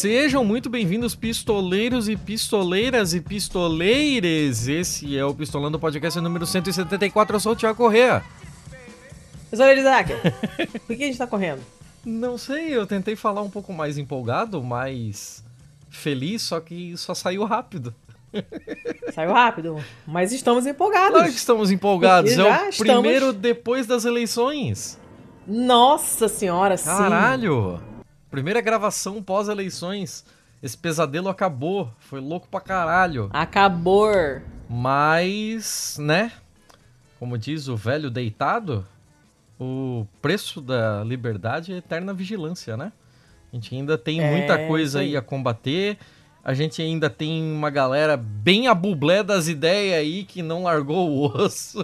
[0.00, 4.68] Sejam muito bem-vindos, pistoleiros e pistoleiras e pistoleires.
[4.68, 7.34] Esse é o Pistolando Podcast número 174.
[7.36, 8.22] Eu sou o Thiago Corrêa.
[9.50, 10.12] Eu sou o Isaac.
[10.86, 11.62] Por que a gente tá correndo?
[12.04, 15.42] Não sei, eu tentei falar um pouco mais empolgado, mais
[15.88, 17.94] feliz, só que só saiu rápido.
[19.14, 21.12] Saiu rápido, mas estamos empolgados.
[21.16, 22.34] Claro que estamos empolgados.
[22.34, 24.98] Porque É o estamos- primeiro depois das eleições.
[25.46, 26.84] Nossa senhora, sim.
[26.84, 27.80] Caralho!
[28.36, 30.22] Primeira gravação pós-eleições.
[30.62, 31.90] Esse pesadelo acabou.
[31.98, 33.30] Foi louco pra caralho.
[33.32, 34.12] Acabou.
[34.68, 36.30] Mas, né?
[37.18, 38.86] Como diz o velho deitado,
[39.58, 42.92] o preço da liberdade é eterna vigilância, né?
[43.50, 45.16] A gente ainda tem É, muita coisa isso aí.
[45.16, 45.96] a combater.
[46.44, 51.08] A gente ainda tem uma galera bem a bublé das ideias aí que não largou
[51.10, 51.82] o osso.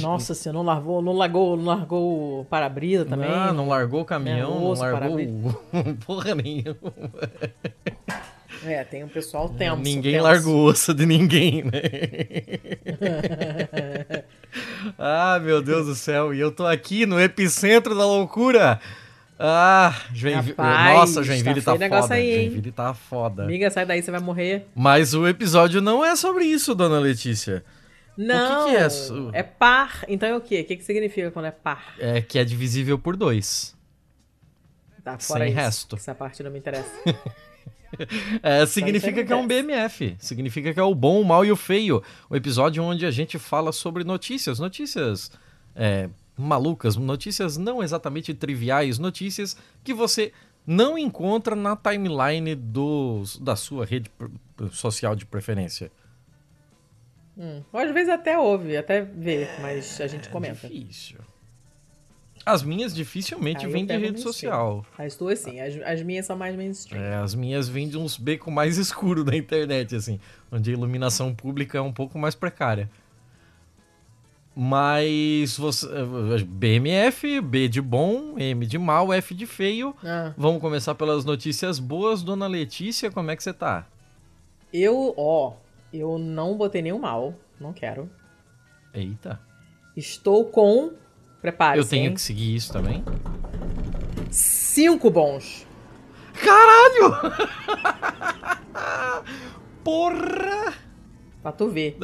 [0.00, 3.30] Nossa, você não largou, não largou, não largou o para-brisa também?
[3.30, 5.94] Ah, não largou o caminhão, não largou o...
[6.04, 6.92] porra nenhuma.
[8.64, 9.76] É, tem um pessoal tenso.
[9.76, 10.24] ninguém tenso.
[10.24, 11.82] largou o osso de ninguém, né?
[14.98, 16.32] ah, meu Deus do céu.
[16.34, 18.80] E eu tô aqui no epicentro da loucura.
[19.38, 20.54] Ah, Joinville.
[20.56, 22.14] Rapaz, Nossa, Joinville tá tá, foda.
[22.14, 22.50] aí, hein?
[22.50, 23.42] Joinville tá foda.
[23.42, 24.68] Amiga, sai daí, você vai morrer.
[24.74, 27.64] Mas o episódio não é sobre isso, dona Letícia.
[28.16, 29.30] Não, que é isso?
[29.32, 30.04] é par.
[30.08, 30.60] Então é o quê?
[30.60, 31.94] O que, que significa quando é par?
[31.98, 33.74] É que é divisível por dois.
[35.02, 35.56] Tá, fora Sem isso.
[35.56, 35.96] resto.
[35.96, 36.90] Essa parte não me interessa.
[38.42, 39.46] É, significa que é um.
[39.46, 40.16] BMF.
[40.18, 42.02] Significa que é o bom, o mal e o feio.
[42.30, 44.58] O episódio onde a gente fala sobre notícias.
[44.58, 45.30] Notícias
[45.76, 50.32] é, malucas, notícias não exatamente triviais, notícias que você
[50.66, 54.10] não encontra na timeline do, da sua rede
[54.70, 55.90] social de preferência.
[57.36, 57.62] Hum.
[57.72, 60.66] Às vezes até ouve, até vê, mas a gente comenta.
[60.66, 61.18] É difícil.
[62.44, 64.84] As minhas dificilmente vêm de rede social.
[64.98, 67.00] As tuas sim, as, as minhas são mais mainstream.
[67.00, 70.18] É, as minhas vêm de uns becos mais escuros da internet, assim,
[70.50, 72.90] onde a iluminação pública é um pouco mais precária.
[74.54, 75.86] Mas você.
[76.46, 79.94] BMF, B de bom, M de mal, F de feio.
[80.04, 82.22] Ah, Vamos começar pelas notícias boas.
[82.22, 83.86] Dona Letícia, como é que você tá?
[84.72, 85.52] eu, ó,
[85.92, 88.10] eu não botei nenhum mal, não quero.
[88.94, 89.40] Eita.
[89.96, 90.92] Estou com,
[91.40, 92.14] prepare-se, Eu tenho hein?
[92.14, 93.04] que seguir isso também?
[94.30, 95.66] cinco bons.
[96.32, 97.36] Caralho!
[99.84, 100.74] Porra!
[101.42, 101.98] Pra tu ver.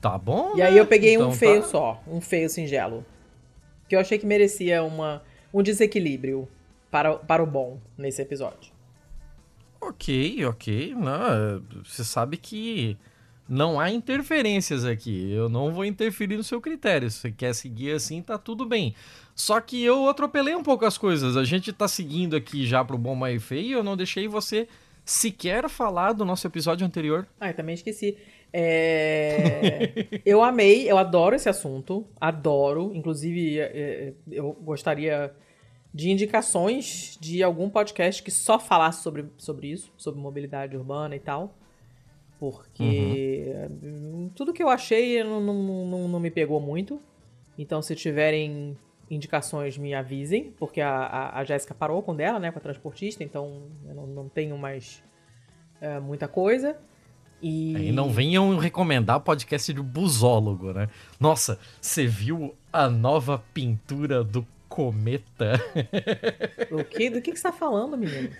[0.00, 0.56] Tá bom?
[0.56, 0.80] E aí né?
[0.80, 1.66] eu peguei Então um feio tá.
[1.68, 3.04] só, um feio singelo.
[3.88, 5.22] Que eu achei que merecia uma,
[5.52, 6.48] um desequilíbrio
[6.90, 8.72] para, para o bom nesse episódio.
[9.80, 10.94] Ok, ok.
[10.94, 12.96] Não, é, você sabe que
[13.48, 15.32] não há interferências aqui.
[15.32, 17.10] Eu não vou interferir no seu critério.
[17.10, 18.94] Se você quer seguir assim, tá tudo bem.
[19.34, 21.36] Só que eu atropelei um pouco as coisas.
[21.36, 23.78] A gente tá seguindo aqui já pro bom, mais e feio.
[23.78, 24.68] Eu não deixei você
[25.04, 27.26] sequer falar do nosso episódio anterior.
[27.40, 28.18] Ah, eu também esqueci.
[28.52, 32.92] É, eu amei, eu adoro esse assunto, adoro.
[32.94, 35.32] Inclusive, é, é, eu gostaria
[35.92, 41.20] de indicações de algum podcast que só falasse sobre, sobre isso, sobre mobilidade urbana e
[41.20, 41.54] tal.
[42.38, 47.00] Porque hum, tudo que eu achei não, não, não, não me pegou muito.
[47.56, 48.76] Então, se tiverem
[49.10, 50.52] indicações, me avisem.
[50.58, 52.52] Porque a, a, a Jéssica parou com dela, né?
[52.52, 53.24] Com a transportista.
[53.24, 55.02] Então, eu não, não tenho mais
[55.80, 56.76] é, muita coisa.
[57.42, 57.88] E...
[57.88, 60.88] E não venham recomendar podcast de busólogo, né?
[61.18, 64.46] Nossa, você viu a nova pintura do
[64.78, 65.60] cometa?
[66.70, 68.30] O que, do que, que você tá falando, menino?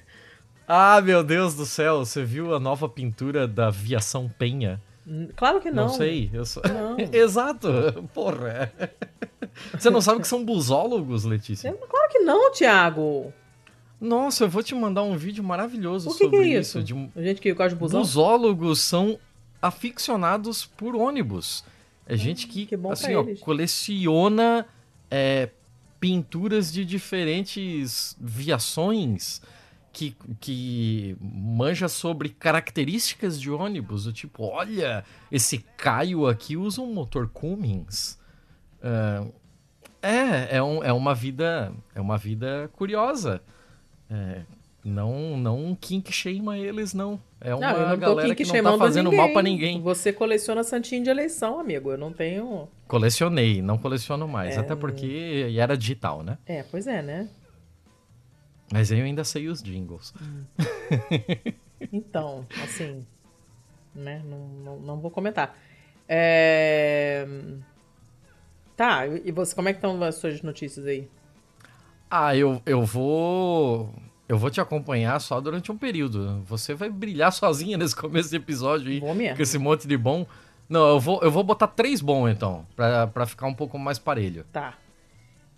[0.69, 4.81] ah, meu Deus do céu, você viu a nova pintura da Viação Penha?
[5.04, 5.84] Hum, Claro que não.
[5.87, 6.62] Não, sei, eu sou...
[6.69, 6.96] Não.
[7.12, 7.69] Exato,
[8.14, 8.70] porra.
[9.76, 11.73] Você não sabe que são busólogos, Letícia?
[11.73, 13.32] Claro que não, Thiago.
[14.00, 16.79] Nossa, eu vou te mandar um vídeo maravilhoso O que, que sobre é isso.
[16.79, 17.11] isso?
[17.17, 18.00] De Gente que gosta de busão?
[18.00, 19.19] Busólogos são
[19.61, 21.64] aficionados por ônibus.
[22.06, 24.67] É gente que, Hum, que assim, ó, coleciona
[25.11, 25.49] é,
[26.00, 29.40] pinturas de diferentes viações
[29.92, 34.04] que, que manja sobre características de ônibus.
[34.04, 38.18] Do tipo, olha, esse Caio aqui usa um motor Cummins.
[38.82, 39.26] Ah,
[40.00, 43.42] é, é, um- é uma vida é uma vida curiosa.
[44.08, 44.42] É,
[44.88, 47.20] não não kink shama eles não.
[47.40, 49.19] É uma Não, não galera que não tá fazendo ninguém.
[49.25, 49.81] mal pra ninguém.
[49.81, 51.93] Você coleciona santinho de eleição, amigo.
[51.93, 52.67] Eu não tenho.
[52.88, 56.37] Colecionei, não coleciono mais, É, até porque era digital, né?
[56.44, 57.29] É, pois é, né?
[58.73, 60.12] Mas eu ainda sei os jingles.
[61.93, 63.06] Então, assim.
[63.94, 64.20] Né?
[64.29, 65.56] Não, não, não vou comentar.
[66.08, 67.25] É...
[68.76, 71.08] Tá, e você, como é que estão as suas notícias aí?
[72.11, 73.94] Ah, eu, eu vou
[74.28, 76.42] Eu vou te acompanhar só durante um período.
[76.46, 79.00] Você vai brilhar sozinha nesse começo do episódio aí.
[79.00, 79.36] Vou mesmo.
[79.36, 80.26] Com esse monte de bom.
[80.69, 82.66] Não, eu vou, eu vou botar três bons então.
[82.76, 84.44] Pra, pra ficar um pouco mais parelho.
[84.52, 84.75] Tá.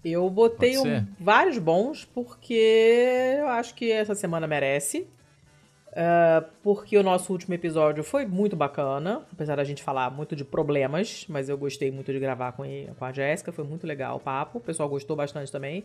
[0.05, 2.55] Eu botei um- vários bons porque
[3.41, 5.07] eu acho que essa semana merece.
[5.95, 10.45] Ah, porque o nosso último episódio foi muito bacana, apesar da gente falar muito de
[10.45, 14.17] problemas, mas eu gostei muito de gravar com, ele- com a Jéssica, foi muito legal
[14.17, 15.85] o papo, o pessoal gostou bastante também.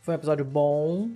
[0.00, 1.10] Foi um episódio bom.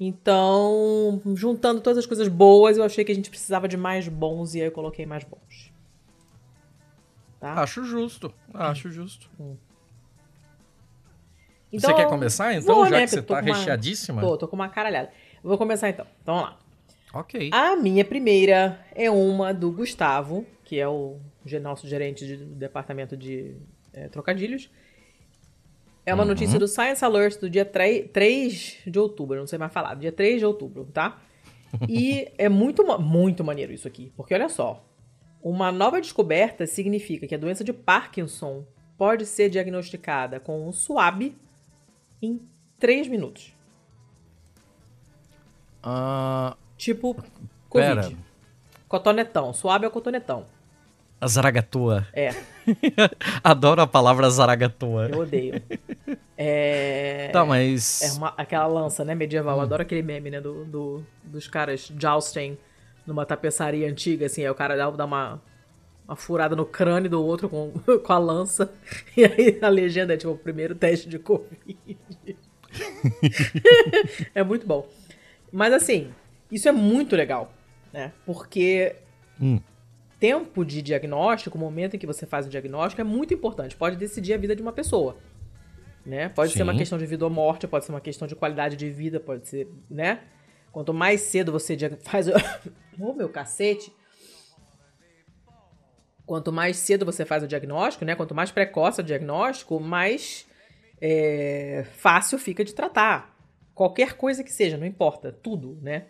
[0.00, 4.54] Então, juntando todas as coisas boas, eu achei que a gente precisava de mais bons
[4.54, 5.72] e aí eu coloquei mais bons.
[7.40, 7.54] Tá?
[7.54, 8.32] Acho justo.
[8.54, 9.28] Acho justo.
[11.72, 14.20] Então, você quer começar então, vou, já né, que você tá com uma- recheadíssima?
[14.22, 15.10] Tô, tô com uma caralhada.
[15.42, 16.06] Vou começar então.
[16.22, 16.58] Então vamos lá.
[17.12, 17.50] Ok.
[17.52, 21.18] A minha primeira é uma do Gustavo, que é o
[21.60, 23.56] nosso gerente do departamento de
[23.92, 24.70] eh, trocadilhos.
[26.08, 29.70] É uma notícia do Science Alert do dia 3, 3 de outubro, não sei mais
[29.70, 31.18] falar, dia 3 de outubro, tá?
[31.86, 34.82] E é muito, muito maneiro isso aqui, porque olha só.
[35.42, 38.64] Uma nova descoberta significa que a doença de Parkinson
[38.96, 41.34] pode ser diagnosticada com um SWAB
[42.22, 42.40] em
[42.78, 43.52] 3 minutos.
[45.82, 47.14] Ah, Tipo,
[47.70, 48.02] Pera.
[48.02, 48.16] Covid.
[48.88, 49.52] Cotonetão.
[49.52, 50.46] Suave é o cotonetão.
[51.20, 52.06] A Zaragatua.
[52.12, 52.30] É,
[53.42, 55.08] Adoro a palavra Zaragatua.
[55.10, 55.62] eu odeio.
[56.36, 57.28] É.
[57.32, 58.02] Tá, mas.
[58.02, 59.56] É uma- aquela lança, né, medieval.
[59.56, 62.56] Eu adoro aquele meme, né, do, do- dos caras jousting
[63.06, 64.42] numa tapeçaria antiga, assim.
[64.42, 65.42] Aí o cara dá, dá uma,
[66.06, 67.72] uma furada no crânio do outro com,
[68.04, 68.70] com a lança.
[69.16, 71.48] E aí a legenda é tipo, o primeiro teste de Covid.
[74.34, 74.86] é muito bom.
[75.50, 76.10] Mas assim,
[76.52, 77.52] isso é muito legal,
[77.92, 78.12] né?
[78.26, 78.94] Porque
[79.40, 79.60] Hum.
[80.18, 83.76] Tempo de diagnóstico, o momento em que você faz o diagnóstico é muito importante.
[83.76, 85.16] Pode decidir a vida de uma pessoa.
[86.04, 86.28] Né?
[86.28, 86.78] Pode ser uma Sim.
[86.78, 89.68] questão de vida ou morte, pode ser uma questão de qualidade de vida, pode ser,
[89.90, 90.20] né?
[90.72, 92.32] Quanto mais cedo você faz o.
[92.98, 93.92] Ô, meu cacete!
[96.24, 98.14] Quanto mais cedo você faz o diagnóstico, né?
[98.14, 100.46] Quanto mais precoce o diagnóstico, mais
[101.00, 103.36] é, fácil fica de tratar.
[103.74, 106.06] Qualquer coisa que seja, não importa, tudo, né?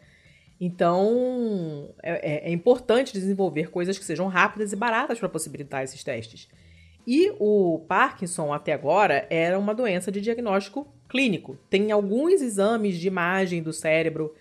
[0.61, 6.03] Então, é, é- é importante desenvolver coisas que sejam rápidas e baratas para possibilitar esses
[6.03, 6.49] testes.
[7.07, 11.57] E o Parkinson, até agora, era uma doença de diagnóstico clínico.
[11.71, 14.35] Tem alguns exames de imagem do cérebro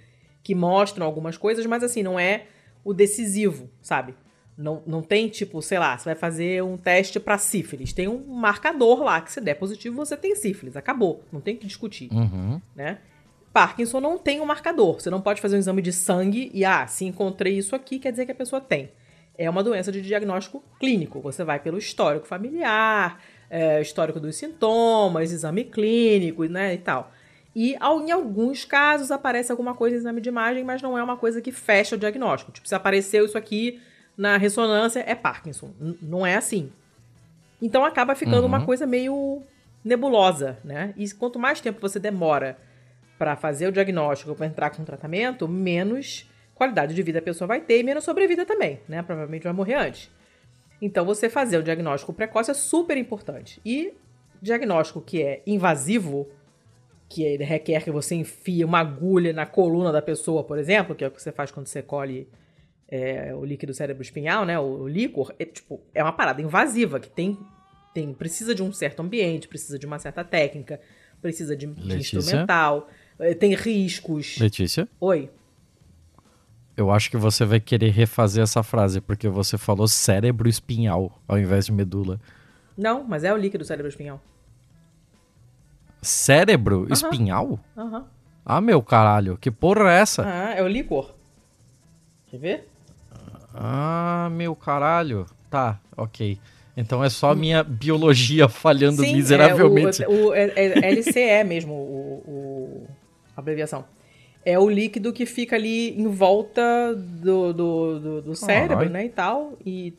[0.43, 2.45] que mostram algumas coisas, mas assim, não é
[2.83, 4.13] o decisivo, sabe?
[4.57, 7.93] Não, não tem tipo, sei lá, você vai fazer um teste para sífilis.
[7.93, 10.75] Tem um marcador lá que se der positivo, você tem sífilis.
[10.75, 11.23] Acabou.
[11.31, 12.59] Não tem o que discutir Uhum.
[12.75, 12.97] né?
[13.57, 15.01] Parkinson não tem um marcador.
[15.01, 18.11] Você não pode fazer um exame de sangue e, ah, se encontrei isso aqui, quer
[18.11, 18.91] dizer que a pessoa tem.
[19.35, 21.19] É uma doença de diagnóstico clínico.
[21.21, 23.19] Você vai pelo histórico familiar,
[23.49, 27.11] é, histórico dos sintomas, exame clínico, né, e tal.
[27.55, 31.17] E em alguns casos aparece alguma coisa em exame de imagem, mas não é uma
[31.17, 32.51] coisa que fecha o diagnóstico.
[32.51, 33.81] Tipo, se apareceu isso aqui
[34.15, 35.71] na ressonância, é Parkinson.
[35.81, 36.71] N- não é assim.
[37.59, 39.41] Então acaba ficando uma coisa meio
[39.83, 40.93] nebulosa, né?
[40.95, 42.55] E quanto mais tempo você demora
[43.17, 47.47] para fazer o diagnóstico, para entrar com o tratamento, menos qualidade de vida a pessoa
[47.47, 49.03] vai ter e menos sobrevida também, né?
[49.03, 50.09] Provavelmente vai morrer antes.
[50.81, 53.61] Então você fazer o diagnóstico precoce é super importante.
[53.63, 53.93] E
[54.41, 56.27] diagnóstico que é invasivo,
[57.09, 61.03] que ele requer que você enfie uma agulha na coluna da pessoa, por exemplo, que
[61.03, 62.27] é o que você faz quando você colhe
[62.87, 64.59] é, o líquido cérebro espinhal, né?
[64.59, 67.37] O, o líquor, é, tipo, é uma parada invasiva que tem,
[67.93, 70.79] tem precisa de um certo ambiente, precisa de uma certa técnica,
[71.21, 72.89] precisa de, de instrumental,
[73.39, 74.37] tem riscos.
[74.39, 75.29] Letícia, Oi.
[76.75, 81.37] eu acho que você vai querer refazer essa frase, porque você falou cérebro espinhal ao
[81.39, 82.19] invés de medula.
[82.77, 84.21] Não, mas é o líquido cérebro espinhal.
[86.01, 87.59] Cérebro espinhal?
[87.75, 88.05] Aham.
[88.45, 90.23] Ah, meu caralho, que porra é essa?
[90.25, 91.13] Ah, é o líquor.
[92.27, 92.69] Quer ver?
[93.53, 95.25] Ah, meu caralho.
[95.49, 96.39] Tá, ok.
[96.77, 100.03] Então é só a minha biologia falhando miseravelmente.
[100.03, 102.87] É, o, o- é- é LCE mesmo, o, o-
[103.37, 103.85] abreviação.
[104.45, 108.89] É o líquido que fica ali em volta do, do, do, do cérebro, Caralho.
[108.91, 109.57] né, e tal.
[109.65, 109.93] E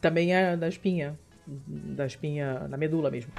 [0.00, 1.18] também é da espinha.
[1.46, 3.32] Da espinha, da medula mesmo.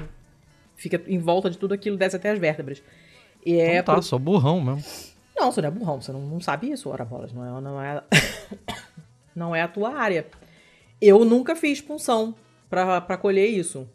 [0.75, 2.81] Fica em volta de tudo aquilo, desce até as vértebras.
[3.45, 4.83] E é Então tá, pro- sou burrão mesmo.
[5.37, 7.33] não, você não é burrão, você não, não sabe isso, ora bolas.
[7.33, 8.03] Não é, não, é,
[9.35, 10.25] não é a tua área.
[11.01, 12.33] Eu nunca fiz punção
[12.69, 13.87] pra colher isso.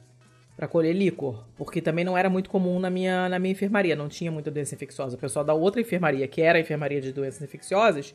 [0.57, 1.45] Pra colher líquor.
[1.57, 3.97] Porque também não era muito comum na minha, na minha enfermaria.
[3.97, 5.17] Não tinha muita doença infecciosa.
[5.17, 8.15] O pessoal da outra enfermaria, que era a enfermaria de doenças infecciosas,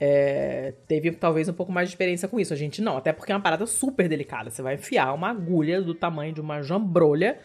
[0.00, 2.54] é, teve talvez um pouco mais de experiência com isso.
[2.54, 4.50] A gente não, até porque é uma parada super delicada.
[4.50, 7.38] Você vai enfiar uma agulha do tamanho de uma jambrolha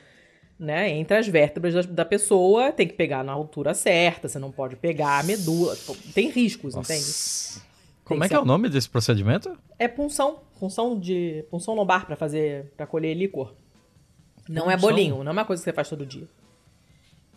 [0.57, 4.51] né, entre as vértebras da, da pessoa, tem que pegar na altura certa, você não
[4.51, 5.75] pode pegar a medula,
[6.13, 6.93] tem riscos, Nossa.
[6.93, 7.63] entende?
[8.05, 9.57] Como Tem é que é o nome desse procedimento?
[9.79, 13.53] É punção, punção de punção lombar pra fazer, para colher licor.
[14.49, 14.89] Não é Punção?
[14.89, 16.27] bolinho, não é uma coisa que você faz todo dia.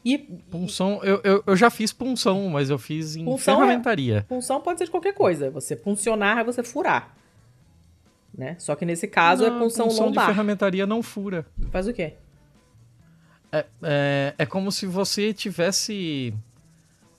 [0.05, 4.25] E Punção, eu, eu, eu já fiz punção, mas eu fiz em Punção é- ferramentaria.
[4.29, 5.51] punção pode ser de qualquer coisa.
[5.51, 7.17] Você puncionar é você furar.
[8.37, 8.55] Né?
[8.59, 10.27] Só que nesse caso é Não, punção, punção de lombar.
[10.27, 11.47] ferramentaria não fura.
[11.73, 12.15] Faz o quê?
[13.51, 16.35] É, é, é como se você tivesse.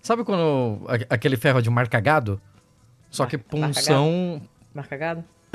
[0.01, 0.85] Sabe quando.
[1.09, 2.39] aquele ferro de marca gado?
[3.09, 4.41] Só que Mar- punção.
[4.73, 4.95] Marca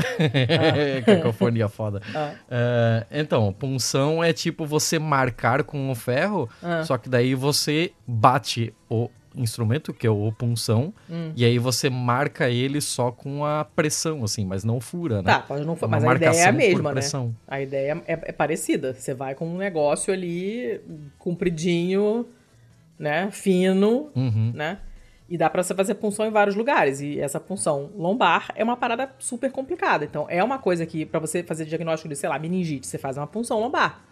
[0.03, 1.05] gado?
[1.07, 2.01] Cacofonia foda.
[2.15, 2.33] Ah.
[2.51, 6.83] É, então, punção é tipo você marcar com o ferro, Ah.
[6.85, 11.33] só que daí você bate o instrumento, que é o punção, Hum.
[11.35, 15.33] e aí você marca ele só com a pressão, assim, mas não fura, né?
[15.33, 17.01] Tá, pode não É uma mas a ideia é a mesma, né?
[17.49, 18.93] A ideia é, é parecida.
[18.93, 20.79] Você vai com um negócio ali
[21.19, 22.27] compridinho,
[22.99, 23.31] né?
[23.33, 24.53] Fino, Uhum.
[24.55, 24.79] né?
[25.33, 27.01] E dá pra você fazer punção em vários lugares.
[27.01, 30.05] E essa punção lombar é uma parada super complicada.
[30.05, 33.17] Então, é uma coisa que, pra você fazer diagnóstico de, sei lá, meningite, você faz
[33.17, 34.05] uma punção lombar.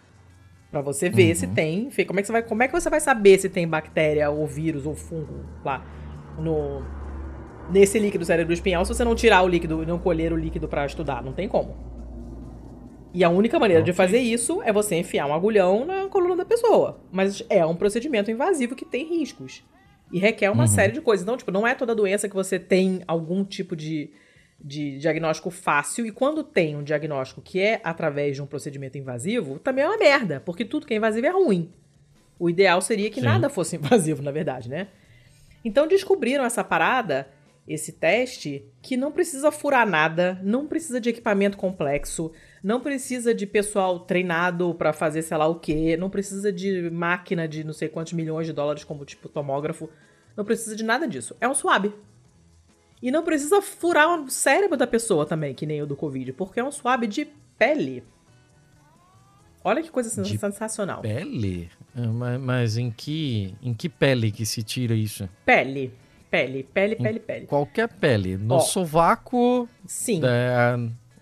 [0.71, 1.91] Pra você ver se tem.
[1.91, 4.31] fe- Como é, que você vai, como é que você vai saber se tem bactéria
[4.31, 5.85] ou vírus ou fungo lá
[6.39, 6.81] no,
[7.69, 10.67] nesse líquido cérebro espinhal se você não tirar o líquido e não colher o líquido
[10.67, 11.21] pra estudar?
[11.21, 11.75] Não tem como.
[13.13, 13.97] E a única maneira de Ok.
[14.05, 16.99] fazer isso é você enfiar um agulhão na coluna da pessoa.
[17.11, 19.63] Mas é um procedimento invasivo que tem riscos.
[20.11, 20.67] E requer uma Uhum.
[20.67, 21.23] série de coisas.
[21.23, 24.11] Então, tipo, não é toda doença que você tem algum tipo de,
[24.59, 26.05] de diagnóstico fácil.
[26.05, 29.97] E quando tem um diagnóstico que é através de um procedimento invasivo, também é uma
[29.97, 30.41] merda.
[30.45, 31.71] Porque tudo que é invasivo é ruim.
[32.37, 33.25] O ideal seria que Sim.
[33.27, 34.87] nada fosse invasivo, na verdade, né?
[35.63, 37.27] Então descobriram essa parada,
[37.71, 42.31] esse teste, que não precisa furar nada, não precisa de equipamento complexo,
[42.63, 47.47] não precisa de pessoal treinado pra fazer sei lá o quê, não precisa de máquina
[47.47, 49.89] de não sei quantos milhões de dólares como tipo tomógrafo,
[50.35, 51.35] não precisa de nada disso.
[51.39, 51.93] É um swab.
[53.01, 56.59] E não precisa furar o cérebro da pessoa também, que nem o do Covid, porque
[56.59, 58.03] é um swab de pele.
[59.63, 61.01] Olha que coisa De sensacional.
[61.01, 61.69] Pele?
[61.95, 65.29] Ah, Mas, mas em que em que pele que se tira isso?
[65.45, 65.93] Pele.
[66.31, 67.45] Pele, pele, pele, pele.
[67.45, 68.37] Qualquer pele.
[68.37, 68.59] No Ó.
[68.61, 69.67] sovaco.
[69.85, 70.21] Sim.
[70.23, 70.77] é,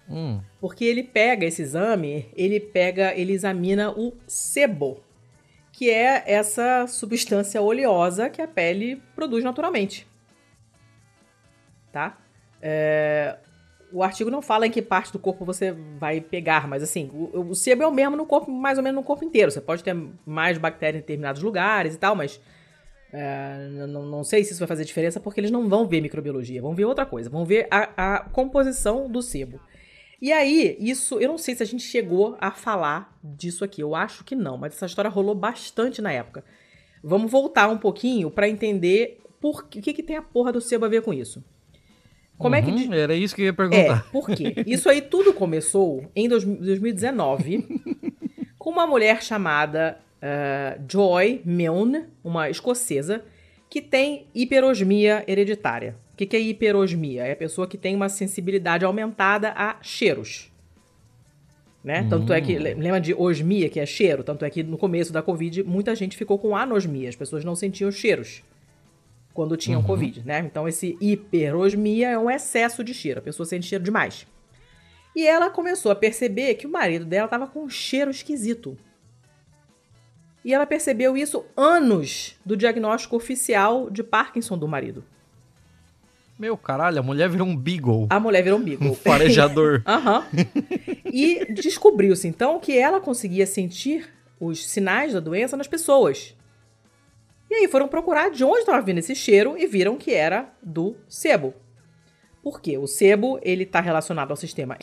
[0.07, 4.99] hum, Porque ele pega esse exame, ele pega, ele examina o sebo,
[5.73, 10.07] que é essa substância oleosa que a pele produz naturalmente.
[11.91, 12.15] Tá?
[12.61, 13.35] É,
[13.91, 17.49] o artigo não fala em que parte do corpo você vai pegar, mas assim, o,
[17.49, 19.49] o sebo é o mesmo no corpo, mais ou menos no corpo inteiro.
[19.49, 22.39] Você pode ter mais bactérias em determinados lugares e tal, mas
[23.11, 26.61] é, não, não sei se isso vai fazer diferença porque eles não vão ver microbiologia,
[26.61, 29.59] vão ver outra coisa, vão ver a, a composição do sebo.
[30.21, 33.95] E aí, isso, eu não sei se a gente chegou a falar disso aqui, eu
[33.95, 36.43] acho que não, mas essa história rolou bastante na época.
[37.01, 40.83] Vamos voltar um pouquinho pra entender por, o que, que tem a porra do sebo
[40.85, 41.41] a ver com isso.
[42.37, 42.69] Como é que.
[42.69, 44.09] uhum, Era isso que eu ia É, perguntar.
[44.11, 44.53] por quê?
[44.67, 47.81] Isso aí tudo começou em dois- 2019
[48.59, 53.23] com uma mulher chamada ah, Joy Milne, uma escocesa,
[53.69, 55.95] que tem hiperosmia hereditária.
[56.13, 57.23] O que, que é hiperosmia?
[57.25, 60.51] É a pessoa que tem uma sensibilidade aumentada a cheiros.
[61.83, 62.05] Né?
[62.09, 64.21] Tanto é que, le- lembra de osmia, que é cheiro?
[64.23, 67.55] Tanto é que no começo da Covid, muita gente ficou com anosmia, as pessoas não
[67.55, 68.43] sentiam cheiros
[69.33, 70.39] quando tinham Covid, né?
[70.39, 73.19] Então, esse hiperosmia é um excesso de cheiro.
[73.19, 74.27] A pessoa sente cheiro demais.
[75.15, 78.77] E ela começou a perceber que o marido dela estava com um cheiro esquisito.
[80.43, 85.03] E ela percebeu isso anos do diagnóstico oficial de Parkinson do marido.
[86.37, 88.07] Meu caralho, a mulher virou um beagle.
[88.09, 88.95] A mulher virou um Um beagle.
[88.95, 89.81] farejador.
[89.85, 90.25] Aham.
[91.05, 96.33] E descobriu-se então que ela conseguia sentir os sinais da doença nas pessoas.
[97.49, 100.95] E aí foram procurar de onde estava vindo esse cheiro e viram que era do
[101.09, 101.53] sebo.
[102.41, 102.77] Por quê?
[102.77, 104.77] O sebo ele está relacionado ao sistema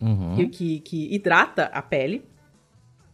[0.00, 0.34] Uhum.
[0.36, 2.24] que, que, que hidrata a pele,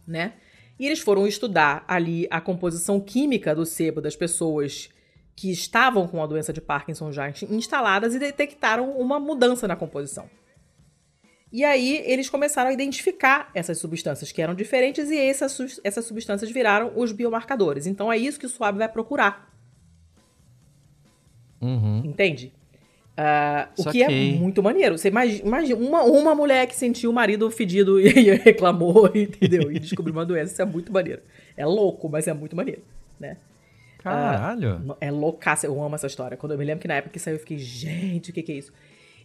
[0.09, 0.33] né?
[0.79, 4.89] E eles foram estudar ali a composição química do sebo das pessoas
[5.35, 10.29] que estavam com a doença de Parkinson já instaladas e detectaram uma mudança na composição.
[11.51, 16.51] E aí eles começaram a identificar essas substâncias que eram diferentes e essas, essas substâncias
[16.51, 17.87] viraram os biomarcadores.
[17.87, 19.49] Então é isso que o SWAB vai procurar,
[21.61, 22.03] Uhum.
[22.05, 22.53] entende?
[23.21, 24.33] Ah, o que é Saquei.
[24.37, 24.97] muito maneiro.
[24.97, 28.07] Você imagina, imagina uma, uma mulher que sentiu o marido fedido e
[28.37, 29.69] reclamou, entendeu?
[29.69, 30.53] E descobriu uma doença.
[30.53, 31.21] Isso é muito maneiro.
[31.57, 32.81] É louco, mas é muito maneiro,
[33.19, 33.35] né?
[34.01, 34.95] Caralho.
[35.01, 36.37] É loucaça, eu amo essa história.
[36.37, 38.51] Quando eu me lembro que na época que saiu, eu fiquei, gente, o que, que
[38.53, 38.71] é isso?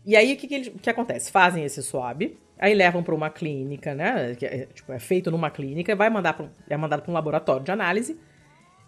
[0.05, 1.31] E aí, o que, que, eles- que acontece?
[1.31, 4.35] Fazem esse swab, aí levam para uma clínica, né?
[4.35, 7.65] Que é, tipo, é feito numa clínica, vai mandar pra, é mandado para um laboratório
[7.65, 8.19] de análise,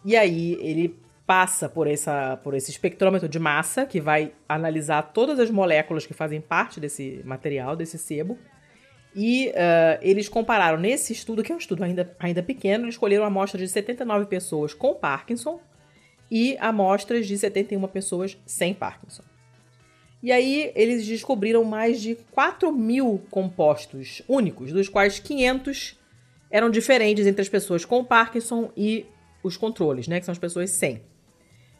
[0.04, 0.96] e aí ele
[1.26, 6.14] passa por, essa, por esse espectrômetro de massa, que vai analisar todas as moléculas que
[6.14, 8.38] fazem parte desse material, desse sebo.
[9.14, 13.25] E ah, eles compararam nesse estudo, que é um estudo ainda, ainda pequeno, eles escolheram
[13.25, 15.59] uma amostra de 79 pessoas com Parkinson
[16.30, 19.23] e amostras de 71 pessoas sem Parkinson.
[20.23, 25.99] E aí eles descobriram mais de 4 mil compostos únicos, dos quais 500
[26.50, 29.06] eram diferentes entre as pessoas com Parkinson e
[29.42, 30.18] os controles, né?
[30.18, 31.02] Que são as pessoas sem.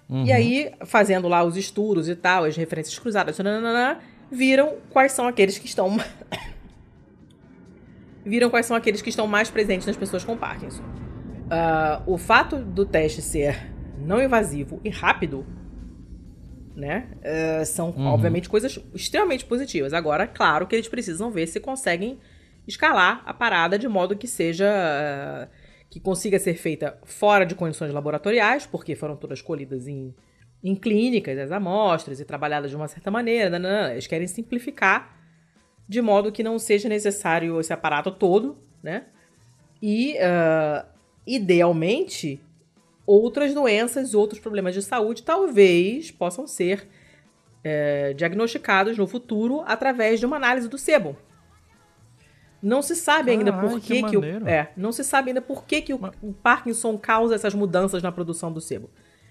[0.09, 3.99] E aí, fazendo lá os estudos e tal, as referências cruzadas, nananana,
[4.31, 5.97] viram quais são aqueles que estão.
[8.25, 10.83] viram quais são aqueles que estão mais presentes nas pessoas com Parkinson.
[11.51, 15.47] Ah, o fato do teste ser não invasivo e rápido,
[16.75, 17.09] né?
[17.23, 19.95] eh, são, obviamente, coisas extremamente positivas.
[19.95, 22.19] Agora, claro que eles precisam ver se conseguem
[22.69, 24.67] escalar a parada de modo que seja.
[24.69, 25.49] ah,
[25.91, 30.15] que consiga ser feita fora de condições laboratoriais, porque foram todas colhidas em,
[30.63, 33.51] em clínicas, as amostras, e trabalhadas de uma certa maneira.
[33.51, 33.93] nananã.
[33.93, 35.17] Eles querem simplificar
[35.89, 39.05] de modo que não seja necessário esse aparato todo, né?
[39.81, 40.87] E, ah,
[41.27, 42.41] idealmente,
[43.07, 46.89] outras doenças, outros problemas de saúde talvez possam ser
[47.63, 51.17] eh, diagnosticados no futuro através de uma análise do sebo.
[52.63, 55.41] Não se sabe ainda Caralho, por que que, que o, é, não se sabe ainda
[55.43, 58.91] por que, que o, o Parkinson causa essas mudanças na produção do sebo.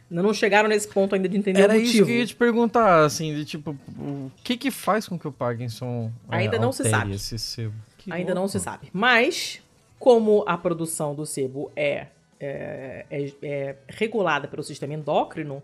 [0.09, 2.05] Não chegaram nesse ponto ainda de entender Era o isso motivo.
[2.05, 5.31] que eu ia te perguntar, assim, de tipo, o que que faz com que o
[5.31, 7.13] Parkinson é, Ainda não se sabe.
[7.15, 7.73] esse sebo?
[7.97, 8.51] Que Ainda não louco.
[8.51, 8.89] se sabe.
[8.93, 9.61] Mas,
[9.97, 12.05] como a produção do sebo é,
[12.39, 15.61] é, é- é regulada pelo sistema endócrino,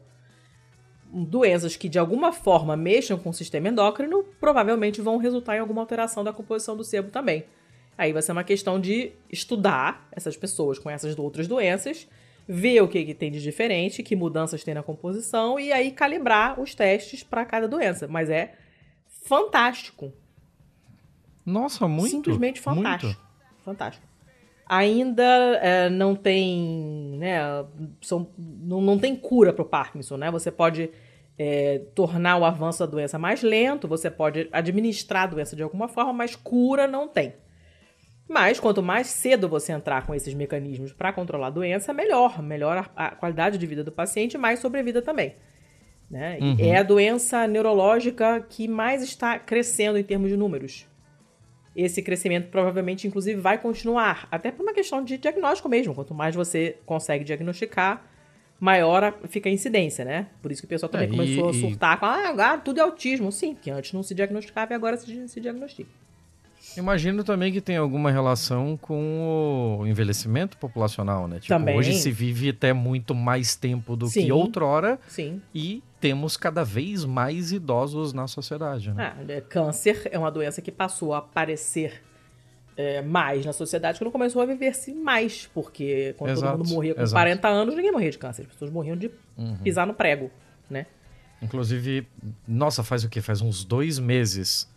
[1.14, 5.82] doenças que de alguma forma mexam com o sistema endócrino provavelmente vão resultar em alguma
[5.82, 7.44] alteração da composição do sebo também.
[8.02, 12.08] Aí vai ser uma questão de estudar essas pessoas com essas outras doenças,
[12.48, 16.60] ver o que, que tem de diferente, que mudanças tem na composição e aí calibrar
[16.60, 18.08] os testes para cada doença.
[18.08, 18.56] Mas é
[19.08, 20.12] fantástico.
[21.46, 22.10] Nossa, muito.
[22.10, 23.14] Simplesmente fantástico.
[23.14, 23.64] muito.
[23.64, 24.08] Fantástico.
[24.66, 25.24] Ainda
[25.62, 27.38] é, não tem, né,
[28.02, 30.32] são, não, não tem cura para o Parkinson, né?
[30.32, 30.90] Você pode
[31.38, 35.88] é, tornar o avanço da doença mais lento, você pode administrar a doença de alguma
[35.88, 37.36] forma, mas cura não tem.
[38.32, 42.42] Mas quanto mais cedo você entrar com esses mecanismos para controlar a doença, melhor.
[42.42, 45.36] Melhor a, a qualidade de vida do paciente e mais sobrevida também.
[46.10, 46.38] Né?
[46.40, 50.88] E É a doença neurológica que mais está crescendo em termos de números.
[51.76, 54.28] Esse crescimento provavelmente, inclusive, vai continuar.
[54.32, 55.94] Até por uma questão de diagnóstico mesmo.
[55.94, 58.06] Quanto mais você consegue diagnosticar,
[58.60, 60.28] maior a- fica a incidência, né?
[60.42, 62.58] Por isso que o pessoal também É, e- começou a e- surtar com ah, agora
[62.60, 63.30] tudo é autismo.
[63.32, 65.90] Sim, que antes não se diagnosticava e agora se, se diagnostica.
[66.78, 71.36] Imagino também que tem alguma relação com o envelhecimento populacional, né?
[71.40, 71.78] Tipo, Também.
[71.78, 74.26] hoje se vive até muito mais tempo do Sim.
[74.26, 75.42] que outrora Sim.
[75.54, 79.14] e temos cada vez mais idosos na sociedade, né?
[79.18, 82.02] Ah, é, câncer é uma doença que passou a aparecer
[82.78, 85.50] é, mais na sociedade quando começou a viver-se mais.
[85.54, 87.16] Porque quando Exato, todo mundo morria com exato.
[87.22, 88.44] 40 anos, ninguém morria de câncer.
[88.44, 89.58] As pessoas morriam de Uhum.
[89.58, 90.32] pisar no prego,
[90.70, 90.86] né?
[91.42, 92.08] Inclusive,
[92.48, 93.20] nossa, faz o quê?
[93.22, 94.71] Faz uns dois meses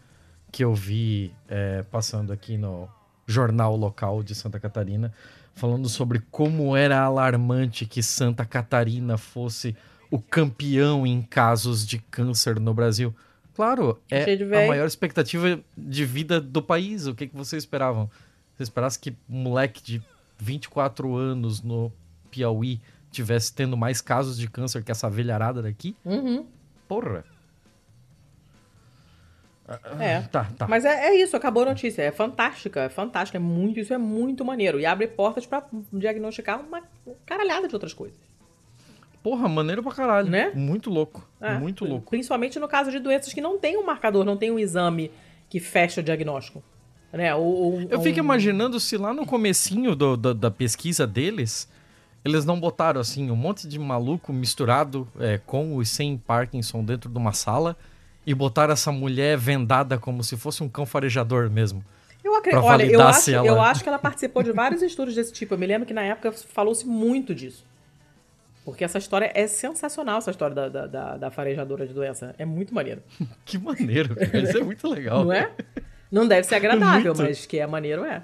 [0.54, 2.88] que eu vi é, passando aqui no
[3.26, 5.12] jornal local de Santa Catarina,
[5.52, 9.74] falando sobre como era alarmante que Santa Catarina fosse
[10.12, 13.12] o campeão em casos de câncer no Brasil.
[13.52, 17.08] Claro, é a maior expectativa de vida do país.
[17.08, 18.08] O que, que vocês esperavam?
[18.54, 20.02] Você esperasse que um moleque de
[20.38, 21.92] 24 anos no
[22.30, 25.96] Piauí tivesse tendo mais casos de câncer que essa velharada daqui?
[26.04, 26.46] Uhum.
[26.86, 27.24] Porra.
[29.98, 30.20] É.
[30.30, 30.66] Tá, tá.
[30.68, 32.02] Mas é, é isso, acabou a notícia.
[32.02, 34.78] É fantástica, é fantástica, é muito, isso é muito maneiro.
[34.78, 36.82] E abre portas pra diagnosticar uma
[37.24, 38.18] caralhada de outras coisas.
[39.22, 40.28] Porra, maneiro pra caralho.
[40.28, 40.52] Né?
[40.54, 41.26] Muito louco.
[41.40, 42.10] É, muito louco.
[42.10, 45.10] Principalmente no caso de doenças que não tem um marcador, não tem um exame
[45.48, 46.62] que fecha o diagnóstico.
[47.10, 47.34] Né?
[47.34, 51.66] Ou, ou- Eu fico um- imaginando se lá no comecinho do- do- da pesquisa deles,
[52.22, 57.08] eles não botaram assim um monte de maluco misturado é, com e sem Parkinson dentro
[57.08, 57.76] de uma sala
[58.26, 61.84] e botaram essa mulher vendada como se fosse um cão farejador mesmo.
[62.22, 62.62] Eu acredito.
[62.64, 65.54] Olha, eu acho, ela- eu acho que ela participou de vários estudos desse tipo.
[65.54, 67.64] Eu me lembro que na época falou-se muito disso.
[68.64, 72.34] Porque essa história é sensacional, essa história da, da, da- da farejadora de doença.
[72.38, 73.02] É muito maneiro.
[73.44, 74.38] Que maneiro, cara.
[74.40, 75.22] Isso é muito legal.
[75.24, 75.50] Não é?
[76.10, 77.22] Não deve ser agradável, Muito.
[77.28, 78.22] mas que é maneiro, é.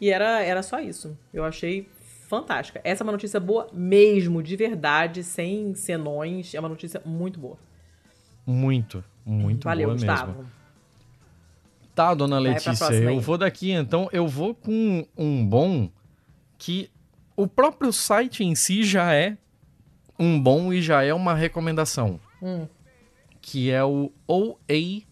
[0.00, 1.16] E era, era só isso.
[1.32, 1.88] Eu achei
[2.28, 2.80] fantástica.
[2.84, 6.54] Essa é uma notícia boa mesmo, de verdade, sem senões.
[6.54, 7.56] É uma notícia muito boa.
[8.46, 10.32] Muito, Muito Valeu, boa Gustavo.
[10.32, 10.50] mesmo.
[11.94, 13.20] Tá, dona Letícia, eu aí.
[13.20, 14.08] vou daqui então.
[14.12, 15.88] Eu vou com um bom
[16.58, 16.90] que
[17.36, 19.36] o próprio site em si já é
[20.18, 22.18] um bom e já é uma recomendação.
[22.42, 22.66] Hum.
[23.40, 25.06] Que é o oa.mg.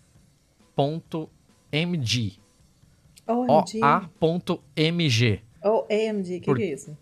[3.27, 5.42] OA.mg.
[5.64, 6.96] OMG, o que, que é isso?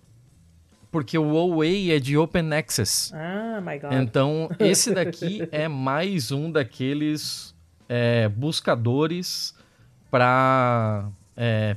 [0.91, 3.15] Porque o OA é de Open Access.
[3.15, 3.93] Ah, my God.
[3.93, 7.55] Então, esse daqui é mais um daqueles
[7.89, 9.55] é, buscadores
[10.11, 11.09] para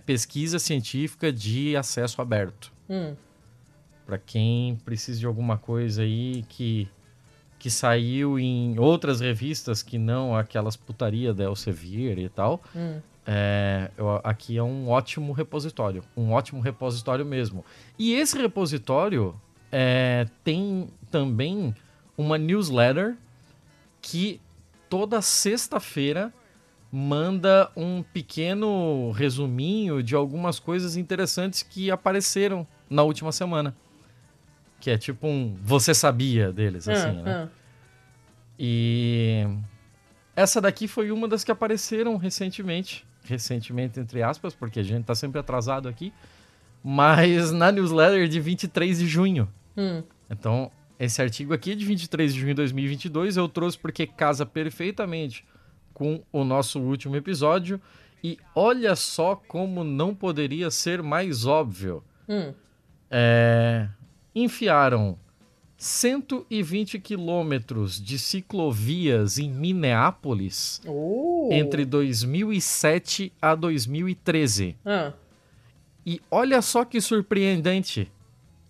[0.05, 2.73] pesquisa científica de acesso aberto.
[2.89, 3.15] Hum.
[4.05, 6.89] Para quem precisa de alguma coisa aí que,
[7.57, 12.61] que saiu em outras revistas que não aquelas putaria da Elsevier e tal.
[12.75, 12.99] Hum.
[13.25, 17.63] É, eu- aqui é um ótimo repositório, um ótimo repositório mesmo.
[17.97, 19.33] E esse repositório
[19.71, 21.73] é, tem também
[22.17, 23.15] uma newsletter
[24.01, 24.41] que
[24.89, 26.33] toda sexta-feira
[26.91, 33.73] manda um pequeno resuminho de algumas coisas interessantes que apareceram na última semana.
[34.79, 37.31] Que é tipo um você sabia deles, assim, Ah, né?
[37.31, 37.49] ah.
[38.59, 39.47] E
[40.35, 43.05] essa daqui foi uma das que apareceram recentemente.
[43.23, 46.13] Recentemente, entre aspas, porque a gente tá sempre atrasado aqui.
[46.83, 49.47] Mas na newsletter de 23 de junho.
[49.77, 50.03] Hum.
[50.29, 53.37] Então, esse artigo aqui é de 23 de junho de 2022.
[53.37, 55.45] Eu trouxe porque casa perfeitamente
[55.93, 57.79] com o nosso último episódio.
[58.23, 62.03] E olha só como não poderia ser mais óbvio.
[62.27, 62.53] Hum.
[63.09, 63.87] É,
[64.33, 65.17] enfiaram
[65.83, 71.49] 120 quilômetros de ciclovias em Minneapolis Uh.
[71.51, 74.77] entre 2007 a 2013.
[74.85, 75.11] Ah.
[76.05, 78.09] E olha só que surpreendente.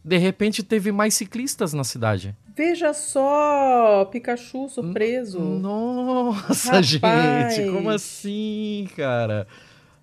[0.03, 2.35] De repente teve mais ciclistas na cidade.
[2.55, 5.39] Veja só, Pikachu surpreso.
[5.39, 6.87] Nossa, Rapaz.
[7.55, 9.47] gente, como assim, cara?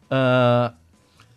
[0.09, 0.75] Ah,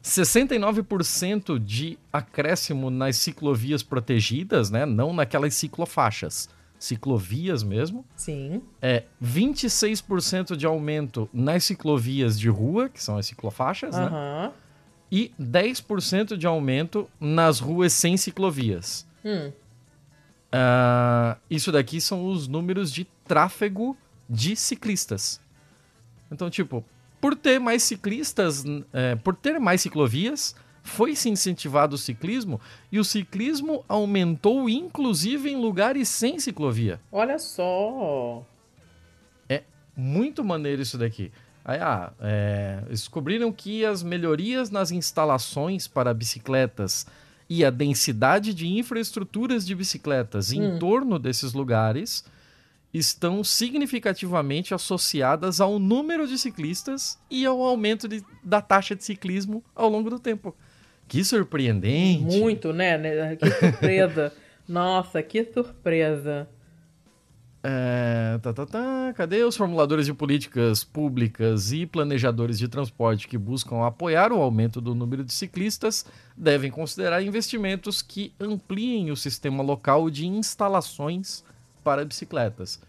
[0.03, 4.85] 69% de acréscimo nas ciclovias protegidas, né?
[4.85, 6.49] Não naquelas ciclofaixas.
[6.77, 8.05] Ciclovias mesmo.
[8.15, 8.61] Sim.
[8.81, 14.03] É 26% de aumento nas ciclovias de rua, que são as ciclofaixas, né?
[14.03, 14.51] Aham.
[15.09, 19.07] E 10% de aumento nas ruas sem ciclovias.
[19.23, 19.51] Hum.
[20.51, 23.95] Ah, isso daqui são os números de tráfego
[24.29, 25.39] de ciclistas.
[26.31, 26.83] Então, tipo,
[27.23, 32.59] por ter mais ciclistas, é, por ter mais ciclovias, foi se incentivado o ciclismo
[32.91, 36.99] e o ciclismo aumentou, inclusive em lugares sem ciclovia.
[37.09, 38.45] Olha só.
[39.95, 41.31] Muito maneiro isso daqui.
[41.63, 47.05] Aí, ah, é, descobriram que as melhorias nas instalações para bicicletas
[47.49, 50.79] e a densidade de infraestruturas de bicicletas em Hum.
[50.79, 52.25] torno desses lugares
[52.93, 59.63] estão significativamente associadas ao número de ciclistas e ao aumento de- da taxa de ciclismo
[59.75, 60.55] ao longo do tempo.
[61.07, 62.39] Que surpreendente!
[62.39, 62.97] Muito, né?
[62.97, 63.35] né?
[63.35, 64.31] Que surpresa.
[64.67, 66.47] Nossa, que surpresa.
[67.65, 69.13] É, tá, tá, tá.
[69.15, 74.81] Cadê os formuladores de políticas públicas e planejadores de transporte que buscam apoiar o aumento
[74.81, 81.43] do número de ciclistas devem considerar investimentos que ampliem o sistema local de instalações
[81.83, 82.79] para bicicletas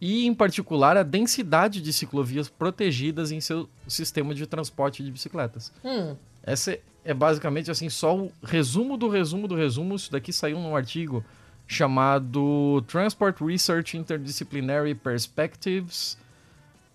[0.00, 5.72] e, em particular, a densidade de ciclovias protegidas em seu sistema de transporte de bicicletas.
[5.84, 6.14] Hum.
[6.42, 9.94] Essa é basicamente assim só o resumo do resumo do resumo.
[9.94, 11.24] Isso daqui saiu num artigo
[11.66, 16.18] chamado Transport Research Interdisciplinary Perspectives,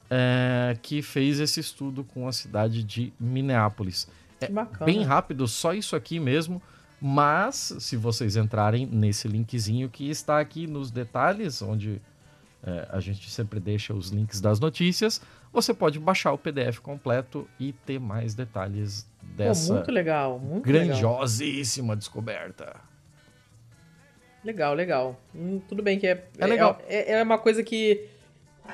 [0.10, 4.08] é, que fez esse estudo com a cidade de Minneapolis.
[4.40, 4.50] É
[4.86, 6.62] bem rápido, só isso aqui mesmo.
[7.02, 12.02] Mas, se vocês entrarem nesse linkzinho que está aqui nos detalhes, onde
[12.62, 17.48] é, a gente sempre deixa os links das notícias, você pode baixar o PDF completo
[17.60, 20.88] e ter mais detalhes dessa muito legal, muito legal.
[20.88, 22.76] grandiosíssima descoberta.
[24.44, 25.20] Legal, legal.
[25.36, 26.26] Hum, tudo bem que é.
[26.38, 26.82] É legal.
[26.88, 28.08] É, é uma coisa que.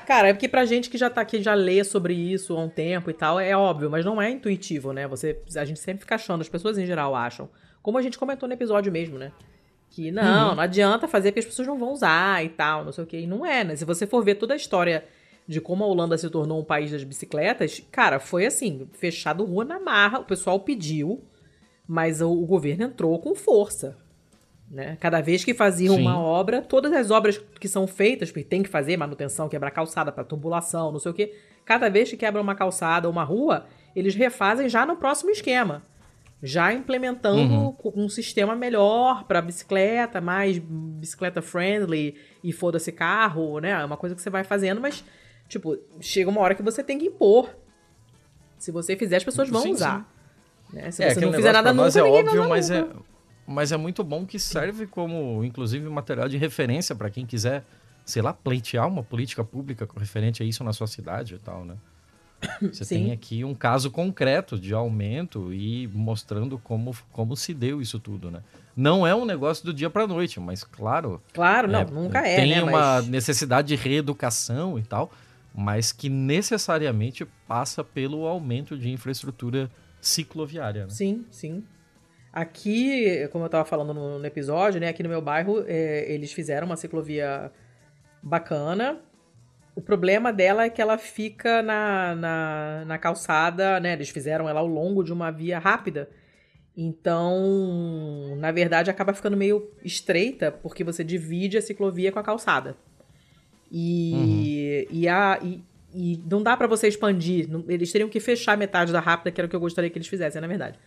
[0.06, 2.68] Cara, é porque pra gente que já tá aqui, já lê sobre isso há um
[2.68, 5.08] tempo e tal, é óbvio, mas não é intuitivo, né?
[5.08, 7.48] Você, a gente sempre fica achando, as pessoas em geral acham.
[7.86, 9.30] Como a gente comentou no episódio mesmo, né?
[9.90, 13.04] Que não, não adianta fazer que as pessoas não vão usar e tal, não sei
[13.04, 13.20] o quê.
[13.20, 13.76] E não é, né?
[13.76, 15.04] Se você for ver toda a história
[15.46, 19.64] de como a Holanda se tornou um país das bicicletas, cara, foi assim, fechado rua
[19.64, 21.22] na marra, o pessoal pediu,
[21.86, 23.96] mas o, governo entrou com força.
[24.68, 24.98] Né?
[24.98, 26.02] Cada vez que faziam Sim.
[26.02, 30.10] uma obra, todas as obras que são feitas, porque tem que fazer manutenção, quebrar calçada
[30.10, 31.36] para tubulação, não sei o quê.
[31.64, 35.84] Cada vez que quebra uma calçada ou uma rua, eles refazem já no próximo esquema.
[36.42, 37.76] Já implementando Uhum.
[37.94, 43.70] um sistema melhor para bicicleta, mais bicicleta friendly e foda-se carro, né?
[43.70, 45.02] É uma coisa que você vai fazendo, mas
[45.48, 47.54] Tipo, chega uma hora que você tem que impor.
[48.58, 50.10] Se você fizer, as pessoas vão Sim, usar.
[50.72, 50.90] Né?
[50.90, 52.96] Se é, você não fizer nada nunca, é óbvio, mas é, nunca.
[53.46, 57.64] mas é muito bom que serve como, inclusive, material de referência para quem quiser,
[58.04, 61.76] sei lá, pleitear uma política pública referente a isso na sua cidade e tal, né?
[62.72, 63.04] Você Sim.
[63.04, 68.30] tem aqui um caso concreto de aumento e mostrando como, como se deu isso tudo,
[68.30, 68.42] né?
[68.76, 72.36] Não é um negócio do dia para noite, mas claro, Claro, não, é, nunca é,
[72.36, 72.62] tem né?
[72.62, 75.10] uma Mas- necessidade de reeducação e tal,
[75.54, 79.70] mas que necessariamente passa pelo aumento de infraestrutura
[80.00, 80.82] cicloviária.
[80.84, 80.90] Né?
[80.90, 81.64] Sim, sim.
[82.32, 84.88] Aqui, como eu tava falando no, no episódio, né?
[84.88, 87.50] Aqui no meu bairro, é, eles fizeram uma ciclovia
[88.22, 88.98] bacana.
[89.76, 93.92] O problema dela é que ela fica na, na, na calçada, né?
[93.92, 96.08] Eles fizeram ela ao longo de uma via rápida.
[96.74, 102.74] Então, na verdade, acaba ficando meio estreita, porque você divide a ciclovia com a calçada.
[103.70, 105.62] E, e, a, e,
[105.94, 107.46] e não dá pra você expandir.
[107.68, 110.08] Eles teriam que fechar metade da rápida, que era o que eu gostaria que eles
[110.08, 110.78] fizessem, na verdade.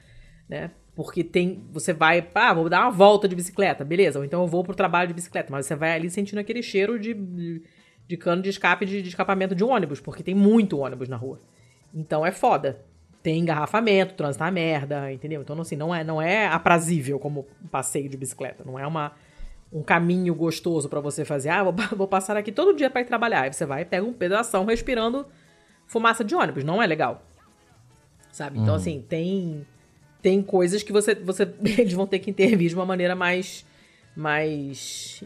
[0.49, 0.71] Né?
[0.95, 1.63] Porque tem.
[1.71, 2.27] Você vai.
[2.33, 4.17] Ah, vou dar uma volta de bicicleta, beleza.
[4.17, 5.51] Ou então eu vou pro trabalho de bicicleta.
[5.51, 7.61] Mas você vai ali sentindo aquele cheiro de, de,
[8.09, 11.39] de cano de escape, de, de escapamento de ônibus, porque tem muito ônibus na rua.
[11.93, 12.83] Então é foda.
[13.21, 15.43] Tem engarrafamento, trânsito na merda, entendeu?
[15.43, 18.63] Então, assim, não é, não é aprazível como um passeio de bicicleta.
[18.65, 19.11] Não é uma,
[19.71, 21.49] um caminho gostoso pra você fazer.
[21.49, 23.41] Ah, vou, vou passar aqui todo dia pra ir trabalhar.
[23.41, 25.27] Aí você vai e pega um pedação respirando
[25.85, 26.63] fumaça de ônibus.
[26.63, 27.23] Não é legal.
[28.31, 28.57] Sabe?
[28.57, 29.67] Então, assim, tem
[30.19, 31.43] tem coisas que você, você
[31.77, 33.63] eles vão ter que intervir de uma maneira mais
[34.15, 35.23] mais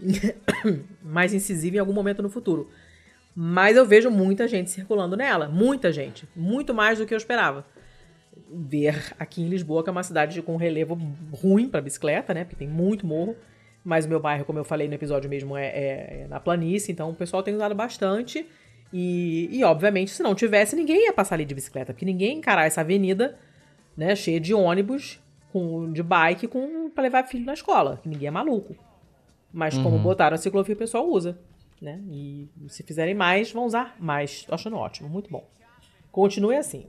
[1.04, 2.70] mais incisiva em algum momento no futuro.
[3.36, 7.66] Mas eu vejo muita gente circulando nela, muita gente, muito mais do que eu esperava.
[8.52, 10.96] Ver aqui em Lisboa, que é uma cidade com relevo
[11.32, 12.44] ruim para bicicleta, né?
[12.44, 13.36] Porque tem muito morro.
[13.84, 16.92] Mas o meu bairro, como eu falei no episódio mesmo, é, é- é na planície,
[16.92, 18.46] então o pessoal tem usado bastante.
[18.94, 22.36] E, e, obviamente, se não tivesse, ninguém ia passar ali de bicicleta, porque ninguém ia
[22.38, 23.36] encarar essa avenida
[23.98, 25.20] né, cheia de ônibus,
[25.54, 28.76] com, de bike, com, pra levar filho na escola, que ninguém é maluco.
[29.54, 31.40] Mas como botaram a ciclovia, o pessoal usa.
[31.80, 32.02] Né?
[32.10, 34.44] E se fizerem mais, vão usar mais.
[34.46, 35.48] Tô achando ótimo, muito bom.
[36.12, 36.88] Continue assim.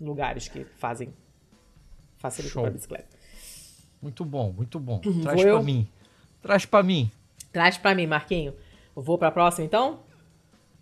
[0.00, 1.14] Lugares que fazem
[2.18, 2.62] facilitam Show.
[2.62, 3.16] para bicicleta.
[4.02, 5.00] Muito bom, muito bom.
[5.06, 5.62] Uhum, Traz eu?
[5.62, 5.88] mim.
[6.42, 7.10] Traz pra mim.
[7.52, 8.52] Traz pra mim, Marquinho.
[8.96, 10.00] Vou pra próxima, então?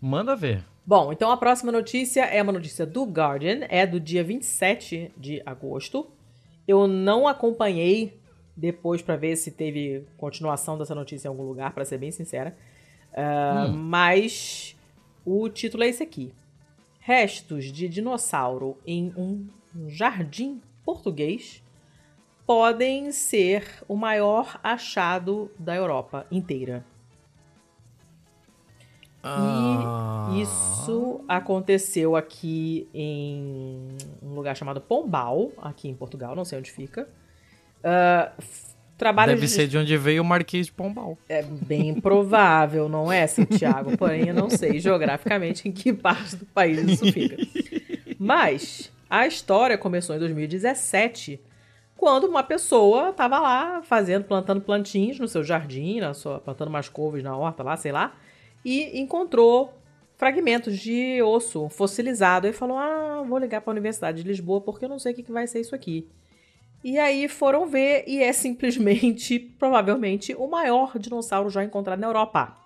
[0.01, 0.63] Manda ver.
[0.83, 5.41] Bom, então a próxima notícia é uma notícia do Guardian, é do dia 27 de
[5.45, 6.14] agosto.
[6.67, 8.19] Eu não acompanhei
[8.55, 12.55] depois pra ver se teve continuação dessa notícia em algum lugar, pra ser bem sincera.
[13.13, 14.75] Ah, Mas
[15.25, 16.33] o título é esse aqui:
[16.99, 19.47] Restos de dinossauro em um
[19.87, 21.63] jardim português
[22.45, 26.85] podem ser o maior achado da Europa inteira.
[29.27, 30.29] Ah.
[30.33, 33.87] E isso aconteceu aqui em
[34.21, 37.07] um lugar chamado Pombal, aqui em Portugal, não sei onde fica.
[37.83, 41.17] Ah, f- trabalho Deve de- ser de onde veio o Marquês de Pombal.
[41.27, 43.95] É bem provável, não é, Santiago?
[43.97, 47.35] Porém, eu não sei geograficamente em que parte do país isso fica.
[48.19, 51.39] Mas a história começou em 2017,
[51.97, 56.89] quando uma pessoa estava lá fazendo, plantando plantinhos no seu jardim, na sua, plantando umas
[56.89, 58.13] couves na horta lá, sei lá,
[58.65, 59.71] e encontrou
[60.17, 64.85] fragmentos de osso fossilizado e falou: Ah, vou ligar para a Universidade de Lisboa porque
[64.85, 66.09] eu não sei o que que vai ser isso aqui.
[66.83, 72.64] E aí foram ver e é simplesmente, provavelmente, o maior dinossauro já encontrado na Europa.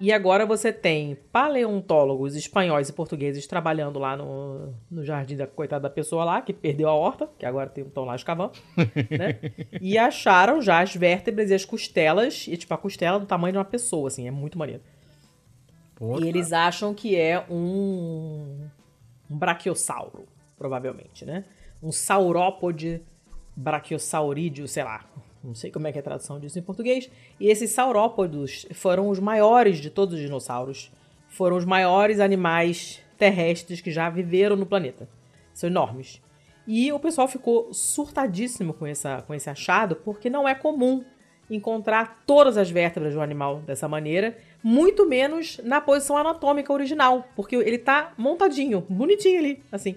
[0.00, 5.82] E agora você tem paleontólogos espanhóis e portugueses trabalhando lá no, no jardim da coitada
[5.82, 8.52] da pessoa lá, que perdeu a horta, que agora estão lá escavando,
[9.10, 9.38] né?
[9.78, 13.58] E acharam já as vértebras e as costelas, e tipo, a costela do tamanho de
[13.58, 14.80] uma pessoa, assim, é muito maneiro.
[15.96, 18.66] Pô, E eles acham que é um,
[19.30, 21.44] um brachiosauro, provavelmente, né?
[21.82, 23.02] Um saurópode
[23.54, 25.04] brachiosaurídeo, sei lá.
[25.42, 27.10] Não sei como é que é a tradução disso em português.
[27.38, 30.90] E esses saurópodos foram os maiores de todos os dinossauros.
[31.28, 35.08] Foram os maiores animais terrestres que já viveram no planeta.
[35.54, 36.20] São enormes.
[36.66, 41.04] E o pessoal ficou surtadíssimo com, essa, com esse achado, porque não é comum
[41.50, 47.56] encontrar todas as vértebras do animal dessa maneira, muito menos na posição anatômica original, porque
[47.56, 49.96] ele tá montadinho, bonitinho ali, assim,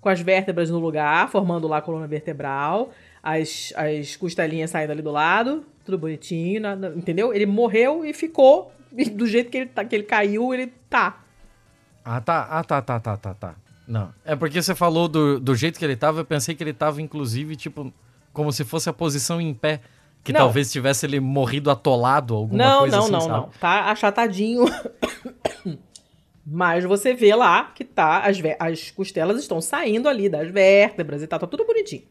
[0.00, 2.90] com as vértebras no lugar, formando lá a coluna vertebral,
[3.26, 6.62] as, as costelinhas saindo ali do lado, tudo bonitinho,
[6.94, 7.34] entendeu?
[7.34, 11.24] Ele morreu e ficou e do jeito que ele, tá, que ele caiu, ele tá.
[12.04, 12.46] Ah, tá.
[12.48, 13.54] Ah, tá, tá, tá, tá, tá.
[13.86, 14.12] Não.
[14.24, 17.02] É porque você falou do, do jeito que ele tava, eu pensei que ele tava,
[17.02, 17.92] inclusive, tipo,
[18.32, 19.80] como se fosse a posição em pé.
[20.22, 20.40] Que Não.
[20.40, 23.32] talvez tivesse ele morrido atolado, alguma não, coisa não, assim, não, sabe?
[23.32, 23.50] não.
[23.60, 24.64] Tá achatadinho.
[26.44, 31.26] Mas você vê lá que tá as, as costelas estão saindo ali das vértebras e
[31.26, 32.02] tal, tá tudo bonitinho.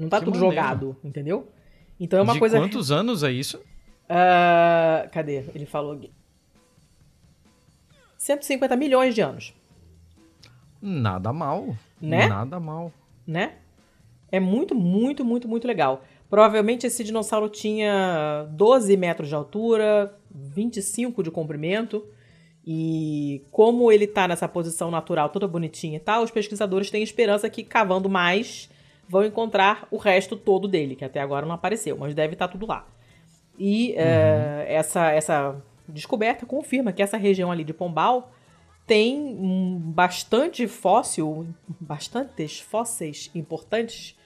[0.00, 0.54] Não tá Que tudo maneiro.
[0.56, 1.46] jogado, entendeu?
[1.98, 2.58] Então é uma De coisa.
[2.58, 3.60] quantos anos é isso?
[4.08, 5.44] Ah, cadê?
[5.54, 6.10] Ele falou aqui.
[8.18, 9.54] 150 milhões de anos,
[10.82, 11.76] Nada mal.
[12.00, 12.26] Né?
[12.26, 12.90] Nada mal.
[13.26, 13.56] né?
[14.32, 16.02] É muito, muito, muito, muito legal.
[16.30, 22.06] Provavelmente esse dinossauro tinha 12 metros de altura, 25 de comprimento.
[22.64, 27.50] E como ele tá nessa posição natural toda bonitinha e tal, os pesquisadores têm esperança
[27.50, 28.70] que cavando mais
[29.10, 32.64] vão encontrar o resto todo dele, que até agora não apareceu, mas deve estar tudo
[32.64, 32.86] lá.
[33.58, 38.32] E é, essa, essa descoberta confirma que essa região ali de Pombal
[38.86, 39.36] tem
[39.80, 41.48] bastante fóssil,
[41.80, 44.16] bastantes fósseis importantes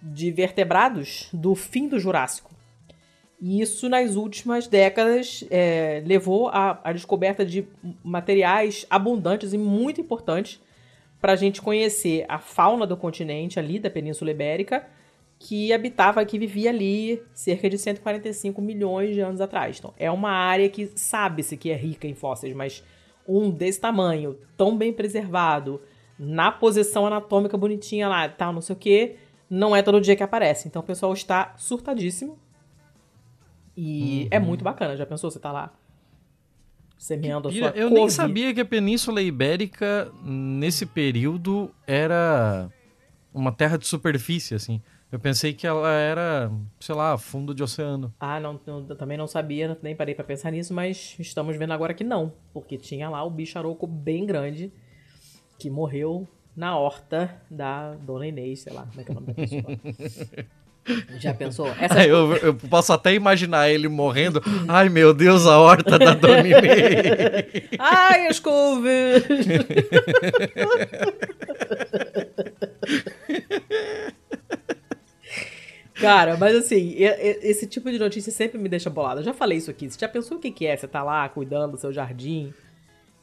[0.00, 2.54] de vertebrados do fim do Jurássico.
[3.40, 7.66] E isso, nas últimas décadas, é, levou à descoberta de
[8.04, 10.60] materiais abundantes e muito importantes
[11.20, 14.86] para a gente conhecer a fauna do continente ali, da Península Ibérica,
[15.38, 19.78] que habitava, que vivia ali cerca de 145 milhões de anos atrás.
[19.78, 22.84] Então, é uma área que sabe-se que é rica em fósseis, mas
[23.26, 25.80] um desse tamanho, tão bem preservado,
[26.18, 29.16] na posição anatômica bonitinha lá, tal, não sei o que,
[29.48, 30.66] não é todo dia que aparece.
[30.66, 32.38] Então o pessoal está surtadíssimo.
[33.76, 34.96] E é muito bacana.
[34.96, 35.30] Já pensou?
[35.30, 35.72] Você tá lá
[36.98, 38.12] semeando a sua Eu nem couve.
[38.12, 42.68] sabia que a Península Ibérica, nesse período, era
[43.32, 44.82] uma terra de superfície, assim.
[45.10, 48.12] Eu pensei que ela era, sei lá, fundo de oceano.
[48.20, 51.94] Ah, não, eu também não sabia, nem parei pra pensar nisso, mas estamos vendo agora
[51.94, 52.32] que não.
[52.52, 54.70] Porque tinha lá o bicharoco bem grande
[55.58, 59.26] que morreu na horta da Dona Inês, sei lá como é que é o nome
[59.28, 59.62] da pessoa.
[61.18, 61.68] Já pensou?
[61.80, 64.42] Essa Eu, eu posso até imaginar ele morrendo.
[64.66, 67.68] Ai, meu Deus, a horta da Dona Inês.
[67.78, 69.24] Ai, as couves!
[75.94, 79.20] Cara, mas assim, esse tipo de notícia sempre me deixa bolada.
[79.20, 79.90] Eu já falei isso aqui.
[79.90, 80.76] Você já pensou o que que é?
[80.76, 82.52] Você tá lá cuidando do seu jardim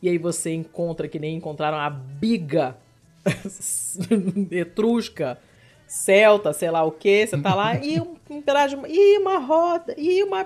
[0.01, 2.75] e aí você encontra que nem encontraram a biga
[4.51, 5.37] etrusca,
[5.87, 7.25] celta, sei lá o que.
[7.25, 8.87] Você tá lá e um, pedaço de...
[8.87, 10.45] E uma roda, e uma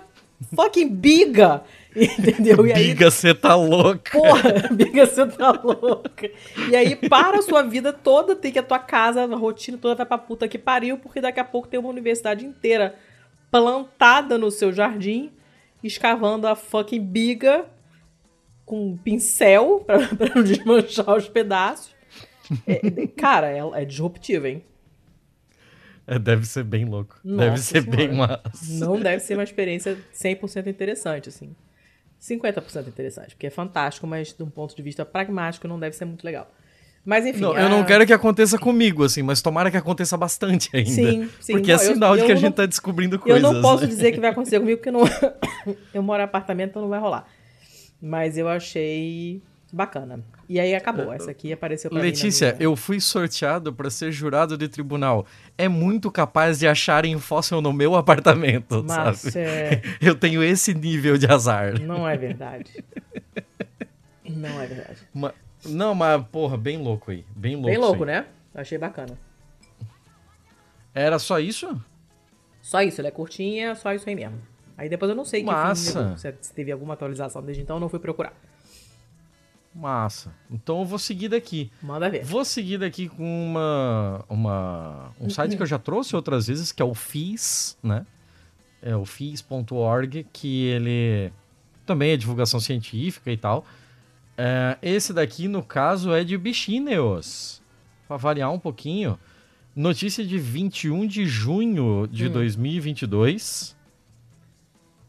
[0.55, 1.63] fucking biga,
[1.95, 2.65] entendeu?
[2.65, 4.11] E aí Biga, você tá louca.
[4.11, 6.29] Porra, Biga, você tá louca.
[6.69, 9.95] E aí, para a sua vida toda, tem que a tua casa, a rotina toda
[9.95, 12.95] vai pra puta que pariu, porque daqui a pouco tem uma universidade inteira
[13.51, 15.31] plantada no seu jardim,
[15.83, 17.65] escavando a fucking biga
[18.65, 21.95] com um pincel pra, pra não desmanchar os pedaços.
[22.67, 24.63] É, é, cara, é, é disruptivo, hein?
[26.09, 27.19] É, deve ser bem louco.
[27.23, 27.97] Nossa deve ser Senhora.
[27.97, 28.85] bem massa.
[28.85, 31.55] Não deve ser uma experiência 100% interessante, assim.
[32.21, 36.05] 50% interessante, porque é fantástico, mas de um ponto de vista pragmático não deve ser
[36.05, 36.51] muito legal.
[37.05, 37.39] Mas enfim.
[37.39, 40.89] Não, a- eu não quero que aconteça comigo, assim, mas tomara que aconteça bastante ainda.
[40.89, 41.53] Sim, sim.
[41.53, 43.41] Porque é Não, eu- sinal de que a eu gente não- tá descobrindo Eu coisas.
[43.41, 43.87] não posso né?
[43.87, 45.01] dizer que vai acontecer comigo, porque não...
[45.93, 47.25] eu moro em apartamento, então não vai rolar.
[48.01, 50.23] Mas eu achei bacana.
[50.47, 51.11] E aí acabou.
[51.13, 55.25] Essa aqui apareceu pra Letícia, minha- eu fui sorteado pra ser jurado de tribunal.
[55.57, 59.37] É muito capaz de acharem fóssil no meu apartamento, Mas sabe?
[59.39, 61.79] é, Eu tenho esse nível de azar.
[61.79, 62.83] não é verdade.
[64.27, 64.97] Não é verdade.
[65.13, 65.33] Ma-
[65.65, 67.25] Não, mas, porra, bem louco aí.
[67.35, 67.67] Bem louco.
[67.69, 68.25] Bem louco, né?
[68.55, 69.17] Achei bacana.
[70.93, 71.79] Era só isso?
[72.61, 74.39] Só isso, ela é curtinha, só isso aí mesmo.
[74.77, 76.17] Aí depois eu não sei que fim Massa.
[76.17, 78.33] se se teve alguma atualização desde então, eu não fui procurar.
[79.73, 80.33] Massa.
[80.49, 81.71] Então eu vou seguir daqui.
[81.81, 82.23] Manda ver.
[82.23, 86.81] Vou seguir daqui com uma, uma, um site que eu já trouxe outras vezes, que
[86.81, 88.05] é o FIS, né?
[88.81, 91.31] É o FIS.org, que ele
[91.85, 93.65] também é divulgação científica e tal.
[94.37, 97.61] É, esse daqui, no caso, é de bichinhos.
[98.07, 99.19] Para variar um pouquinho.
[99.75, 103.75] Notícia de 21 de junho de 2022.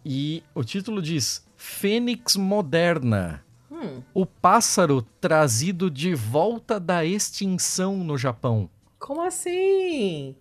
[0.05, 3.45] E o título diz Fênix Moderna.
[3.71, 8.69] Hum, O pássaro trazido de volta da extinção no Japão.
[8.99, 10.35] como assim?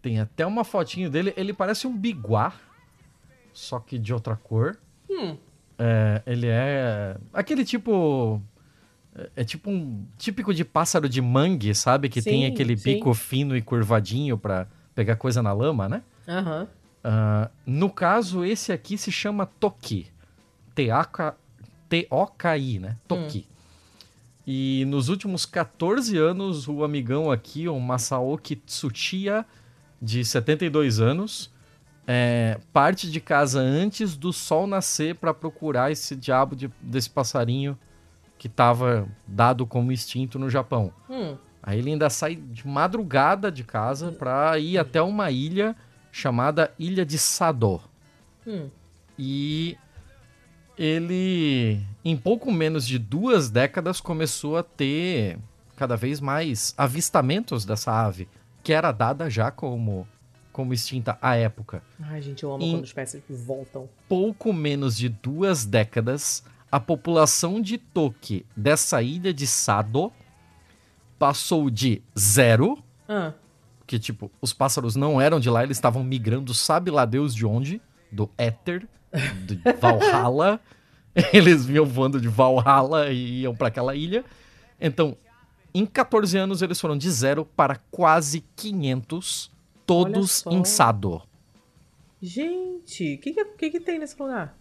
[0.00, 1.34] Tem até uma fotinho dele.
[1.36, 2.52] Ele parece um biguá,
[3.52, 4.78] só que de outra cor.
[5.10, 5.36] Hum,
[5.78, 8.40] É, ele é aquele tipo.
[9.14, 12.08] é- É tipo um típico de pássaro de mangue, sabe?
[12.08, 12.94] Que tem Sim, aquele sim.
[12.94, 16.02] bico fino e curvadinho pra pegar coisa na lama, né?
[16.28, 16.66] aham.
[17.04, 20.10] Ah, no caso, esse aqui se chama Toki.
[20.74, 21.34] T-A-K-
[21.88, 22.96] T-O-K-I, né?
[23.06, 23.46] Toki.
[24.46, 29.44] E nos últimos 14 anos, o amigão aqui, o Masaoki Tsuchiya,
[30.00, 31.50] de 72 anos,
[32.06, 37.76] é, parte de casa antes do sol nascer para procurar esse diabo de, desse passarinho
[38.38, 40.92] que estava dado como extinto no Japão.
[41.10, 41.36] Hum.
[41.60, 45.74] Aí ele ainda sai de madrugada de casa para ir até uma ilha
[46.12, 47.80] chamada Ilha de Sado.
[48.46, 48.68] Hum.
[49.18, 49.76] E
[50.78, 55.38] ele, em pouco menos de duas décadas, começou a ter
[55.76, 58.28] cada vez mais avistamentos dessa ave,
[58.62, 60.06] que era dada já como,
[60.52, 61.82] como extinta à época.
[62.00, 63.88] Ai, gente, eu amo Em- quando espécies voltam.
[64.08, 70.12] Pouco menos de duas décadas, a população de Toki dessa ilha de Sado
[71.18, 73.32] passou de zero, Ah,
[73.86, 77.46] que tipo, os pássaros não eram de lá, eles estavam migrando, sabe lá Deus de
[77.46, 77.80] onde?
[78.10, 78.88] Do éter,
[79.46, 80.60] de Valhalla.
[81.32, 84.24] Eles vinham voando de Valhalla e iam para aquela ilha.
[84.80, 85.16] Então,
[85.72, 89.50] em 14 anos, eles foram de zero para quase 500,
[89.86, 91.22] todos em Sado.
[92.20, 94.56] gente, o que, que, que que tem nesse lugar?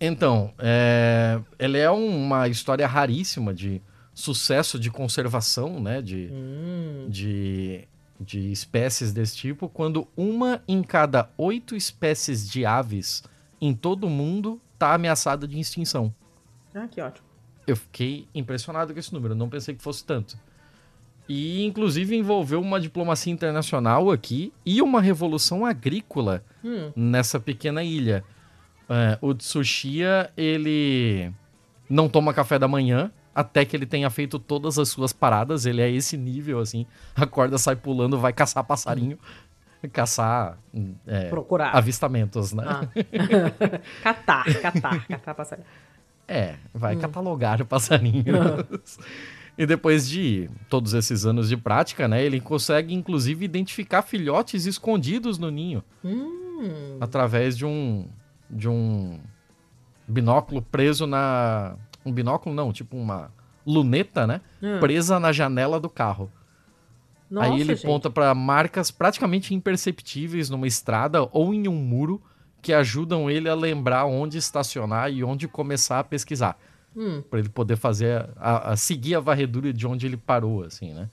[0.00, 3.82] Então, é, ele é uma história raríssima de
[4.14, 6.02] sucesso de conservação, né?
[6.02, 7.86] De, Hum, de,
[8.20, 13.22] de espécies desse tipo, quando uma em cada oito espécies de aves
[13.60, 16.14] em todo o mundo está ameaçada de extinção.
[16.74, 17.26] ah, que ótimo.
[17.66, 20.38] Eu fiquei impressionado com esse número, não pensei que fosse tanto.
[21.28, 28.24] E, inclusive, envolveu uma diplomacia internacional aqui e uma revolução agrícola Hum, nessa pequena ilha.
[28.88, 31.30] É, o Tsuchiya, ele
[31.90, 35.64] não toma café da manhã até que ele tenha feito todas as suas paradas.
[35.64, 36.84] Ele é esse nível, assim.
[37.14, 39.16] Acorda, sai pulando, vai caçar passarinho.
[39.92, 40.58] Caçar
[41.06, 41.70] é, procurar.
[41.76, 42.64] avistamentos, né?
[42.66, 42.80] Ah.
[44.02, 45.66] catar, catar, catar passarinho.
[46.26, 48.98] É, vai catalogar passarinhos.
[49.56, 52.20] e depois de todos esses anos de prática, né?
[52.24, 55.84] Ele consegue, inclusive, identificar filhotes escondidos no ninho.
[56.04, 58.08] Hum, através de um
[58.50, 59.20] de um
[60.08, 61.76] binóculo preso na
[62.08, 63.30] um binóculo não, tipo uma
[63.66, 64.40] luneta, né?
[64.62, 64.80] hum.
[64.80, 66.30] Presa na janela do carro.
[67.30, 67.86] Nossa, Aí ele gente.
[67.86, 72.22] ponta para marcas praticamente imperceptíveis numa estrada ou em um muro
[72.62, 76.58] que ajudam ele a lembrar onde estacionar e onde começar a pesquisar,
[76.96, 80.92] Hum, Pra ele poder fazer a, a seguir a varredura de onde ele parou, assim,
[80.94, 81.08] né?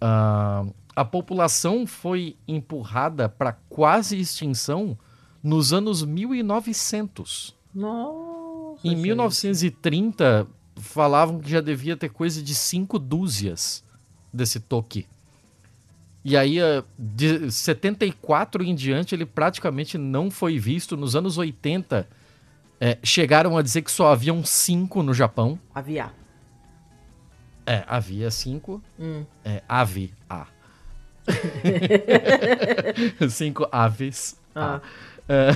[0.00, 0.64] Ah,
[0.96, 4.98] a população foi empurrada para quase extinção
[5.42, 7.54] nos anos 1900.
[7.74, 8.37] nossa.
[8.84, 9.02] Em gente.
[9.02, 13.84] 1930, falavam que já devia ter coisa de cinco dúzias
[14.32, 15.06] desse toque.
[16.24, 20.96] E aí, eh, de 74 em diante, ele praticamente não foi visto.
[20.96, 22.08] Nos anos 80,
[22.80, 25.58] eh, chegaram a dizer que só haviam cinco no Japão.
[25.74, 26.12] Aviar.
[27.66, 28.82] É, havia cinco.
[28.98, 29.24] Hum.
[29.44, 30.46] É, ave, A.
[33.28, 34.38] cinco aves.
[34.54, 34.80] Ah.
[35.28, 35.50] É,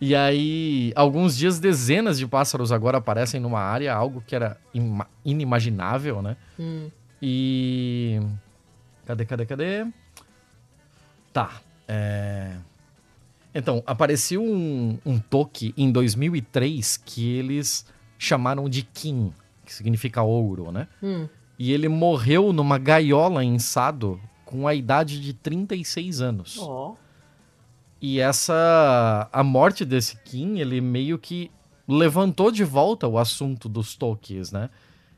[0.00, 5.08] e aí, alguns dias, dezenas de pássaros agora aparecem numa área, algo que era ima-
[5.24, 6.36] inimaginável, né?
[6.58, 6.90] Hum.
[7.22, 8.20] E.
[9.06, 9.86] Cadê, cadê, cadê?
[11.32, 11.60] Tá.
[11.88, 12.52] é,
[13.54, 17.86] Então, apareceu um, um toque em 2003 que eles
[18.18, 19.32] chamaram de Kim,
[19.64, 20.86] que significa ouro, né?
[21.02, 21.28] Hum.
[21.58, 26.56] E ele morreu numa gaiola em Sado com a idade de 36 anos.
[26.60, 26.94] Ó.
[28.06, 29.30] E essa.
[29.32, 31.50] A morte desse Kim, ele meio que
[31.88, 34.68] levantou de volta o assunto dos Tokis, né?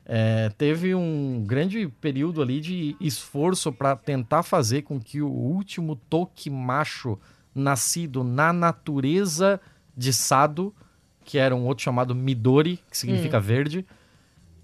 [0.04, 5.96] É, teve um grande período ali de esforço para tentar fazer com que o último
[5.96, 7.18] Toki macho
[7.52, 9.60] nascido na natureza
[9.96, 10.72] de Sado,
[11.24, 13.84] que era um outro chamado Midori, que significa verde,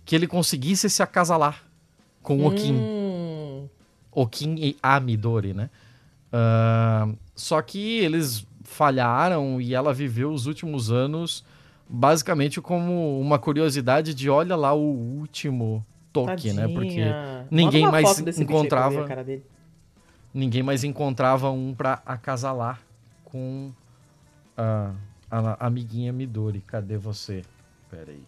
[0.05, 1.65] que ele conseguisse se acasalar
[2.23, 2.75] com o Kim.
[2.75, 3.69] Hum.
[4.13, 5.71] Okin e a Midori, né?
[6.33, 11.45] Ah, só que eles falharam e ela viveu os últimos anos
[11.89, 16.67] basicamente como uma curiosidade de olha lá o último toque, né?
[16.69, 17.47] Porque Tadinha.
[17.51, 19.45] ninguém Manda uma mais ver encontrava- a cara dele.
[20.33, 22.81] ninguém mais encontrava um pra acasalar
[23.25, 23.71] com
[24.57, 24.93] a,
[25.31, 26.61] a amiguinha Midori.
[26.63, 27.43] Cadê você?
[27.91, 28.25] Pera aí.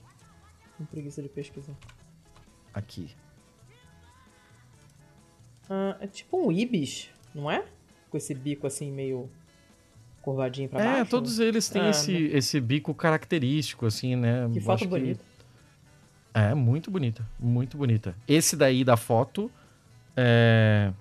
[0.76, 1.72] Com preguiça de pesquisar.
[2.74, 3.08] Aqui.
[5.70, 7.64] Ah, é tipo um ibis, não é?
[8.14, 9.28] Com esse bico assim meio
[10.22, 11.10] curvadinho pra É, baixo.
[11.10, 14.48] todos eles têm Ah, esse, esse bico característico, assim, né?
[14.52, 15.20] Que foto acho bonita.
[16.32, 18.14] É, muito bonita, muito bonita.
[18.28, 19.50] Esse daí da foto
[20.16, 20.92] é...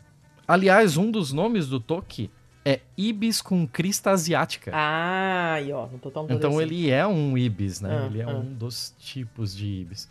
[0.47, 2.32] Aliás, um dos nomes do Toki
[2.66, 4.72] é Ibis com crista asiática.
[4.74, 6.61] Ah, e ó, no total todo então assim.
[6.64, 7.95] ele é um Ibis, né?
[7.95, 8.30] Ah, ele é ah.
[8.30, 10.09] um dos tipos de Ibis.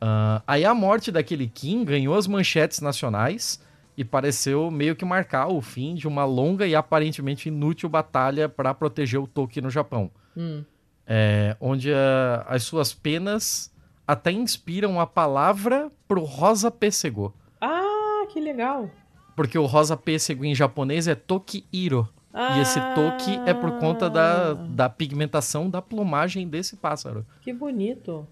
[0.00, 3.60] Ah, aí a morte daquele Kim ganhou as manchetes nacionais
[3.98, 8.72] e pareceu meio que marcar o fim de uma longa e aparentemente inútil batalha para
[8.72, 10.08] proteger o Toki no Japão.
[10.36, 10.62] Hum.
[11.04, 13.74] É, onde a, as suas penas
[14.06, 17.34] até inspiram a palavra pro rosa pêssego.
[17.60, 18.88] Ah, que legal.
[19.34, 22.08] Porque o rosa pêssego em japonês é Toki-iro.
[22.32, 27.26] Ah, E esse toque é por conta da, da pigmentação da plumagem desse pássaro.
[27.40, 28.24] Que bonito.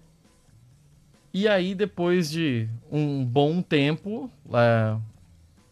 [1.33, 4.95] E aí, depois de um bom tempo, é,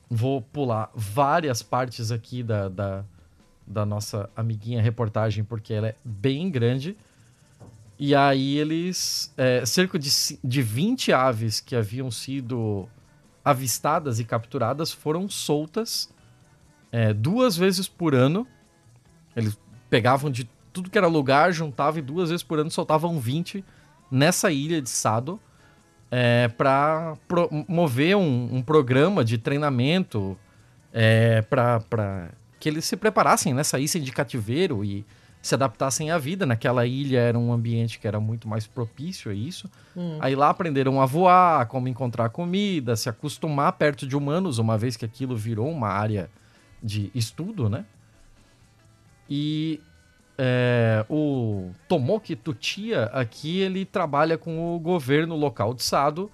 [0.09, 3.05] vou pular várias partes aqui da, da,
[3.65, 6.95] da nossa amiguinha reportagem, porque ela é bem grande.
[7.97, 9.33] E aí eles.
[9.37, 10.09] é, cerca de,
[10.43, 12.87] de 20 aves que haviam sido
[13.43, 16.09] avistadas e capturadas foram soltas
[16.91, 18.47] é, duas vezes por ano.
[19.35, 19.57] Eles
[19.89, 23.63] pegavam de tudo que era lugar, juntavam e duas vezes por ano soltavam 20
[24.11, 25.39] nessa ilha de Sado
[26.17, 30.37] é, para promover um, um programa de treinamento
[30.93, 33.65] é, para que eles se preparassem, né?
[33.65, 35.05] Saíssem de cativeiro e
[35.41, 36.45] se adaptassem à vida.
[36.45, 39.69] Naquela ilha era um ambiente que era muito mais propício a isso.
[40.21, 44.95] Aí lá aprenderam a voar, como encontrar comida, se acostumar perto de humanos, uma vez
[44.95, 46.29] que aquilo virou uma área
[46.81, 47.83] de estudo, né?
[49.29, 49.81] E
[50.37, 56.29] é, o Tomoki Tutia aqui ele trabalha com o governo local de Sado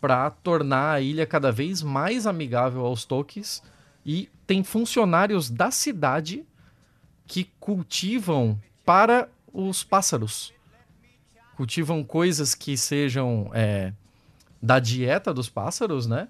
[0.00, 3.62] para tornar a ilha cada vez mais amigável aos Tokis
[4.04, 6.44] e tem funcionários da cidade
[7.26, 10.52] que cultivam para os pássaros.
[11.56, 13.92] Cultivam coisas que sejam é,
[14.60, 16.28] da dieta dos pássaros, né?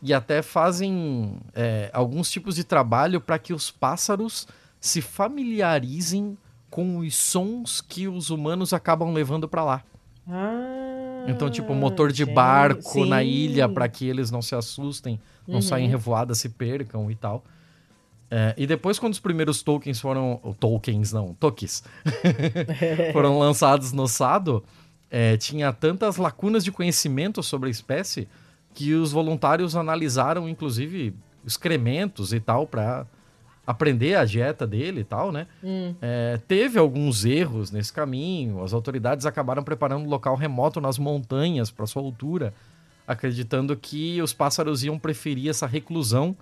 [0.00, 4.48] E até fazem é, alguns tipos de trabalho para que os pássaros
[4.80, 6.36] se familiarizem
[6.72, 9.84] com os sons que os humanos acabam levando para lá.
[10.26, 13.28] Ah, Então, tipo, motor de barco na sim.
[13.28, 15.62] ilha para que eles não se assustem, não Uhum.
[15.62, 17.44] saem revoadas, se percam e tal.
[18.30, 20.40] É, e depois, quando os primeiros tokens foram.
[20.42, 21.84] ou Tokens, não, Tokis.
[23.12, 24.64] foram lançados no Sado,
[25.10, 28.26] é, tinha tantas lacunas de conhecimento sobre a espécie
[28.72, 31.14] que os voluntários analisaram, inclusive,
[31.46, 33.06] excrementos e tal, para
[33.66, 35.46] aprender a dieta dele e tal, né?
[35.62, 35.94] Hum.
[36.02, 38.62] É, teve alguns erros nesse caminho.
[38.62, 42.52] As autoridades acabaram preparando um local remoto nas montanhas para sua altura,
[43.06, 46.36] acreditando que os pássaros iam preferir essa reclusão.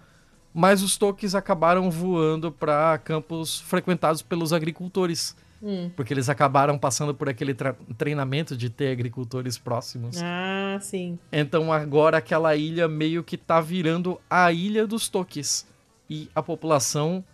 [0.52, 5.90] Mas os toques acabaram voando para campos frequentados pelos agricultores, Hum.
[5.94, 7.54] porque eles acabaram passando por aquele
[7.98, 10.16] treinamento de ter agricultores próximos.
[10.22, 11.18] Ah, sim.
[11.30, 15.66] Então agora aquela ilha meio que tá virando a ilha dos toques.
[16.10, 17.24] E a população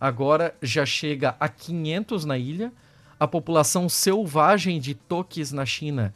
[0.00, 2.72] agora já chega a 500 na ilha.
[3.18, 6.14] A população selvagem de toques na China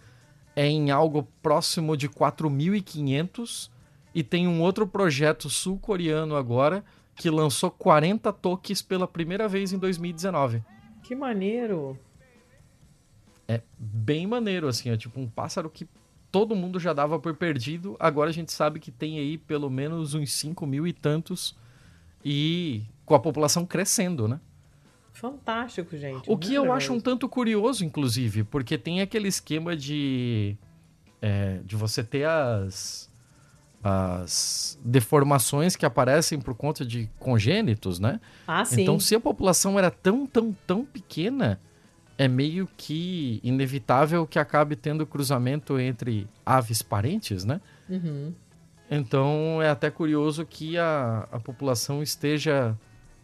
[0.55, 3.69] é em algo próximo de 4.500.
[4.15, 6.85] E tem um outro projeto sul-coreano agora
[7.17, 10.63] que lançou 40 toques pela primeira vez em 2019.
[11.03, 11.99] Que maneiro.
[13.49, 15.87] É bem maneiro, assim, é tipo um pássaro que
[16.31, 17.97] todo mundo já dava por perdido.
[17.99, 21.57] Agora a gente sabe que tem aí pelo menos uns 5 mil e tantos.
[22.25, 24.41] E com a população crescendo, né?
[25.13, 26.29] Fantástico, gente.
[26.29, 30.57] O que eu acho um tanto curioso, inclusive, porque tem aquele esquema de.
[31.23, 33.09] é, de você ter as.
[33.83, 38.21] as deformações que aparecem por conta de congênitos, né?
[38.47, 38.83] Ah, sim.
[38.83, 41.61] Então, se a população era tão, tão, tão pequena,
[42.19, 47.61] é meio que inevitável que acabe tendo cruzamento entre aves parentes, né?
[47.89, 48.35] Uhum.
[48.91, 52.77] Então, é até curioso que a, a população esteja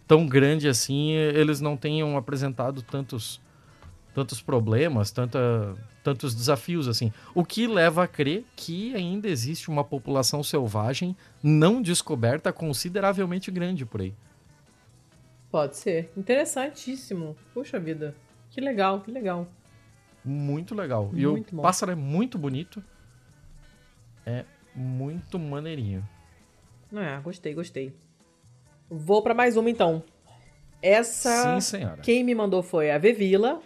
[0.06, 3.40] tão grande assim, eles não tenham apresentado tantos,
[4.12, 7.12] tantos problemas, tanta, tantos desafios assim.
[7.34, 13.86] O que leva a crer que ainda existe uma população selvagem não descoberta consideravelmente grande
[13.86, 14.14] por aí.
[15.50, 16.10] Pode ser.
[16.16, 17.36] Interessantíssimo.
[17.52, 18.16] Puxa vida.
[18.50, 19.46] Que legal, que legal.
[20.24, 21.10] Muito legal.
[21.14, 21.62] e Muito o bom.
[21.62, 22.82] pássaro é muito bonito.
[24.26, 24.44] É
[24.80, 26.06] muito maneirinho.
[26.92, 27.92] Ah, gostei, gostei.
[28.88, 30.02] Vou pra mais uma então.
[30.82, 31.54] Essa.
[31.54, 32.00] Sim, senhora.
[32.02, 33.62] Quem me mandou foi a Vevila.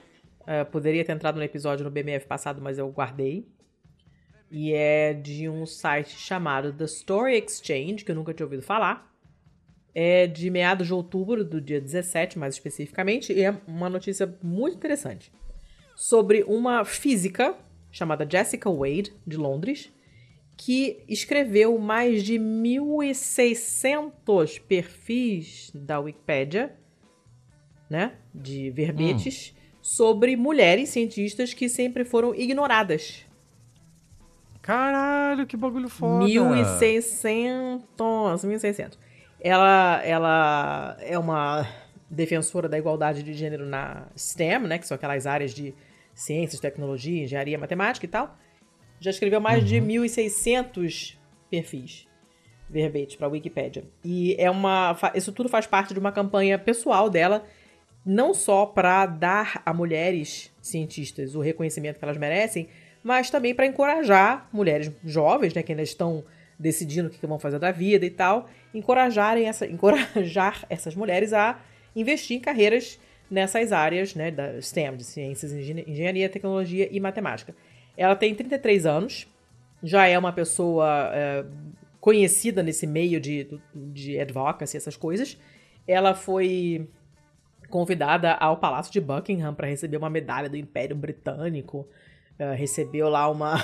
[0.47, 3.47] Eh, poderia ter entrado no episódio no BMF passado, mas eu guardei.
[4.51, 9.11] E é de um site chamado The Story Exchange, que eu nunca tinha ouvido falar.
[9.95, 14.77] É de meados de outubro, do dia 17, mais especificamente, e é uma notícia muito
[14.77, 15.33] interessante.
[15.95, 17.57] Sobre uma física
[17.91, 19.94] chamada Jessica Wade, de Londres,
[20.57, 26.77] que escreveu mais de 1.600 perfis da Wikipédia,
[27.91, 33.27] né, de verbetes, sobre mulheres cientistas que sempre foram ignoradas.
[34.63, 36.25] Caralho, que bagulho foda.
[36.25, 38.99] 1600, 1600.
[39.39, 41.69] Ela, ela é uma
[42.09, 45.75] defensora da igualdade de gênero na STEM, né, que são aquelas áreas de
[46.15, 48.39] ciências, tecnologia, engenharia, matemática e tal.
[49.01, 49.67] Já escreveu mais uhum.
[49.67, 51.17] de 1.600
[51.51, 52.07] perfis
[52.69, 53.85] verbete para a Wikipédia.
[54.03, 57.45] E é uma, isso tudo faz parte de uma campanha pessoal dela,
[58.05, 62.69] não só para dar a mulheres cientistas o reconhecimento que elas merecem,
[63.03, 66.25] mas também para encorajar mulheres jovens, né, que ainda estão
[66.59, 71.61] decidindo o que vão fazer da vida e tal, encorajarem essa, encorajar essas mulheres a
[71.95, 72.99] investir em carreiras
[73.31, 77.55] nessas áreas, né, da STEM, de ciências, engenharia, tecnologia e matemática.
[77.97, 79.27] Ela tem 33 anos,
[79.83, 81.45] já é uma pessoa é,
[82.01, 85.39] conhecida nesse meio de, de advocacy, essas coisas.
[85.87, 86.89] Ela foi
[87.69, 91.89] convidada ao Palácio de Buckingham para receber uma medalha do Império Britânico.
[92.39, 93.57] Uh, recebeu lá uma,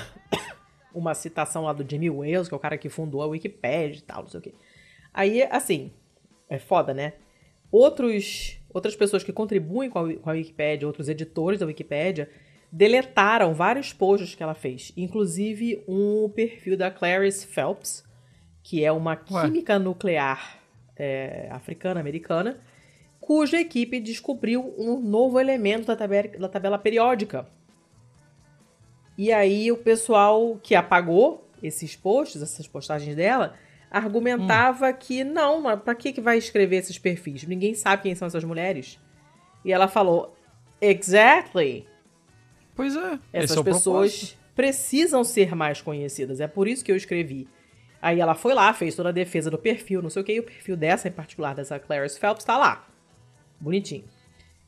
[0.93, 4.01] uma citação lá do Jimmy Wales, que é o cara que fundou a Wikipedia e
[4.01, 4.53] tal, não sei o quê.
[5.13, 5.91] Aí, assim,
[6.49, 7.13] é foda, né?
[7.71, 12.29] Outros, outras pessoas que contribuem com a, com a Wikipedia, outros editores da Wikipedia,
[12.71, 18.03] deletaram vários posts que ela fez, inclusive um perfil da Clarice Phelps,
[18.63, 19.79] que é uma química Ué.
[19.79, 20.59] nuclear
[20.95, 22.61] é, africana-americana,
[23.19, 27.47] cuja equipe descobriu um novo elemento da tabela, da tabela periódica.
[29.17, 33.53] E aí o pessoal que apagou esses posts, essas postagens dela,
[33.89, 34.95] argumentava hum.
[34.97, 37.43] que não, para que, que vai escrever esses perfis?
[37.43, 38.97] Ninguém sabe quem são essas mulheres.
[39.65, 40.35] E ela falou,
[40.79, 41.85] exactly.
[42.81, 43.19] Pois é.
[43.31, 46.39] Essas é pessoas precisam ser mais conhecidas.
[46.39, 47.47] É por isso que eu escrevi.
[48.01, 50.39] Aí ela foi lá, fez toda a defesa do perfil, não sei o que, e
[50.39, 52.87] o perfil dessa em particular, dessa Clarice Phelps, tá lá.
[53.59, 54.03] Bonitinho.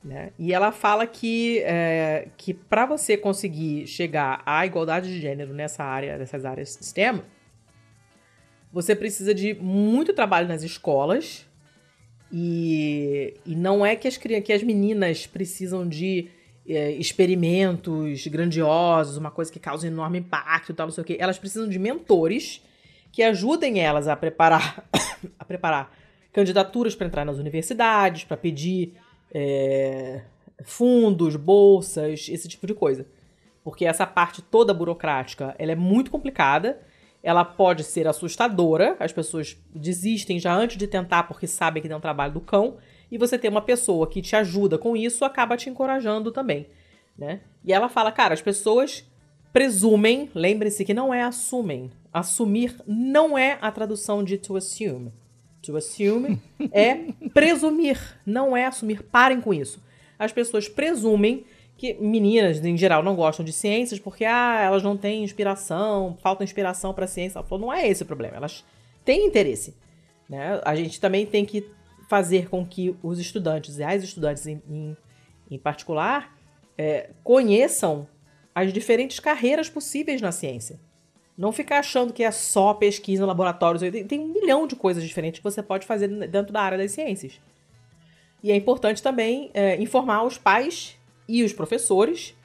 [0.03, 0.31] Né?
[0.37, 5.83] E ela fala que, é, que para você conseguir chegar à igualdade de gênero nessa
[5.83, 7.23] área, nessas áreas STEM,
[8.71, 11.47] você precisa de muito trabalho nas escolas.
[12.31, 16.29] E, e não é que as, que as meninas precisam de
[16.67, 21.17] é, experimentos grandiosos, uma coisa que causa um enorme impacto tal, não sei o que.
[21.19, 22.61] Elas precisam de mentores
[23.11, 24.83] que ajudem elas a preparar,
[25.37, 25.95] a preparar
[26.31, 28.93] candidaturas para entrar nas universidades, para pedir
[29.33, 30.21] é,
[30.63, 33.05] fundos, bolsas, esse tipo de coisa.
[33.63, 36.79] Porque essa parte toda burocrática, ela é muito complicada,
[37.21, 41.95] ela pode ser assustadora, as pessoas desistem já antes de tentar porque sabem que tem
[41.95, 42.77] um trabalho do cão,
[43.13, 46.65] e você ter uma pessoa que te ajuda com isso acaba te encorajando também,
[47.15, 47.41] né?
[47.63, 49.05] E ela fala, cara, as pessoas
[49.53, 55.11] presumem, lembre-se que não é assumem, Assumir não é a tradução de to assume.
[55.63, 56.39] To assume
[56.71, 59.01] é presumir, não é assumir.
[59.03, 59.81] Parem com isso.
[60.19, 61.43] As pessoas presumem
[61.75, 66.43] que meninas, em geral, não gostam de ciências porque ah, elas não têm inspiração, falta
[66.43, 67.39] inspiração para ciência.
[67.39, 68.37] Ela falou, não é esse o problema.
[68.37, 68.63] Elas
[69.03, 69.75] têm interesse.
[70.29, 70.61] Né?
[70.63, 71.67] A gente também tem que
[72.13, 74.95] fazer com que os estudantes, e as estudantes em, em,
[75.49, 76.37] em particular,
[76.77, 78.07] é, conheçam
[78.53, 80.79] as diferentes carreiras possíveis na ciência.
[81.35, 83.81] Não ficar achando que é só pesquisa, laboratórios.
[84.07, 87.41] Tem um milhão de coisas diferentes que você pode fazer dentro da área das ciências.
[88.43, 90.95] E é importante também é, informar os pais
[91.27, 92.35] e os professores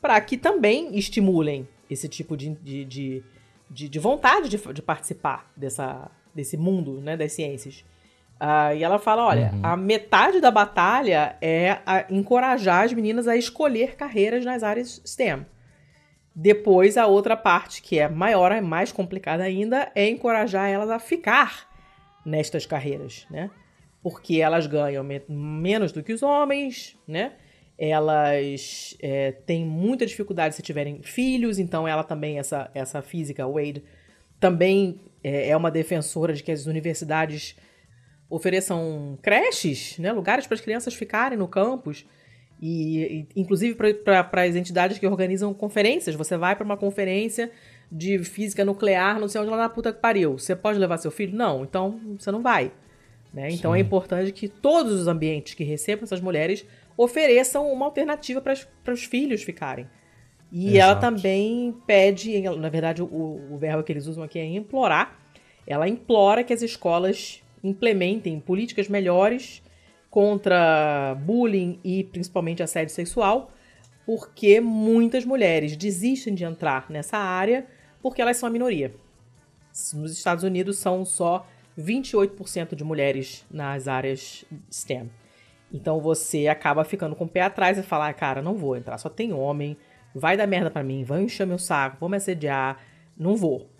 [0.00, 3.22] para que também estimulem esse tipo de, de, de,
[3.70, 7.84] de, de vontade de, de, participar dessa, desse mundo né, das ciências.
[8.42, 9.60] Uh, e ela fala: olha, uhum.
[9.62, 11.78] a metade da batalha é
[12.10, 15.46] encorajar as meninas a escolher carreiras nas áreas STEM.
[16.34, 20.98] Depois, a outra parte, que é maior, é mais complicada ainda, é encorajar elas a
[20.98, 21.70] ficar
[22.26, 23.48] nestas carreiras, né?
[24.02, 27.34] Porque elas ganham me menos do que os homens, né?
[27.78, 33.84] Elas é, têm muita dificuldade se tiverem filhos, então ela também, essa, essa física, Wade,
[34.40, 37.54] também é, é uma defensora de que as universidades
[38.32, 40.10] ofereçam creches, né?
[40.10, 42.06] Lugares para as crianças ficarem no campus
[42.60, 46.14] e, e inclusive para as entidades que organizam conferências.
[46.14, 47.50] Você vai para uma conferência
[47.90, 50.38] de física nuclear, não sei onde lá na puta que pariu.
[50.38, 51.36] Você pode levar seu filho?
[51.36, 52.72] Não, então você não vai.
[53.34, 53.50] Né?
[53.50, 56.64] Então é importante que todos os ambientes que recebam essas mulheres
[56.96, 59.86] ofereçam uma alternativa para os filhos ficarem.
[60.50, 60.78] E Exato.
[60.78, 63.06] ela também pede, na verdade, o,
[63.50, 65.18] o verbo que eles usam aqui é implorar.
[65.66, 69.62] Ela implora que as escolas implementem políticas melhores
[70.10, 73.50] contra bullying e principalmente assédio sexual,
[74.04, 77.66] porque muitas mulheres desistem de entrar nessa área
[78.02, 78.94] porque elas são a minoria.
[79.94, 81.46] Nos Estados Unidos são só
[81.78, 85.10] 28% de mulheres nas áreas STEM.
[85.72, 88.98] Então você acaba ficando com o pé atrás e falar, ah, cara, não vou entrar,
[88.98, 89.76] só tem homem,
[90.14, 92.78] vai dar merda para mim, vão encher meu saco, vão me assediar,
[93.16, 93.71] Não vou.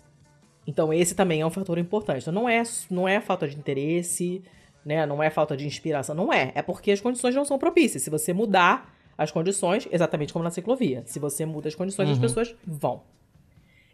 [0.65, 2.21] Então esse também é um fator importante.
[2.21, 4.41] Então não é, não é falta de interesse,
[4.85, 5.05] né?
[5.05, 6.51] Não é falta de inspiração, não é.
[6.55, 8.03] É porque as condições não são propícias.
[8.03, 12.13] Se você mudar as condições, exatamente como na ciclovia, se você muda as condições, uhum.
[12.13, 13.01] as pessoas vão.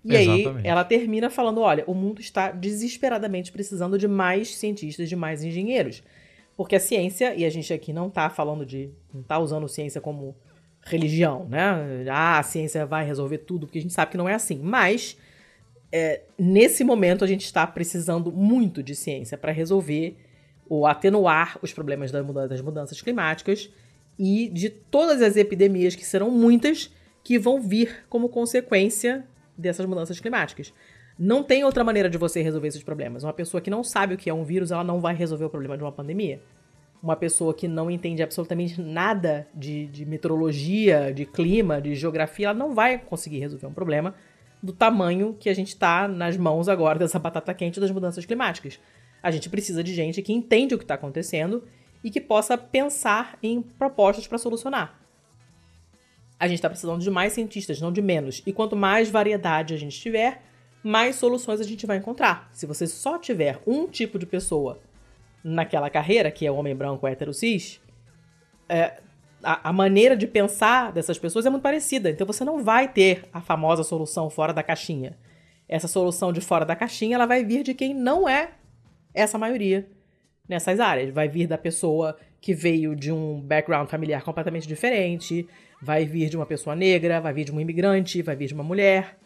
[0.04, 0.66] E Exatamente.
[0.66, 5.44] aí ela termina falando: olha, o mundo está desesperadamente precisando de mais cientistas, de mais
[5.44, 6.02] engenheiros.
[6.56, 8.92] Porque a ciência, e a gente aqui não está falando de.
[9.14, 10.36] não está usando ciência como
[10.82, 12.06] religião, né?
[12.10, 14.60] Ah, a ciência vai resolver tudo, porque a gente sabe que não é assim.
[14.62, 15.18] Mas
[15.92, 20.18] é, nesse momento a gente está precisando muito de ciência para resolver
[20.68, 23.70] ou atenuar os problemas das mudanças climáticas
[24.18, 29.26] e de todas as epidemias que serão muitas que vão vir como consequência
[29.58, 30.74] dessas mudanças climáticas.
[31.18, 33.24] Não tem outra maneira de você resolver esses problemas.
[33.24, 35.50] Uma pessoa que não sabe o que é um vírus, ela não vai resolver o
[35.50, 36.42] problema de uma pandemia.
[37.02, 42.58] Uma pessoa que não entende absolutamente nada de, de meteorologia, de clima, de geografia, ela
[42.58, 44.16] não vai conseguir resolver um problema
[44.62, 48.80] do tamanho que a gente está nas mãos agora dessa batata quente das mudanças climáticas.
[49.24, 51.64] A gente precisa de gente que entende o que está acontecendo
[52.04, 55.00] e que possa pensar em propostas para solucionar.
[56.40, 58.42] A gente está precisando de mais cientistas, não de menos.
[58.46, 60.42] E quanto mais variedade a gente tiver,
[60.82, 62.50] mais soluções a gente vai encontrar.
[62.54, 64.80] Se você só tiver um tipo de pessoa
[65.44, 67.82] naquela carreira, que é o homem branco hétero cis,
[68.70, 69.02] é,
[69.44, 72.10] a, a, maneira de pensar dessas pessoas é muito parecida.
[72.10, 75.18] Então você não vai ter a famosa solução fora da caixinha.
[75.68, 78.52] Essa solução de fora da caixinha ela vai vir de quem não é
[79.14, 79.88] essa maioria
[80.48, 81.14] nessas áreas.
[81.14, 85.48] Vai vir da pessoa que veio de um background familiar completamente diferente,
[85.82, 88.64] vai vir de uma pessoa negra, vai vir de um imigrante, vai vir de uma
[88.64, 89.18] mulher,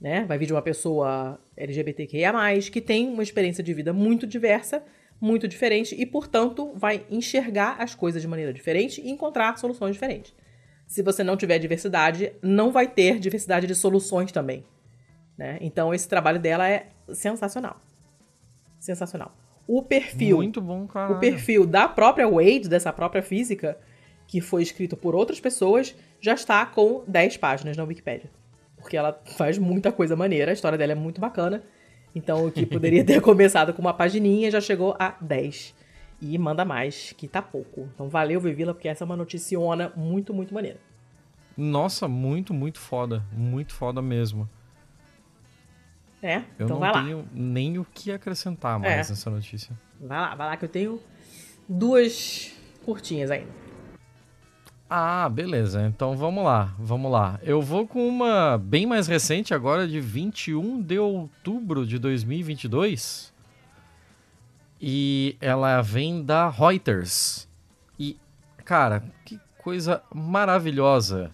[0.00, 0.24] né?
[0.26, 2.32] Vai vir de uma pessoa LGBTQIA+,
[2.72, 4.82] que tem uma experiência de vida muito diversa
[5.20, 10.34] muito diferente e, portanto, vai enxergar as coisas de maneira diferente e encontrar soluções diferentes.
[10.86, 14.64] Se você não tiver diversidade, não vai ter diversidade de soluções também.
[15.36, 15.58] Né?
[15.60, 17.80] Então, esse trabalho dela é sensacional.
[18.78, 19.36] Sensacional.
[19.68, 20.38] O perfil.
[20.38, 21.12] Muito bom, cara.
[21.12, 23.78] O perfil da própria Wade, dessa própria física,
[24.26, 28.30] que foi escrito por outras pessoas, já está com 10 páginas na Wikipedia.
[28.76, 31.62] Porque ela faz muita coisa maneira, a história dela é muito bacana.
[32.14, 35.74] Então, o que poderia ter começado com uma pagininha já chegou a 10.
[36.20, 37.88] E manda mais, que tá pouco.
[37.94, 40.78] Então, valeu, Vivila, porque essa é uma noticiona muito, muito maneira.
[41.56, 43.24] Nossa, muito, muito foda.
[43.32, 44.48] Muito foda mesmo.
[46.22, 46.98] É, eu então vai lá.
[46.98, 48.96] Eu não tenho nem o que acrescentar mais é.
[49.10, 49.78] nessa notícia.
[49.98, 51.00] Vai lá, vai lá que eu tenho
[51.68, 52.52] duas
[52.84, 53.69] curtinhas ainda.
[54.92, 55.86] Ah, beleza.
[55.86, 57.38] Então vamos lá, vamos lá.
[57.44, 63.32] Eu vou com uma bem mais recente agora, de 21 de outubro de 2022.
[64.80, 67.48] E ela vem da Reuters.
[67.96, 68.18] E,
[68.64, 71.32] cara, que coisa maravilhosa.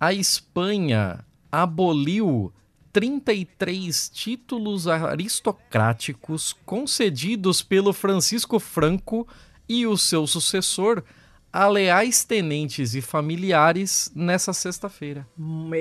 [0.00, 2.52] A Espanha aboliu
[2.92, 9.28] 33 títulos aristocráticos concedidos pelo Francisco Franco
[9.68, 11.04] e o seu sucessor
[11.52, 15.26] a leais tenentes e familiares nessa sexta-feira.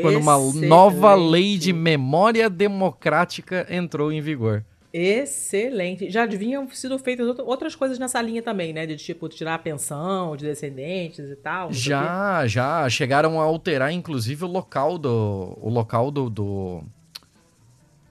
[0.01, 4.65] Quando uma nova lei de memória democrática entrou em vigor.
[4.91, 6.09] Excelente.
[6.09, 8.87] Já deviam sido feitas outras coisas nessa linha também, né?
[8.87, 11.71] De tipo tirar a pensão de descendentes e tal.
[11.71, 12.89] Já, já.
[12.89, 15.55] Chegaram a alterar, inclusive, o local do.
[15.61, 16.83] O local do, do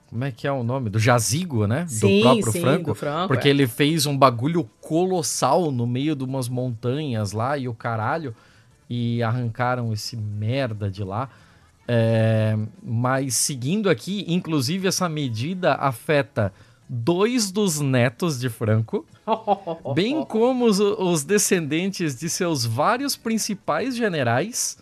[0.09, 0.89] como é que é o nome?
[0.89, 1.85] Do jazigo, né?
[1.87, 2.83] Sim, do próprio sim, Franco.
[2.85, 3.51] Do Franco porque é.
[3.51, 8.35] ele fez um bagulho colossal no meio de umas montanhas lá e o caralho.
[8.89, 11.29] E arrancaram esse merda de lá.
[11.87, 16.51] É, mas seguindo aqui, inclusive essa medida afeta
[16.87, 19.05] dois dos netos de Franco,
[19.93, 24.79] bem como os, os descendentes de seus vários principais generais,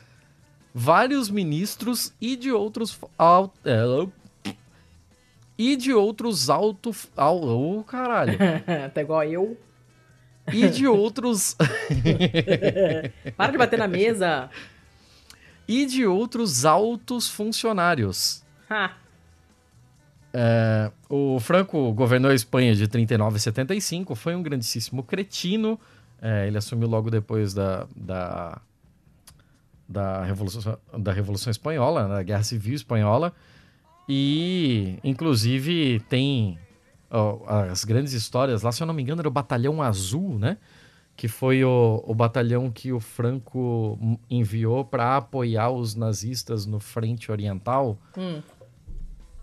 [0.74, 2.98] vários ministros e de outros
[3.66, 4.08] é,
[5.58, 6.92] e de outros alto.
[7.16, 8.38] Ô, oh, caralho.
[8.94, 9.58] tá igual eu.
[10.54, 11.56] E de outros.
[13.36, 14.50] Para de bater na mesa.
[15.68, 18.44] E de outros altos funcionários.
[20.34, 25.80] É, o Franco governou a Espanha de 39 a 75, foi um grandíssimo cretino.
[26.22, 28.62] É, ele assumiu logo depois da, da,
[29.88, 33.34] da, Revolução, da Revolução Espanhola, né, da Guerra Civil Espanhola.
[34.08, 36.58] E, inclusive, tem
[37.12, 37.40] ó,
[37.70, 40.58] as grandes histórias lá, se eu não me engano, era o Batalhão Azul, né?
[41.16, 43.98] Que foi o, o batalhão que o Franco
[44.30, 47.98] enviou para apoiar os nazistas no Frente Oriental.
[48.16, 48.40] Hum.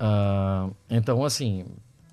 [0.00, 1.66] Uh, então, assim,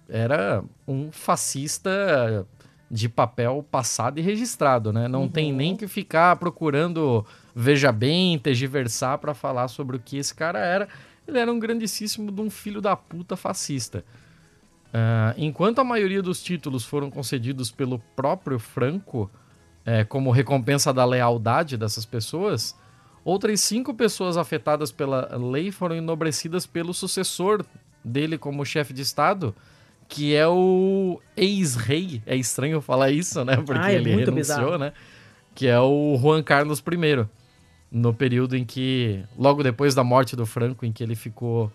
[0.09, 2.45] era um fascista
[2.89, 5.07] de papel passado e registrado, né?
[5.07, 5.29] Não uhum.
[5.29, 7.25] tem nem que ficar procurando
[7.55, 10.87] veja bem, tergiversar para falar sobre o que esse cara era
[11.31, 14.05] ele era um grandíssimo de um filho da puta fascista.
[14.87, 19.31] Uh, enquanto a maioria dos títulos foram concedidos pelo próprio Franco,
[19.85, 22.77] é, como recompensa da lealdade dessas pessoas,
[23.23, 27.65] outras cinco pessoas afetadas pela lei foram enobrecidas pelo sucessor
[28.03, 29.55] dele como chefe de Estado,
[30.07, 32.21] que é o ex-rei.
[32.25, 33.55] É estranho falar isso, né?
[33.57, 34.77] Porque ah, é ele renunciou, bizarro.
[34.77, 34.91] né?
[35.55, 37.25] Que é o Juan Carlos I.
[37.91, 41.71] No período em que, logo depois da morte do Franco, em que ele ficou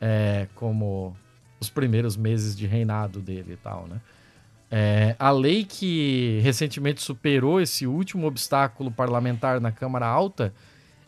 [0.00, 1.16] é, como
[1.60, 4.00] os primeiros meses de reinado dele e tal, né?
[4.70, 10.52] É, a lei que recentemente superou esse último obstáculo parlamentar na Câmara Alta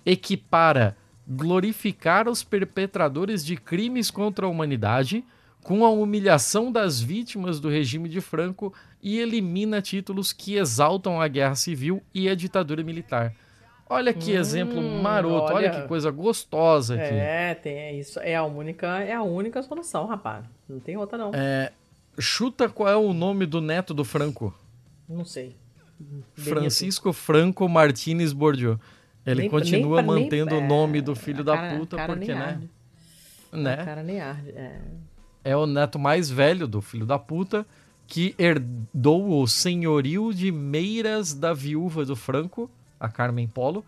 [0.06, 0.96] equipara
[1.26, 5.24] glorificar os perpetradores de crimes contra a humanidade
[5.62, 11.28] com a humilhação das vítimas do regime de Franco e elimina títulos que exaltam a
[11.28, 13.34] guerra civil e a ditadura militar.
[13.90, 17.14] Olha que hum, exemplo maroto, olha, olha, que coisa gostosa aqui.
[17.14, 18.20] É, tem isso.
[18.20, 20.44] É a única, é a única solução, rapaz.
[20.68, 21.30] Não tem outra não.
[21.34, 21.72] É,
[22.18, 24.54] chuta qual é o nome do neto do Franco?
[25.08, 25.56] Não sei.
[26.34, 28.78] Francisco Franco Martínez Bordio.
[29.26, 32.34] Ele nem, continua nem, mantendo nem, o nome do filho da cara, puta cara porque,
[32.34, 32.60] né?
[33.52, 33.76] Né?
[33.84, 34.50] cara nem arde.
[34.50, 34.80] É.
[35.44, 37.66] é o neto mais velho do filho da puta
[38.06, 43.84] que herdou o senhorio de Meiras da viúva do Franco a Carmen Polo,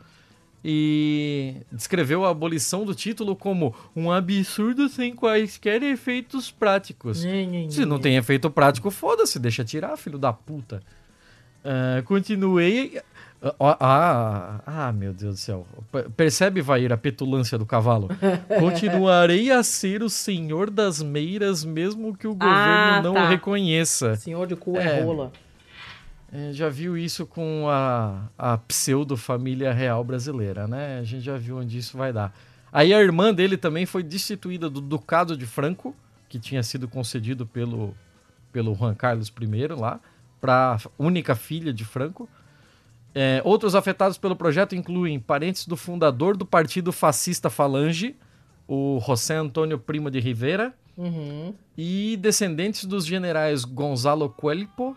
[0.64, 7.24] e descreveu a abolição do título como um absurdo sem quaisquer efeitos práticos.
[7.70, 10.82] Se não tem efeito prático, foda-se, deixa tirar, filho da puta.
[11.64, 13.00] Uh, continuei.
[13.58, 15.66] Ah, ah, ah, meu Deus do céu.
[16.14, 18.08] Percebe, Vair, a petulância do cavalo?
[18.60, 23.24] Continuarei a ser o senhor das meiras, mesmo que o governo ah, não tá.
[23.24, 24.14] o reconheça.
[24.16, 25.32] Senhor de cu é, é rola.
[26.32, 30.98] É, já viu isso com a, a pseudo-família real brasileira, né?
[31.00, 32.32] A gente já viu onde isso vai dar.
[32.72, 35.94] Aí a irmã dele também foi destituída do Ducado de Franco,
[36.28, 37.94] que tinha sido concedido pelo,
[38.52, 39.98] pelo Juan Carlos I lá,
[40.40, 42.28] para única filha de Franco.
[43.12, 48.14] É, outros afetados pelo projeto incluem parentes do fundador do partido fascista Falange,
[48.68, 51.52] o José Antônio Primo de Rivera, uhum.
[51.76, 54.96] e descendentes dos generais Gonzalo Cuelpo,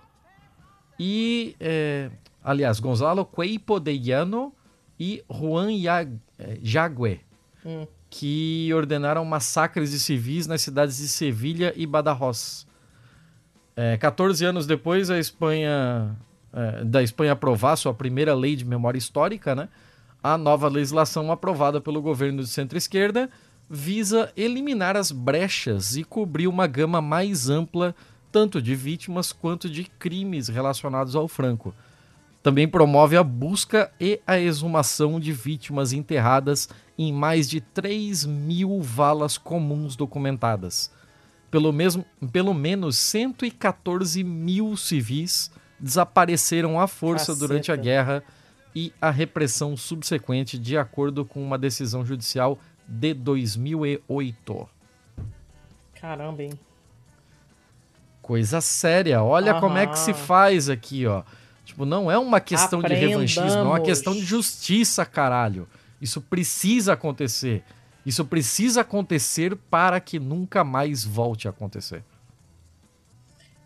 [1.00, 2.10] e, é,
[2.44, 4.54] aliás, Gonzalo Cueipo de Llano
[5.00, 5.70] e Juan
[6.62, 7.22] Jague,
[7.66, 7.88] hum.
[8.10, 12.68] que ordenaram massacres de civis nas cidades de Sevilha e Badajoz.
[13.76, 16.16] É, 14 anos depois, a Espanha,
[16.54, 19.68] é, da Espanha aprovar sua primeira lei de memória histórica, né?
[20.24, 23.30] a nova legislação aprovada pelo governo de centro-esquerda
[23.70, 27.94] visa eliminar as brechas e cobrir uma gama mais ampla
[28.34, 31.74] tanto de vítimas quanto de crimes relacionados ao Franco.
[32.42, 36.68] Também promove a busca e a exumação de vítimas enterradas
[36.98, 40.92] em mais de 3 mil valas comuns documentadas.
[41.52, 47.48] Pelo, mesmo, pelo menos 114 mil civis desapareceram à força Caceta.
[47.48, 48.24] durante a guerra
[48.76, 52.58] e a repressão subsequente, de acordo com uma decisão judicial
[52.88, 54.68] de 2008.
[55.94, 56.50] Caramba, hein?
[58.24, 59.22] Coisa séria.
[59.22, 59.60] Olha Aham.
[59.60, 61.24] como é que se faz aqui, ó.
[61.66, 65.68] Tipo, não é uma questão de revanchismo, é uma questão de justiça, caralho.
[66.02, 67.64] Isso precisa acontecer.
[68.06, 72.02] Isso precisa acontecer para que nunca mais volte a acontecer.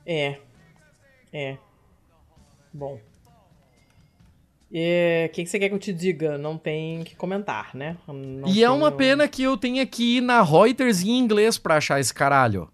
[0.03, 0.39] É.
[1.31, 1.57] É.
[2.73, 2.95] Bom.
[2.95, 2.99] O
[4.73, 6.35] é, que, que, você quer que eu te diga?
[6.35, 7.95] Não tem que comentar, né?
[8.07, 11.77] Não e é uma pena que eu tenha que ir na Reuters em inglês pra
[11.77, 12.67] achar esse caralho.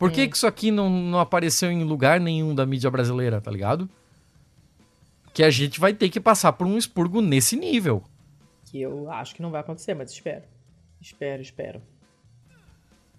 [0.00, 0.30] Por que, hum.
[0.30, 3.86] que isso aqui não, não apareceu em lugar nenhum da mídia brasileira, tá ligado?
[5.34, 8.02] Que a gente vai ter que passar por um expurgo nesse nível.
[8.64, 10.44] Que eu acho que não vai acontecer, mas espero.
[10.98, 11.82] Espero, espero.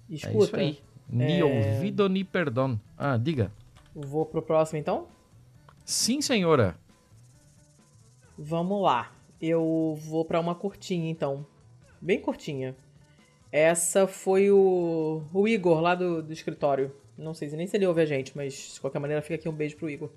[0.10, 0.60] Escuta.
[0.60, 0.80] É isso aí.
[1.08, 1.46] Ni é...
[1.46, 2.82] ouvido ni perdão.
[2.98, 3.52] Ah, diga.
[3.94, 5.08] Vou pro próximo então?
[5.86, 6.76] Sim, senhora.
[8.36, 9.12] Vamos lá.
[9.40, 11.46] Eu vou para uma curtinha então.
[12.02, 12.76] Bem curtinha.
[13.52, 16.92] Essa foi o, o Igor lá do, do escritório.
[17.18, 19.50] Não sei se nem se ele ouve a gente, mas de qualquer maneira fica aqui
[19.50, 20.10] um beijo pro Igor.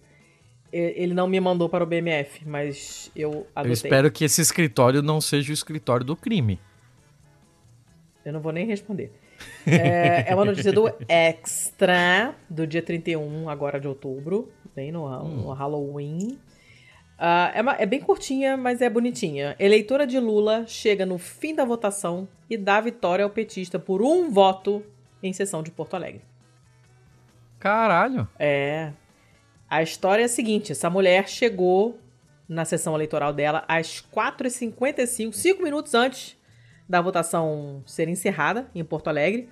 [0.72, 3.70] Ele não me mandou para o BMF, mas eu adotei.
[3.70, 6.58] Eu espero que esse escritório não seja o escritório do crime.
[8.24, 9.12] Eu não vou nem responder.
[9.66, 15.42] é, é, uma notícia do Extra, do dia 31 agora de outubro, bem no, hum.
[15.42, 16.38] no Halloween.
[17.24, 19.56] Uh, é, uma, é, bem curtinha, mas é bonitinha.
[19.58, 24.30] Eleitora de Lula chega no fim da votação e dá vitória ao petista por um
[24.30, 24.84] voto
[25.22, 26.20] em sessão de Porto Alegre.
[27.58, 28.28] Caralho!
[28.38, 28.92] É.
[29.70, 31.98] A história é a seguinte: essa mulher chegou
[32.46, 36.36] na sessão eleitoral dela às 4h55, 5 minutos antes
[36.86, 39.48] da votação ser encerrada em Porto Alegre.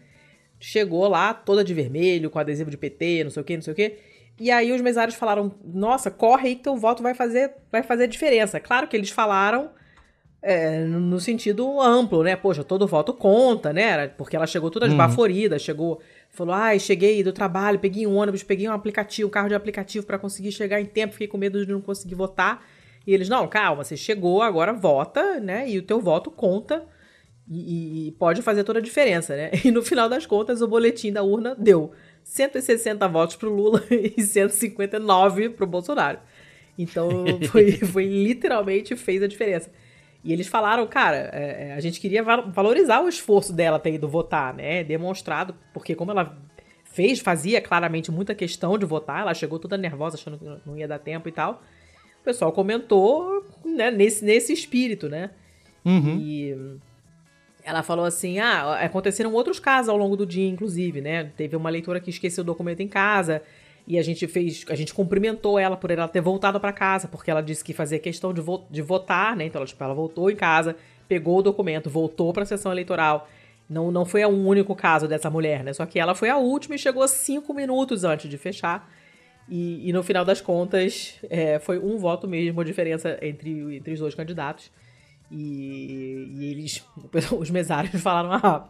[0.61, 3.73] Chegou lá toda de vermelho, com adesivo de PT, não sei o que, não sei
[3.73, 3.99] o que.
[4.39, 8.07] E aí os mesários falaram: Nossa, corre aí que teu voto vai fazer, vai fazer
[8.07, 8.59] diferença.
[8.59, 9.71] Claro que eles falaram
[10.43, 12.35] é, no sentido amplo, né?
[12.35, 14.09] Poxa, todo voto conta, né?
[14.09, 15.61] Porque ela chegou toda esbaforida, uhum.
[15.61, 19.55] chegou, falou: ai, cheguei do trabalho, peguei um ônibus, peguei um aplicativo, um carro de
[19.55, 22.65] aplicativo para conseguir chegar em tempo, fiquei com medo de não conseguir votar.
[23.07, 25.69] E eles: não, calma, você chegou, agora vota, né?
[25.69, 26.85] E o teu voto conta
[27.49, 29.51] e, e pode fazer toda a diferença, né?
[29.65, 31.93] E no final das contas, o boletim da urna deu
[32.25, 36.19] 160 votos pro Lula e 159 pro Bolsonaro.
[36.79, 37.11] Então,
[37.51, 39.71] foi, foi literalmente fez a diferença.
[40.25, 44.09] E eles falaram, cara, é, é a gente queria valorizar o esforço dela ter ido
[44.09, 44.85] votar, né?
[44.85, 46.39] Demonstrado, porque como ela
[46.85, 50.87] fez, fazia claramente muita questão de votar, ela chegou toda nervosa, achando que não ia
[50.87, 51.63] dar tempo e tal.
[52.21, 55.31] O pessoal comentou né, nesse, nesse espírito, né?
[55.85, 56.19] Uhum.
[56.21, 56.57] E
[57.65, 61.31] ela falou assim: ah, aconteceram outros casos ao longo do dia, inclusive, né?
[61.37, 63.43] Teve uma leitora que esqueceu o documento em casa.
[63.87, 67.31] E a gente fez, a gente cumprimentou ela por ela ter voltado para casa, porque
[67.31, 69.47] ela disse que fazia questão de, vo de votar, né?
[69.47, 70.77] Então ela, tipo, ela voltou em casa,
[71.09, 73.29] pegou o documento, voltou para a sessão eleitoral.
[73.69, 75.73] Não, não foi o único caso dessa mulher, né?
[75.73, 78.89] Só que ela foi a última e chegou cinco minutos antes de fechar.
[79.49, 83.93] E, e no final das contas, é, foi um voto mesmo a diferença entre, entre
[83.95, 84.71] os dois candidatos.
[85.33, 86.85] E, e eles,
[87.37, 88.69] os mesários falaram, ah,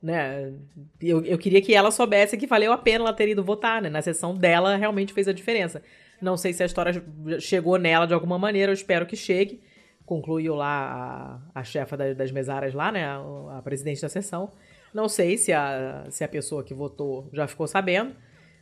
[0.00, 0.52] né?
[1.00, 3.90] Eu, eu queria que ela soubesse que valeu a pena ela ter ido votar, né?
[3.90, 5.82] Na sessão dela realmente fez a diferença.
[6.22, 7.04] Não sei se a história
[7.40, 9.60] chegou nela de alguma maneira, eu espero que chegue.
[10.04, 13.04] Concluiu lá a, a chefa das, das mesárias lá, né?
[13.04, 14.52] A, a, presidente da sessão.
[14.94, 18.14] Não sei se a, se a pessoa que votou já ficou sabendo,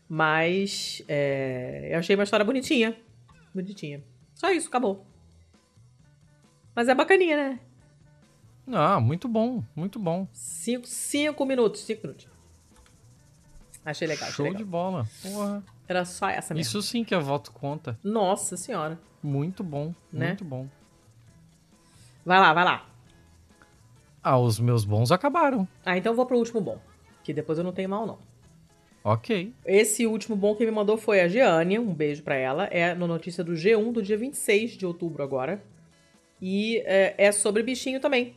[0.09, 2.97] mas é, eu achei uma história bonitinha.
[3.55, 4.03] Bonitinha.
[4.35, 5.07] Só isso, acabou.
[6.75, 7.61] Mas é bacaninha, né?
[8.73, 10.27] Ah, muito bom, muito bom.
[10.33, 12.27] Cinco, cinco minutos, cinco minutos.
[13.85, 14.31] Achei legal.
[14.31, 14.59] Show achei legal.
[14.59, 15.09] de bola.
[15.23, 15.63] Porra.
[15.87, 16.63] Era só essa mesmo.
[16.63, 17.99] Isso sim que é voto conta.
[18.03, 18.99] Nossa senhora.
[19.23, 20.29] Muito bom, né?
[20.29, 20.67] muito bom.
[22.25, 22.87] Vai lá, vai lá.
[24.23, 25.69] Ah, os meus bons acabaram.
[25.85, 26.81] Ah, então eu vou pro último bom.
[27.23, 28.19] Que depois eu não tenho mal, não.
[29.03, 29.53] Ok.
[29.67, 31.79] Esse último bom que me mandou foi a Geânia.
[31.79, 32.65] Um beijo para ela.
[32.65, 35.63] É no notícia do G1 do dia 26 de outubro agora.
[36.41, 38.37] E é, é sobre bichinho também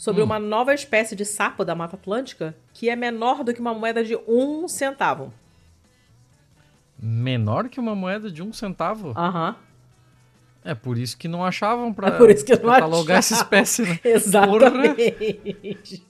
[0.00, 0.24] sobre hum.
[0.24, 4.02] uma nova espécie de sapo da Mata Atlântica que é menor do que uma moeda
[4.02, 5.30] de um centavo.
[6.98, 9.12] Menor que uma moeda de um centavo?
[9.14, 9.50] Aham.
[9.50, 9.54] Uhum.
[10.64, 14.00] É por isso que não achavam para é catalogar essa espécie, né?
[14.04, 16.02] Exatamente.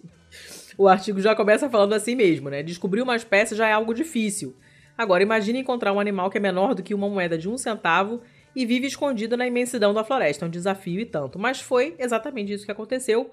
[0.78, 2.62] o artigo já começa falando assim mesmo, né?
[2.62, 4.56] Descobrir uma espécie já é algo difícil.
[4.96, 8.20] Agora, imagine encontrar um animal que é menor do que uma moeda de um centavo
[8.54, 10.44] e vive escondido na imensidão da floresta.
[10.44, 11.38] É um desafio e tanto.
[11.38, 13.30] Mas foi exatamente isso que aconteceu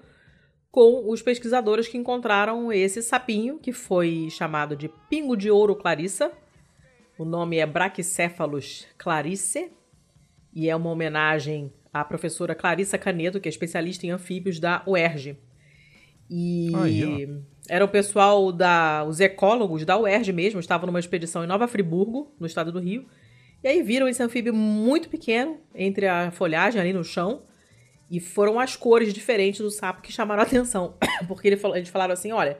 [0.70, 6.30] com os pesquisadores que encontraram esse sapinho, que foi chamado de pingo de ouro clarissa.
[7.18, 9.72] O nome é Brachycephalus clarice
[10.54, 15.36] e é uma homenagem à professora Clarissa Canedo, que é especialista em anfíbios da UERJ.
[16.30, 19.04] E Aí, era o pessoal da.
[19.08, 23.06] Os ecólogos da UERJ mesmo, estavam numa expedição em Nova Friburgo, no estado do Rio.
[23.62, 27.42] E aí viram esse anfíbio muito pequeno entre a folhagem ali no chão.
[28.10, 30.94] E foram as cores diferentes do sapo que chamaram a atenção.
[31.28, 32.56] Porque ele falou, eles falaram assim: olha,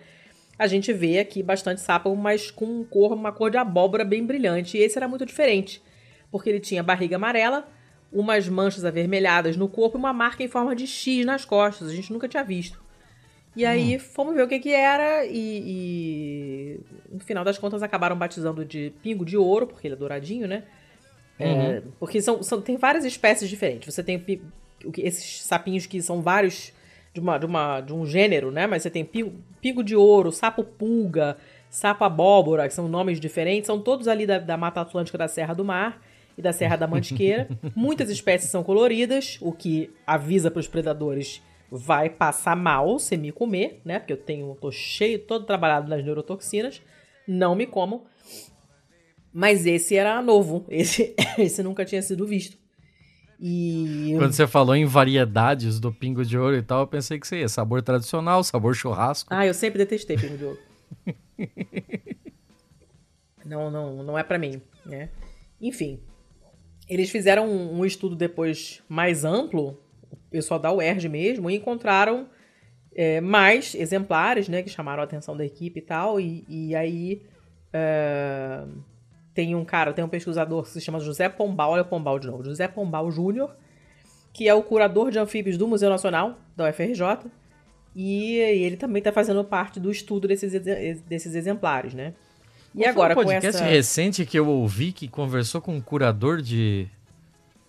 [0.59, 4.77] a gente vê aqui bastante sapo, mas com cor, uma cor de abóbora bem brilhante.
[4.77, 5.83] E esse era muito diferente.
[6.31, 7.67] Porque ele tinha barriga amarela,
[8.13, 11.89] umas manchas avermelhadas no corpo e uma marca em forma de X nas costas.
[11.89, 12.79] A gente nunca tinha visto.
[13.57, 14.01] E aí hum.
[14.01, 16.81] fomos ver o que que era e, e,
[17.11, 20.65] no final das contas acabaram batizando de pingo de ouro, porque ele é douradinho, né?
[21.39, 21.83] É, uhum.
[22.01, 23.95] Porque são, são, tem várias espécies diferentes.
[23.95, 24.25] Você tem
[24.97, 26.73] esses sapinhos que são vários
[27.13, 28.67] de, uma, de, uma, de um gênero, né?
[28.67, 31.37] Mas você tem pingo de ouro, sapo pulga,
[31.71, 35.55] sapo abóbora, que são nomes diferentes, são todos ali da, da Mata Atlântica da Serra
[35.55, 36.03] do Mar
[36.37, 37.49] e da Serra da Mantiqueira.
[37.75, 43.31] Muitas espécies são coloridas, o que avisa para os predadores vai passar mal se me
[43.31, 43.99] comer, né?
[43.99, 46.81] Porque eu tenho, tô cheio, todo trabalhado nas neurotoxinas.
[47.27, 48.03] Não me comam.
[49.33, 52.57] Mas esse era novo, esse, esse nunca tinha sido visto.
[53.41, 54.15] E...
[54.19, 57.41] Quando você falou em variedades do pingo de ouro e tal, eu pensei que você
[57.41, 59.33] ia sabor tradicional, sabor churrasco.
[59.33, 60.59] Ah, eu sempre detestei pingo de ouro.
[63.47, 65.11] não, não, não é para mim, né?
[65.61, 66.01] Enfim,
[66.89, 72.29] eles fizeram um, um, estudo depois mais amplo, o pessoal da UERJ mesmo, e encontraram
[72.95, 77.23] é, mais exemplares, né, que chamaram a atenção da equipe e tal, e, e aí
[77.73, 78.65] é,
[79.39, 82.27] tem um cara, tem um pesquisador que se chama José Pombal, olha o Pombal de
[82.27, 83.55] novo, José Pombal Júnior,
[84.33, 87.31] que é o curador de anfíbios do Museu Nacional, da UFRJ,
[87.95, 90.51] E ele também está fazendo parte do estudo desses,
[91.05, 92.15] desses exemplares, né?
[92.75, 93.73] E Qual agora foi um podcast com essa...
[93.73, 96.89] recente que eu ouvi que conversou com um curador de,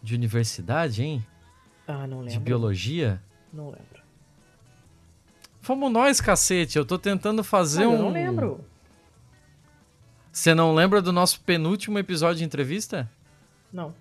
[0.01, 1.24] de universidade, hein?
[1.88, 2.32] Ah, não lembro.
[2.32, 3.22] De biologia?
[3.53, 4.01] Não lembro.
[5.61, 6.80] Fomos nós, cacete.
[6.80, 7.93] Eu tô tentando fazer um.
[7.93, 8.65] Eu não lembro.
[10.32, 13.09] Você não lembra do nosso penúltimo episódio de entrevista?
[13.71, 13.93] Não.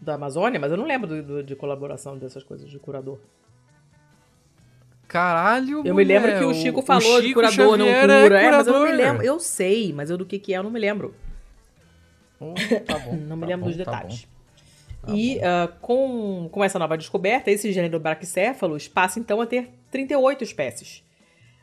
[0.00, 3.18] Da Amazônia, mas eu não lembro do, do, de colaboração dessas coisas de curador.
[5.08, 8.00] Caralho, Eu mulher, me lembro que o Chico falou o Chico de curador, Xavier não
[8.02, 8.40] cura.
[8.40, 9.22] É, é, mas eu não me lembro.
[9.22, 11.14] Eu sei, mas eu do que que é eu não me lembro.
[12.38, 12.54] Oh,
[12.86, 14.28] tá bom, não me tá lembro bom, dos tá detalhes.
[15.02, 19.70] Tá e uh, com, com essa nova descoberta, esse gênero Brachycephalus passa então a ter
[19.90, 21.02] 38 espécies,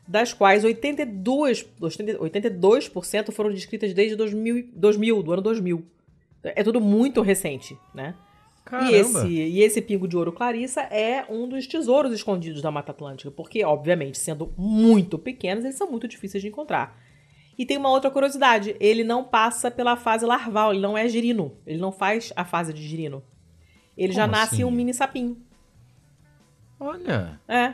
[0.07, 2.91] das quais 82%, 82
[3.31, 5.85] foram descritas desde 2000, 2000, do ano 2000.
[6.43, 8.13] É tudo muito recente, né?
[8.63, 8.91] Caramba.
[8.91, 12.91] E esse, e esse pingo de ouro Clarissa é um dos tesouros escondidos da Mata
[12.91, 16.99] Atlântica, porque, obviamente, sendo muito pequenos, eles são muito difíceis de encontrar.
[17.57, 21.57] E tem uma outra curiosidade: ele não passa pela fase larval, ele não é girino.
[21.65, 23.23] Ele não faz a fase de girino.
[23.97, 24.63] Ele Como já nasce assim?
[24.63, 25.37] um mini sapinho.
[26.79, 27.39] Olha.
[27.47, 27.73] É.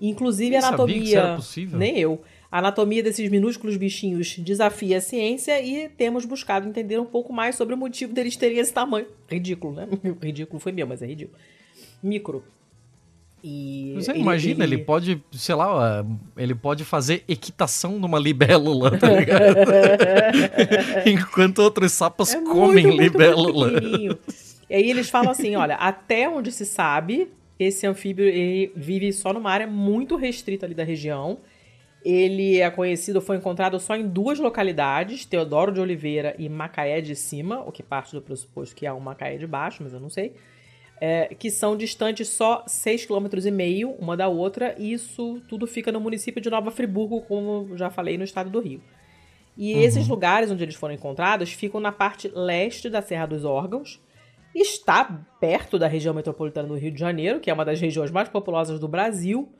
[0.00, 1.38] Inclusive, a anatomia.
[1.72, 2.22] Nem eu.
[2.50, 7.54] A anatomia desses minúsculos bichinhos desafia a ciência e temos buscado entender um pouco mais
[7.54, 9.06] sobre o motivo deles terem esse tamanho.
[9.28, 9.88] Ridículo, né?
[10.20, 11.38] Ridículo foi meu, mas é ridículo.
[12.02, 12.42] Micro.
[13.42, 14.76] E Você ele, imagina, ele...
[14.76, 14.84] ele...
[14.84, 16.04] pode, sei lá,
[16.36, 19.56] ele pode fazer equitação numa libélula, tá ligado?
[21.06, 23.80] Enquanto outros sapos é comem muito, libélula.
[23.80, 24.18] Muito
[24.68, 27.28] e aí eles falam assim, olha, até onde se sabe,
[27.64, 28.24] esse anfíbio
[28.74, 31.38] vive só numa área muito restrita ali da região
[32.04, 37.14] ele é conhecido, foi encontrado só em duas localidades, Teodoro de Oliveira e Macaé de
[37.14, 40.08] Cima, o que parte do pressuposto que há um Macaé de Baixo, mas eu não
[40.08, 40.32] sei,
[40.98, 46.00] é, que são distantes só 6,5 km uma da outra, e isso tudo fica no
[46.00, 48.80] município de Nova Friburgo, como já falei, no estado do Rio.
[49.56, 49.80] E uhum.
[49.80, 54.00] esses lugares onde eles foram encontrados ficam na parte leste da Serra dos Órgãos,
[54.54, 55.04] está
[55.40, 58.80] perto da região metropolitana do Rio de Janeiro, que é uma das regiões mais populosas
[58.80, 59.52] do Brasil,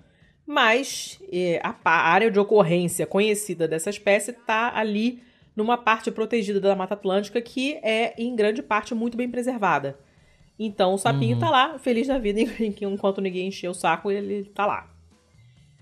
[0.47, 5.23] mas eh, a, a, área de ocorrência conhecida dessa espécie está ali
[5.55, 9.99] numa parte protegida da Mata Atlântica que é, em grande parte, muito bem preservada.
[10.59, 11.53] Então o sapinho está uhum.
[11.53, 12.41] lá, feliz da vida,
[12.83, 14.91] enquanto ninguém encheu o saco, ele está lá.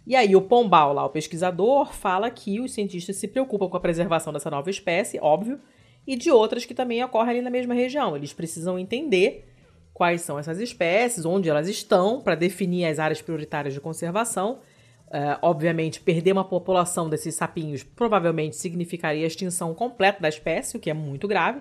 [0.06, 3.80] E aí o Pombal, lá, o pesquisador, fala que os cientistas se preocupam com a
[3.80, 5.60] preservação dessa nova espécie, óbvio,
[6.08, 8.16] e de outras que também ocorrem ali na mesma região.
[8.16, 9.46] Eles precisam entender
[9.92, 14.60] quais são essas espécies, onde elas estão, para definir as áreas prioritárias de conservação.
[15.08, 20.80] Uh, obviamente, perder uma população desses sapinhos provavelmente significaria a extinção completa da espécie, o
[20.80, 21.60] que é muito grave.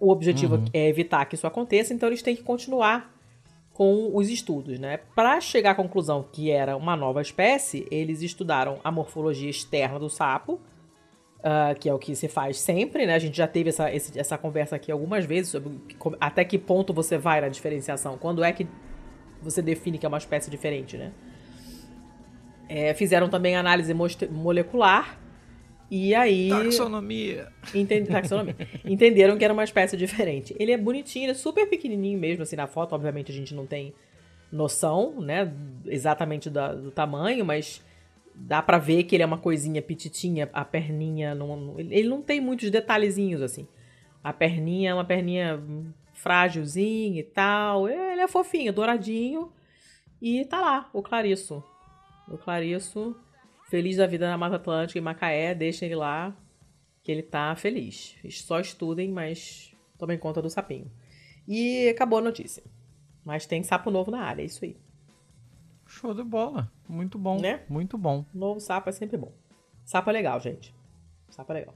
[0.00, 0.64] O objetivo uhum.
[0.72, 3.12] é evitar que isso aconteça, então eles têm que continuar
[3.72, 4.78] com os estudos.
[4.78, 5.00] Né?
[5.16, 10.08] Para chegar à conclusão que era uma nova espécie, eles estudaram a morfologia externa do
[10.08, 10.60] sapo,
[11.44, 13.14] Uh, que é o que se faz sempre, né?
[13.14, 15.78] A gente já teve essa, esse, essa conversa aqui algumas vezes sobre
[16.18, 18.16] até que ponto você vai na diferenciação.
[18.16, 18.66] Quando é que
[19.42, 21.12] você define que é uma espécie diferente, né?
[22.66, 25.20] É, fizeram também análise molecular
[25.90, 26.48] e aí...
[26.48, 27.48] Taxonomia.
[27.74, 28.56] Entendi, taxonomia.
[28.84, 30.56] Entenderam que era uma espécie diferente.
[30.58, 32.94] Ele é bonitinho, ele é super pequenininho mesmo, assim, na foto.
[32.94, 33.94] Obviamente a gente não tem
[34.50, 35.52] noção, né,
[35.86, 37.82] exatamente da, do tamanho, mas
[38.34, 42.40] dá para ver que ele é uma coisinha petitinha, a perninha não, ele não tem
[42.40, 43.66] muitos detalhezinhos assim.
[44.22, 45.62] A perninha é uma perninha
[46.14, 47.88] frágilzinha e tal.
[47.88, 49.52] Ele é fofinho, douradinho.
[50.20, 51.62] E tá lá, o Clariço.
[52.26, 53.14] O Clariço,
[53.68, 56.34] feliz da vida na Mata Atlântica, em Macaé, deixa ele lá,
[57.02, 58.16] que ele tá feliz.
[58.30, 60.90] Só estudem, mas tomem conta do sapinho.
[61.46, 62.62] E acabou a notícia.
[63.22, 64.76] Mas tem sapo novo na área, é isso aí.
[65.94, 66.70] Show de bola.
[66.88, 67.40] Muito bom.
[67.40, 67.60] Né?
[67.68, 68.24] Muito bom.
[68.34, 69.32] Novo sapo é sempre bom.
[69.84, 70.74] Sapo é legal, gente.
[71.30, 71.74] Sapo é legal.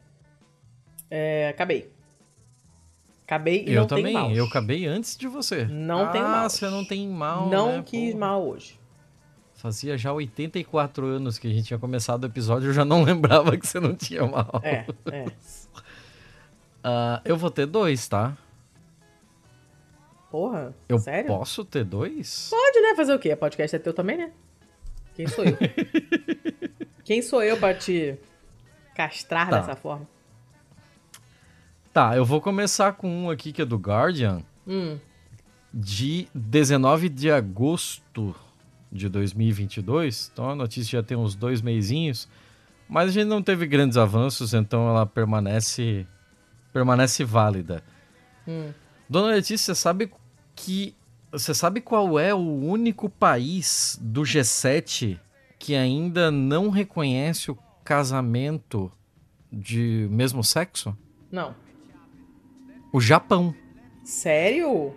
[1.09, 1.93] É, acabei.
[3.25, 4.15] Acabei e eu não também.
[4.15, 5.67] tem Eu acabei antes de você.
[5.67, 6.47] Não ah, tem mal.
[6.47, 7.49] Ah, você não tem mal.
[7.49, 7.83] Não né?
[7.87, 8.19] quis Pô.
[8.19, 8.81] mal hoje.
[9.55, 13.57] Fazia já 84 anos que a gente tinha começado o episódio, eu já não lembrava
[13.57, 14.61] que você não tinha mal.
[14.65, 15.27] É, é.
[16.85, 18.37] uh, eu vou ter dois, tá?
[20.31, 21.27] Porra, eu sério?
[21.27, 22.49] posso ter dois?
[22.51, 22.95] Pode, né?
[22.95, 23.31] Fazer o quê?
[23.31, 24.33] A podcast é teu também, né?
[25.15, 25.57] Quem sou eu?
[27.03, 28.19] Quem sou eu pra te
[28.95, 29.61] castrar tá.
[29.61, 30.07] dessa forma?
[31.93, 34.43] Tá, eu vou começar com um aqui que é do Guardian.
[34.67, 34.99] Hum.
[35.73, 38.35] De 19 de agosto
[38.93, 40.31] de 2022.
[40.33, 42.29] Então a notícia já tem uns dois meizinhos.
[42.89, 46.07] Mas a gente não teve grandes avanços, então ela permanece
[46.73, 47.83] permanece válida.
[48.47, 48.73] Hum.
[49.09, 50.11] Dona Letícia, sabe
[50.59, 50.95] que
[51.31, 55.19] você sabe qual é o único país do G7
[55.59, 58.91] que ainda não reconhece o casamento
[59.53, 60.97] de mesmo sexo?
[61.31, 61.55] Não.
[62.93, 63.55] O Japão.
[64.03, 64.95] Sério?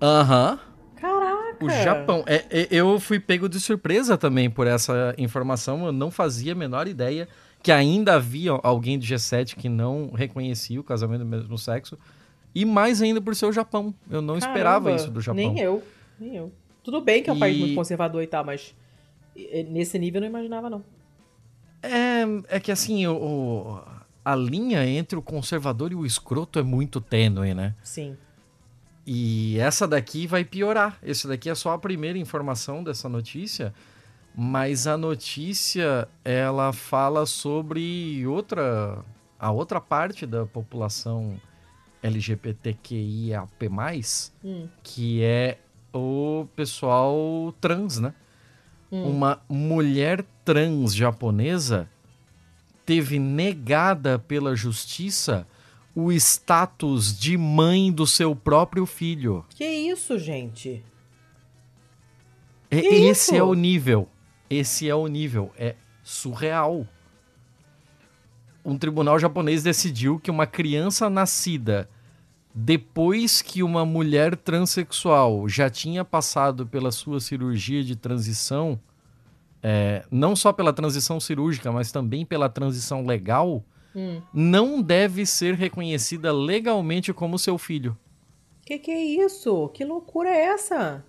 [0.00, 0.58] Aham.
[0.96, 1.64] Caraca.
[1.64, 2.24] O Japão.
[2.26, 5.86] É, é, eu fui pego de surpresa também por essa informação.
[5.86, 7.28] Eu não fazia a menor ideia
[7.62, 11.98] que ainda havia alguém do G7 que não reconhecia o casamento do mesmo sexo.
[12.54, 13.94] E mais ainda por ser o Japão.
[14.10, 15.36] Eu não Caramba, esperava isso do Japão.
[15.36, 15.82] Nem eu,
[16.18, 16.52] nem eu.
[16.82, 18.74] Tudo bem que é um país E- muito conservador e tal, mas
[19.68, 20.82] nesse nível eu não imaginava, não.
[21.82, 23.80] É, é que assim, o, o-
[24.24, 27.74] a linha entre o conservador e o escroto é muito tênue, né?
[27.82, 28.16] Sim.
[29.06, 30.98] E essa daqui vai piorar.
[31.02, 33.72] Esse daqui é só a primeira informação dessa notícia,
[34.34, 39.02] mas a notícia ela fala sobre outra
[39.38, 41.40] a outra parte da população
[42.02, 43.68] LGBTQIAP+,
[44.44, 44.68] Hum.
[44.82, 45.58] que é
[45.92, 48.14] o pessoal trans, né?
[48.90, 51.88] Uma mulher trans japonesa
[52.84, 55.46] teve negada pela justiça
[55.94, 59.44] o status de mãe do seu próprio filho.
[59.50, 60.84] Que isso, gente?
[62.68, 63.34] Que Esse isso?
[63.36, 64.08] é o nível.
[64.48, 65.52] Esse é o nível.
[65.56, 66.86] É surreal.
[68.64, 71.88] Um tribunal japonês decidiu que uma criança nascida
[72.54, 78.78] depois que uma mulher transexual já tinha passado pela sua cirurgia de transição,
[79.62, 83.64] é, não só pela transição cirúrgica, mas também pela transição legal,
[83.94, 84.20] Hum.
[84.32, 87.96] não deve ser reconhecida legalmente como seu filho.
[88.64, 89.68] Que que é isso?
[89.74, 91.04] Que loucura é essa?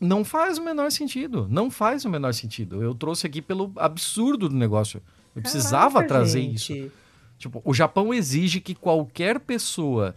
[0.00, 1.46] Não faz o menor sentido.
[1.50, 2.82] Não faz o menor sentido.
[2.82, 5.02] Eu trouxe aqui pelo absurdo do negócio.
[5.34, 6.54] Eu precisava Caraca, trazer gente.
[6.84, 6.92] isso.
[7.38, 10.14] Tipo, o Japão exige que qualquer pessoa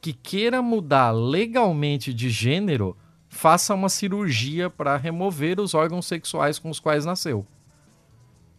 [0.00, 2.96] que queira mudar legalmente de gênero
[3.28, 7.44] faça uma cirurgia para remover os órgãos sexuais com os quais nasceu.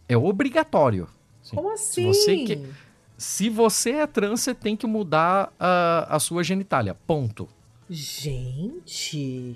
[0.07, 1.07] É obrigatório.
[1.51, 2.13] Como Se assim?
[2.13, 2.69] você que-
[3.17, 6.93] Se você é trans, você tem que mudar a, a sua genitália.
[7.07, 7.47] Ponto.
[7.89, 9.55] Gente,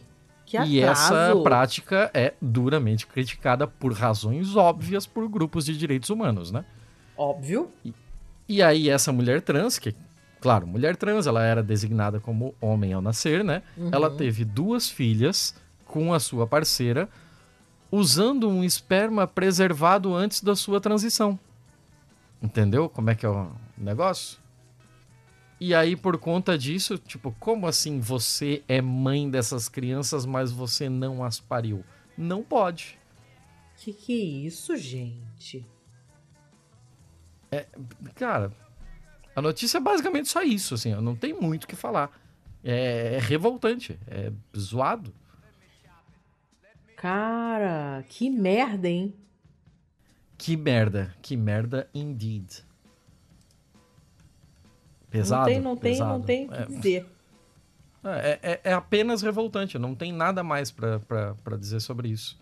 [0.62, 1.44] que E essa atraso.
[1.44, 6.64] prática é duramente criticada por razões óbvias por grupos de direitos humanos, né?
[7.18, 7.72] Óbvio.
[8.48, 9.96] E aí essa mulher trans, que,
[10.42, 13.64] claro, mulher trans, ela era designada como homem ao nascer, né?
[13.92, 15.56] Ela teve duas filhas
[15.86, 17.08] com a sua parceira
[17.92, 21.40] usando um esperma preservado antes da sua transição.
[22.42, 24.38] Entendeu como é que é o negócio?
[25.66, 30.90] E aí, por conta disso, tipo, como assim você é mãe dessas crianças, mas você
[30.90, 31.86] não as pariu?
[32.18, 33.00] Não pode.
[33.78, 35.66] Que que é isso, gente?
[38.14, 38.52] Cara,
[39.34, 42.12] a notícia é basicamente só isso, assim, não tem muito o que falar.
[42.62, 45.16] É, é revoltante, é zoado.
[46.98, 49.16] Cara, que merda, hein?
[50.38, 52.66] Que merda, que merda indeed.
[55.14, 55.42] Pesado.
[55.42, 56.12] não tem, não tem, pesado.
[56.12, 57.06] não tem o que É, dizer.
[58.04, 62.38] É, é- é apenas revoltante, não tem nada mais pra- pra pra dizer sobre isso.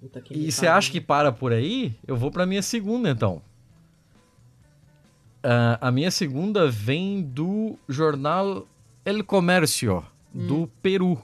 [0.00, 1.96] Puta que E você acha que para por aí?
[2.06, 3.42] Eu vou pra minha segunda, então.
[5.42, 8.66] Ah, a minha segunda vem do jornal
[9.04, 11.20] El Comercio, do Peru.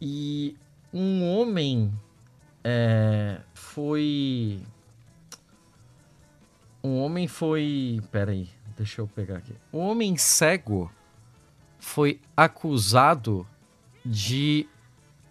[0.00, 0.56] E
[0.92, 1.92] um homem
[2.62, 4.60] é, foi.
[6.84, 8.02] Um homem foi.
[8.12, 9.54] Peraí, deixa eu pegar aqui.
[9.72, 10.92] Um homem cego
[11.78, 13.46] foi acusado
[14.04, 14.68] de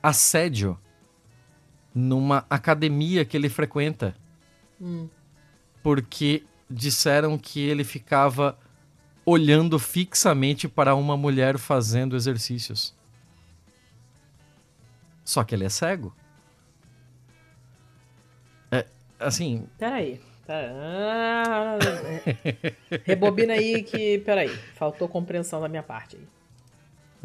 [0.01, 0.79] assédio
[1.93, 4.15] numa academia que ele frequenta.
[5.83, 8.57] Porque disseram que ele ficava
[9.23, 12.95] olhando fixamente para uma mulher fazendo exercícios.
[15.23, 16.15] Só que ele é cego.
[18.71, 18.87] É,
[19.19, 20.19] assim, Peraí.
[20.45, 21.77] Pera- Ah.
[23.05, 24.19] Rebobina aí que.
[24.19, 24.49] Peraí.
[24.75, 26.27] Faltou compreensão da minha parte aí.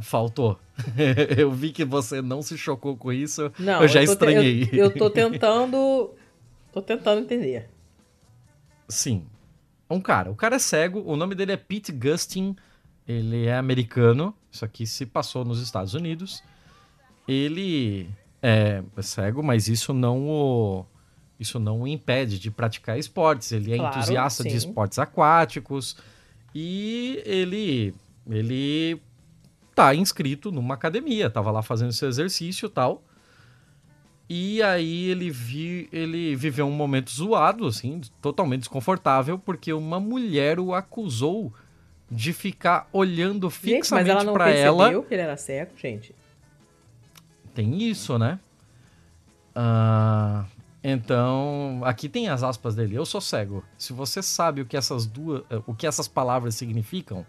[0.00, 0.58] faltou.
[1.36, 3.52] eu vi que você não se chocou com isso.
[3.58, 4.68] Não, eu já te- estranhei.
[4.72, 6.14] eu, eu tô tentando.
[6.72, 7.68] Tô tentando entender.
[8.88, 9.26] Sim.
[9.90, 10.30] Um cara.
[10.30, 11.02] O cara é cego.
[11.04, 12.54] O nome dele é Pete Gustin.
[13.06, 14.34] Ele é americano.
[14.52, 16.42] Isso aqui se passou nos Estados Unidos.
[17.26, 18.08] Ele
[18.42, 20.86] é cego, mas isso não o
[21.38, 23.52] isso não o impede de praticar esportes.
[23.52, 24.56] Ele é Claro, entusiasta de sim.
[24.56, 25.96] esportes aquáticos
[26.54, 27.94] e ele
[28.30, 29.00] ele
[29.74, 33.02] tá inscrito numa academia, tava lá fazendo seu exercício e tal.
[34.28, 40.60] E aí ele, vi, ele viveu um momento zoado, assim, totalmente desconfortável, porque uma mulher
[40.60, 41.50] o acusou
[42.10, 45.02] de ficar olhando Gente, mas fixamente ela não percebeu ela.
[45.04, 46.14] que ele era cego, gente?
[47.54, 48.38] Tem isso, né?
[49.54, 50.44] Ah,
[50.82, 52.94] então, aqui tem as aspas dele.
[52.94, 53.64] Eu sou cego.
[53.76, 57.26] Se você sabe o que essas duas, o que essas palavras significam,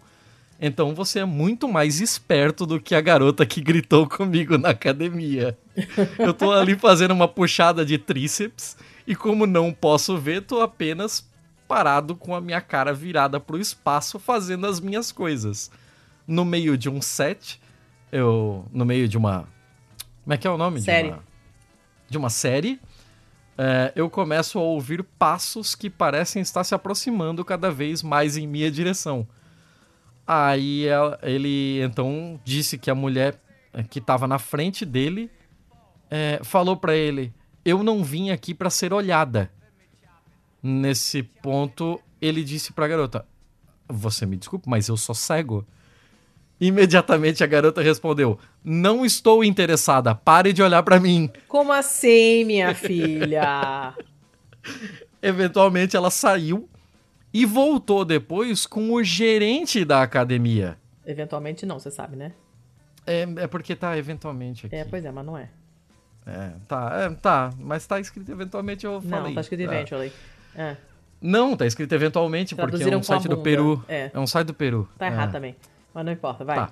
[0.60, 5.58] então você é muito mais esperto do que a garota que gritou comigo na academia.
[6.18, 11.26] Eu tô ali fazendo uma puxada de tríceps e como não posso ver, tô apenas
[11.66, 15.70] parado com a minha cara virada pro espaço fazendo as minhas coisas.
[16.26, 17.60] No meio de um set,
[18.12, 19.48] eu no meio de uma
[20.22, 21.08] Como é que é o nome Série.
[21.08, 21.30] de uma
[22.10, 22.80] de uma série,
[23.58, 28.46] é, eu começo a ouvir passos que parecem estar se aproximando cada vez mais em
[28.46, 29.26] minha direção.
[30.26, 33.38] Aí ela- ele então disse que a mulher
[33.74, 35.30] eh, que estava na frente dele
[36.10, 37.32] eh, falou pra ele:
[37.64, 39.50] Eu não vim aqui pra ser olhada.
[40.62, 43.26] Nesse ponto, ele disse pra garota:
[43.88, 45.66] Você me desculpe, mas eu sou cego.
[46.60, 51.30] Imediatamente a garota respondeu: Não estou interessada, pare de olhar pra mim.
[51.48, 53.94] Como assim, minha filha?
[55.22, 56.68] Eventualmente ela saiu
[57.32, 60.76] e voltou depois com o gerente da academia.
[61.06, 62.32] Eventualmente não, você sabe, né?
[63.06, 64.76] É, é porque tá eventualmente aqui.
[64.76, 65.48] É, pois é, mas não é.
[66.26, 69.28] É, tá, é, tá, mas tá escrito eventualmente, eu falei.
[69.28, 69.74] Não, tá escrito Tá.
[69.74, 70.12] eventually.
[70.54, 70.76] É,
[71.20, 73.38] Não, tá escrito eventualmente, porque é um site do.
[73.38, 73.82] Peru.
[73.88, 74.10] É.
[74.14, 74.88] um site do Peru.
[74.98, 75.08] tá É.
[75.08, 75.56] errado também.
[75.94, 76.56] Mas não importa, vai.
[76.56, 76.70] Tá.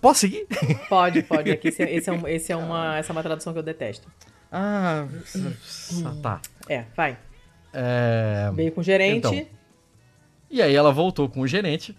[0.00, 0.46] Posso seguir?
[0.88, 1.50] Pode, pode.
[1.50, 4.08] Aqui, esse, esse é, um- esse é uma, essa é uma tradução que eu detesto.
[4.50, 5.06] Ah,
[6.22, 6.40] tá.
[6.68, 7.16] É, vai.
[7.72, 9.18] É, Veio com o gerente.
[9.18, 9.46] Então.
[10.50, 11.96] E aí ela voltou com o gerente.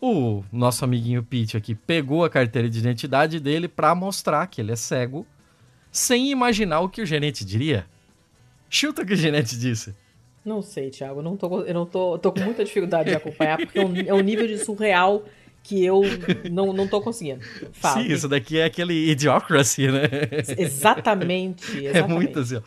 [0.00, 4.72] O nosso amiguinho Pete aqui pegou a carteira de identidade dele pra mostrar que ele
[4.72, 5.26] é cego,
[5.90, 7.86] sem imaginar o que o gerente diria.
[8.68, 9.94] Chuta o que o gerente disse.
[10.44, 11.20] Não sei, Thiago.
[11.20, 13.96] Eu não tô, eu não tô, tô com muita dificuldade de acompanhar, porque é um,
[14.08, 15.22] é um nível de surreal
[15.64, 16.02] que eu
[16.52, 17.42] não, não tô conseguindo.
[17.72, 18.02] Fala.
[18.02, 20.02] Sim, isso daqui é aquele idiocracy, né?
[20.58, 21.96] Exatamente, exatamente.
[21.96, 22.60] É muito assim.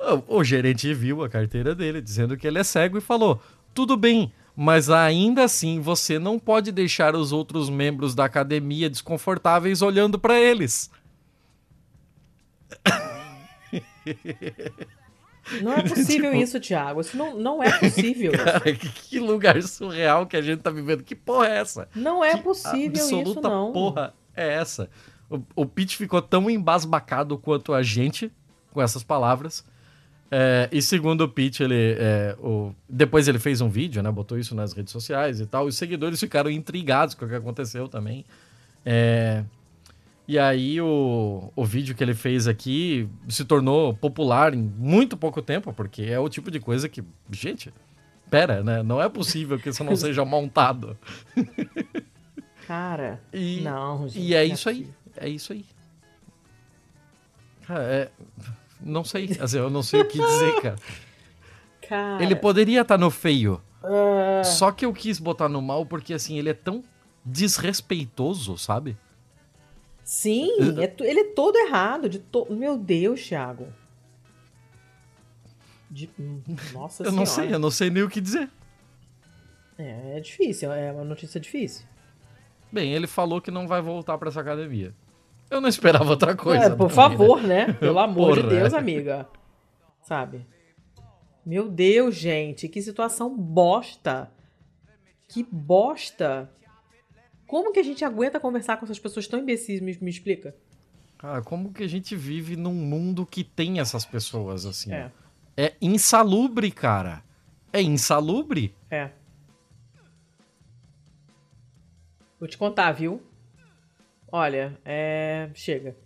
[0.00, 0.20] ó.
[0.28, 3.40] O, o gerente viu a carteira dele, dizendo que ele é cego e falou:
[3.72, 9.80] tudo bem, mas ainda assim você não pode deixar os outros membros da academia desconfortáveis
[9.80, 10.90] olhando pra eles.
[15.62, 17.00] Não é possível Tipo- isso, Thiago.
[17.00, 18.32] Isso não, não é possível.
[18.36, 21.02] Cara, que, lugar surreal que a gente tá vivendo.
[21.02, 21.88] Que porra é essa?
[21.94, 23.72] Não é Que possível isso, absoluta não.
[23.72, 24.88] porra é essa?
[25.30, 28.30] O, o Pete ficou tão embasbacado quanto a gente
[28.72, 29.64] com essas palavras.
[30.30, 34.10] É, e segundo o Pete, ele, é, o, depois ele fez um vídeo, né?
[34.10, 35.64] Botou isso nas redes sociais e tal.
[35.66, 38.24] Os seguidores ficaram intrigados com o que aconteceu também.
[38.84, 39.42] É,
[40.28, 45.40] e aí o, o vídeo que ele fez aqui se tornou popular em muito pouco
[45.40, 47.02] tempo, porque é o tipo de coisa que,
[47.32, 47.72] gente,
[48.30, 48.82] pera, né?
[48.82, 50.96] Não é possível que isso não seja montado.
[52.66, 54.20] Cara, E, não, gente.
[54.22, 54.90] e é não isso aí.
[55.16, 55.64] É isso aí.
[57.66, 58.10] Cara, é...
[58.80, 59.36] Não sei.
[59.40, 60.76] Assim, eu não sei o que dizer, cara.
[61.88, 63.60] Cara, Ele poderia estar no feio.
[63.82, 66.84] ah, Só que eu quis botar no mal porque, assim, ele é tão
[67.24, 68.96] desrespeitoso, sabe?
[70.08, 70.48] Sim,
[70.80, 72.08] é ele é todo errado.
[72.08, 72.46] De to...
[72.50, 73.68] Meu Deus, Thiago.
[75.90, 76.08] De-
[76.72, 78.48] Nossa eu não sei, eu não sei nem o que dizer.
[79.76, 81.86] É, é difícil, é uma notícia difícil.
[82.72, 84.94] Bem, ele falou que não vai voltar pra essa academia.
[85.50, 86.64] Eu não esperava outra coisa.
[86.64, 87.74] É, por também, favor, né?
[87.74, 88.54] Pelo amor de Porra.
[88.60, 89.28] Deus, amiga.
[90.00, 90.46] Sabe?
[91.44, 94.32] Meu Deus, gente, que situação bosta.
[95.28, 96.50] Que bosta.
[97.48, 99.80] Como que a gente aguenta conversar com essas pessoas tão imbecis?
[99.80, 100.54] Me, me explica.
[101.16, 104.92] Cara, como que a gente vive num mundo que tem essas pessoas, assim?
[104.92, 105.10] É.
[105.56, 107.24] É insalubre, cara.
[107.72, 108.76] É insalubre.
[108.90, 109.10] É.
[112.38, 113.22] Vou te contar, viu?
[114.30, 115.48] Olha, é.
[115.54, 115.96] Chega.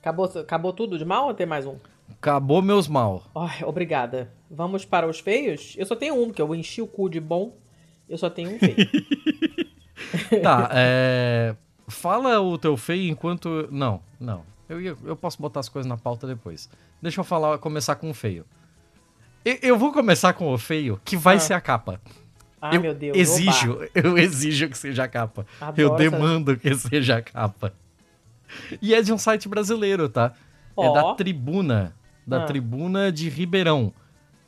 [0.00, 1.76] Acabou, acabou tudo de mal ou tem mais um?
[2.10, 3.30] Acabou meus mal.
[3.32, 4.32] Ai, obrigada.
[4.50, 5.76] Vamos para os feios?
[5.78, 7.56] Eu só tenho um, porque eu enchi o cu de bom.
[8.08, 8.74] Eu só tenho um feio.
[10.42, 11.54] Tá, é.
[11.88, 13.68] Fala o teu feio enquanto.
[13.70, 14.42] Não, não.
[14.68, 16.68] Eu, eu posso botar as coisas na pauta depois.
[17.02, 18.44] Deixa eu falar, começar com o feio.
[19.44, 21.40] Eu, eu vou começar com o feio, que vai Ah.
[21.40, 22.00] ser a capa.
[22.62, 23.16] Ai, eu meu Deus.
[23.16, 23.88] exijo, oba.
[23.94, 25.46] eu exijo que seja a capa.
[25.60, 27.72] Adoro eu essa- demando que seja a capa.
[28.82, 30.32] E é de um site brasileiro, tá?
[30.78, 30.92] É Ó.
[30.92, 31.94] da Tribuna.
[32.26, 32.46] Da Ah.
[32.46, 33.92] Tribuna de Ribeirão.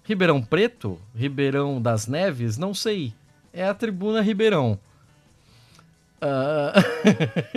[0.04, 1.00] Ribeirão Preto?
[1.14, 2.58] Ribeirão das Neves?
[2.58, 3.12] Não sei.
[3.52, 4.78] É a Tribuna Ribeirão.
[6.22, 6.72] Ah,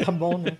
[0.03, 0.57] Tá bom, né?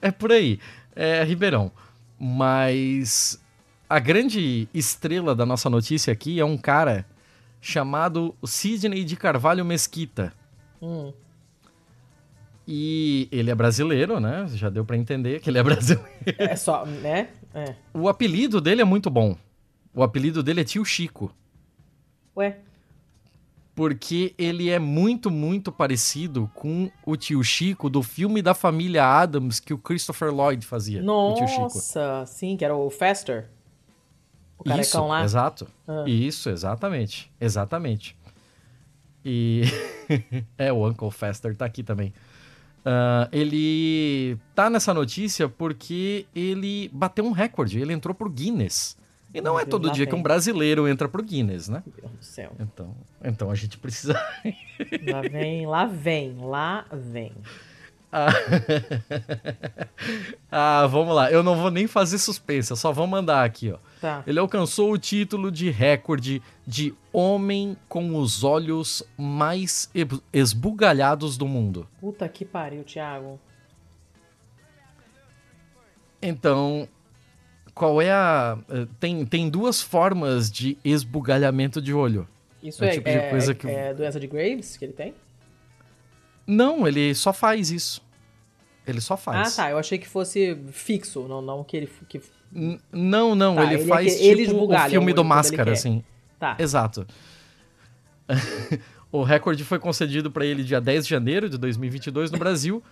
[0.00, 0.58] é por aí.
[0.94, 1.72] É Ribeirão.
[2.18, 3.42] Mas
[3.88, 7.04] a grande estrela da nossa notícia aqui é um cara
[7.60, 10.32] chamado Sidney de Carvalho Mesquita.
[10.80, 11.12] Hum.
[12.66, 14.46] E ele é brasileiro, né?
[14.54, 16.08] Já deu pra entender que ele é brasileiro.
[16.38, 17.28] É só, né?
[17.54, 17.74] É.
[17.92, 19.36] O apelido dele é muito bom.
[19.94, 21.30] O apelido dele é Tio Chico.
[22.36, 22.58] Ué,
[23.74, 29.58] Porque ele é muito, muito parecido com o tio Chico do filme da família Adams
[29.58, 31.02] que o Christopher Lloyd fazia.
[31.04, 31.62] O tio Chico.
[31.62, 33.50] nossa, sim, que era o Faster.
[34.58, 35.24] O Isso, carecão lá.
[35.24, 35.66] exato.
[35.88, 36.04] Ah.
[36.06, 37.32] Isso, exatamente.
[37.40, 38.16] Exatamente.
[39.24, 39.62] E.
[40.56, 42.12] é, o Uncle Fester tá aqui também.
[42.84, 47.80] Ah, ele tá nessa notícia porque ele bateu um recorde.
[47.80, 48.96] Ele entrou pro Guinness.
[49.34, 51.82] E não é todo dia que um brasileiro entra pro Guinness, né?
[51.84, 52.52] Meu Deus do céu.
[52.60, 54.14] Então, então a gente precisa.
[55.10, 57.32] Lá vem, lá vem, lá vem.
[58.12, 58.28] Ah,
[60.50, 61.32] Ah, vamos lá.
[61.32, 63.78] Eu não vou nem fazer suspense, eu só vou mandar aqui, ó.
[64.00, 64.22] Tá.
[64.24, 69.90] Ele alcançou o título de recorde de homem com os olhos mais
[70.32, 71.88] esbugalhados do mundo.
[72.00, 73.40] Puta que pariu, Thiago.
[76.22, 76.88] Então,
[77.74, 78.56] qual é a.
[78.70, 82.26] eh, Tem, tem duas formas de esbugalhamento de olho.
[82.62, 84.92] Isso É o é, tipo de é- coisa que- é doença de Graves que ele
[84.94, 85.14] tem?
[86.46, 88.02] Não, ele só faz isso.
[88.86, 89.56] Ele só Ah, faz.
[89.56, 89.70] tá.
[89.70, 91.90] Eu achei que fosse fixo, não, não que ele.
[92.08, 92.20] Que...
[92.52, 95.72] N- Não, não, Tá, ele, ele é faz que- ele tipo o filme do Máscara,
[95.72, 96.04] assim.
[96.38, 96.56] Tá.
[96.58, 97.06] Exato.
[99.10, 102.82] o recorde foi concedido para ele dia 10 de janeiro de 2022 no Brasil.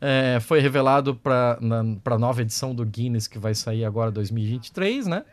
[0.00, 5.24] É, foi revelado para a nova edição do Guinness que vai sair agora 2023, né?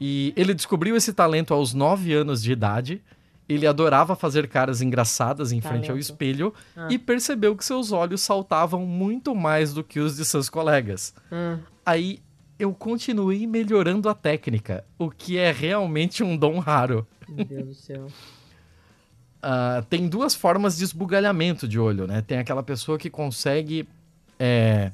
[0.00, 3.00] E ele descobriu esse talento aos 9 anos de idade.
[3.48, 5.98] Ele adorava fazer caras engraçadas em frente ao Talento.
[6.00, 6.88] espelho Ah.
[6.90, 11.14] e percebeu que seus olhos saltavam muito mais do que os de seus colegas.
[11.30, 12.20] Hum, Aí
[12.58, 17.06] eu continuei melhorando a técnica, o que é realmente um dom raro.
[17.28, 18.06] meu Deus do céu.
[19.46, 22.22] Ah, tem duas formas de esbugalhamento de olho, né?
[22.22, 23.86] Tem aquela pessoa que consegue
[24.38, 24.90] é,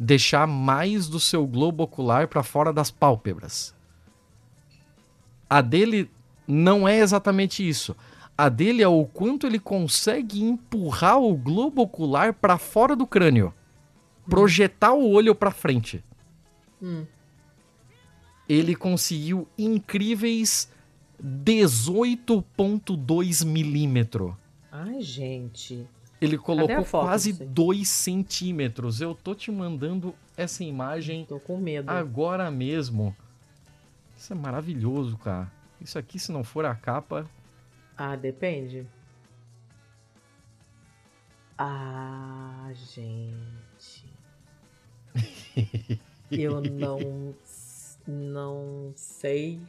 [0.00, 3.74] deixar mais do seu globo ocular para fora das pálpebras.
[5.50, 6.10] A dele
[6.48, 7.94] não é exatamente isso.
[8.38, 13.52] A dele é o quanto ele consegue empurrar o globo ocular para fora do crânio,
[14.30, 16.02] projetar o olho para frente.
[16.82, 17.04] Hum.
[18.48, 20.72] Ele conseguiu incríveis
[21.22, 24.36] 18,2 milímetro.
[24.70, 25.86] Ai, gente.
[26.20, 27.48] Ele colocou foto quase disso aí?
[27.48, 29.00] 2 centímetros.
[29.00, 31.90] Eu tô te mandando essa imagem Tô com medo.
[31.90, 33.14] agora mesmo.
[34.16, 35.52] Isso é maravilhoso, cara.
[35.80, 37.28] Isso aqui, se não for a capa.
[37.96, 38.86] Ah, depende.
[41.58, 44.04] Ah, gente.
[46.30, 47.34] Eu não,
[48.06, 49.60] não sei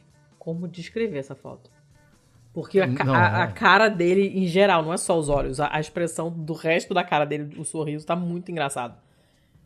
[0.46, 1.68] como descrever essa foto.
[2.54, 3.46] Porque a, Não, a- a é.
[3.48, 5.58] cara dele, em geral, não é só os olhos.
[5.58, 8.94] A, a expressão do resto da cara dele, o sorriso, tá muito engraçado.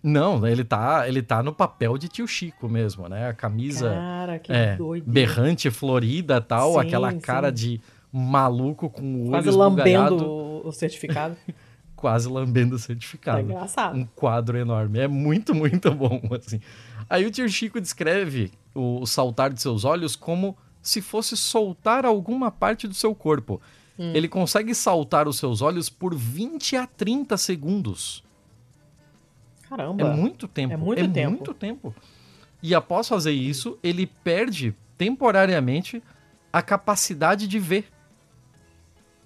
[0.03, 3.29] Não, ele tá, ele tá no papel de tio Chico mesmo, né?
[3.29, 7.55] A camisa Cara, que é, berrante, florida tal, Sim, aquela cara sim.
[7.55, 7.81] de
[8.11, 11.37] maluco com o olho Quase lambendo o, certificado.
[11.95, 13.41] quase lambendo o certificado.
[13.43, 13.99] engraçado.
[13.99, 14.99] um quadro enorme.
[14.99, 16.59] É muito, muito bom, assim.
[17.11, 22.51] Aí o tio Chico descreve o saltar de seus olhos como se fosse soltar alguma
[22.51, 23.61] parte do seu corpo.
[23.99, 24.13] Hum.
[24.15, 28.25] Ele consegue saltar os seus olhos por 20 a 30 segundos.
[29.69, 30.03] Caramba.
[30.03, 30.75] É muito tempo.
[30.75, 31.31] É muito tempo.
[31.31, 31.95] muito tempo.
[32.63, 36.03] E após fazer isso, ele perde temporariamente
[36.53, 37.87] a capacidade de ver.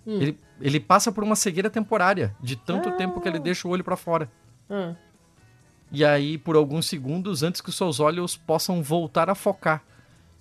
[0.06, 0.20] Hum.
[0.20, 3.82] Ele, ele passa por uma cegueira temporária, de tanto tempo que ele deixa o olho
[3.82, 4.30] para fora.
[4.68, 4.94] Ah,
[5.90, 9.82] E aí, por alguns segundos, antes que os seus olhos possam voltar a focar.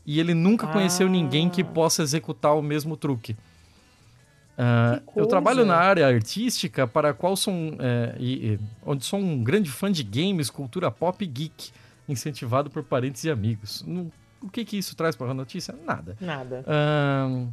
[0.05, 1.09] E ele nunca conheceu Ah.
[1.09, 3.35] ninguém que possa executar o mesmo truque.
[5.13, 9.03] Que eu trabalho na área artística, para a qual sou um, é, e- e- onde
[9.03, 11.71] sou um grande fã de games, cultura pop e geek,
[12.07, 13.83] incentivado por parentes e amigos.
[13.87, 14.11] Não-
[14.41, 15.73] o que, que isso traz para a notícia?
[15.85, 16.15] Nada.
[16.21, 16.63] nada.
[16.67, 17.47] Ahn,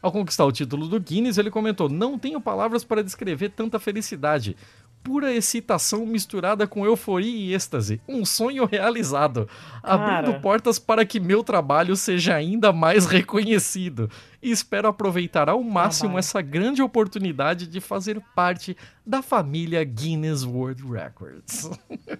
[0.00, 4.56] ao conquistar o título do Guinness, ele comentou: Não tenho palavras para descrever tanta felicidade.
[5.02, 8.00] Pura excitação misturada com euforia e êxtase.
[8.06, 9.48] Um sonho realizado.
[9.82, 10.40] Abrindo Cara.
[10.40, 14.10] portas para que meu trabalho seja ainda mais reconhecido.
[14.42, 16.18] E espero aproveitar ao máximo Trabalho.
[16.18, 21.70] essa grande oportunidade de fazer parte da família Guinness World Records.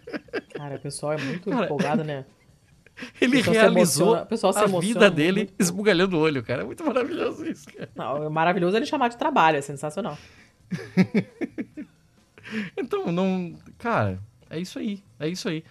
[0.55, 2.24] Cara, o pessoal é muito Cara, empolgado, né?
[3.20, 5.55] Ele realizou a emociona vida dele muito.
[5.59, 6.62] esbugalhando o olho, cara.
[6.62, 7.89] É muito maravilhoso isso, cara.
[7.94, 10.19] Não, é maravilhoso ele chamar de trabalho, é sensacional.
[12.77, 13.55] Então, não.
[13.78, 14.18] Cara,
[14.48, 15.02] é isso aí.
[15.18, 15.64] É isso aí.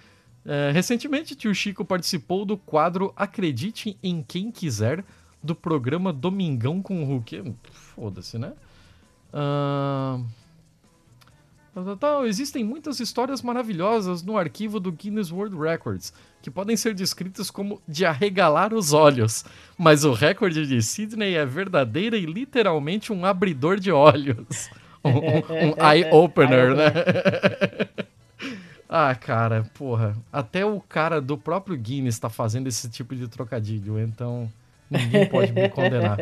[0.46, 5.04] É, recentemente, tio Chico participou do quadro Acredite em Quem Quiser
[5.44, 7.56] do programa Domingão com o Hulk.
[7.72, 8.54] Foda-se, né?
[12.00, 12.26] Tal.
[12.26, 16.12] Existem muitas histórias maravilhosas no arquivo do Guinness World Records,
[16.42, 19.46] que podem ser descritas como de arregalar os olhos.
[19.78, 24.70] Mas o recorde de Sydney é verdadeira e literalmente um abridor de olhos.
[25.04, 26.86] Um, um, um eye-opener, né?
[28.88, 30.16] ah, cara, porra.
[30.32, 34.52] Até o cara do próprio Guinness tá fazendo esse tipo de trocadilho, então
[34.90, 36.18] ninguém pode me condenar.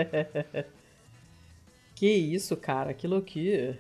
[1.96, 3.80] Que isso, cara, que loucura.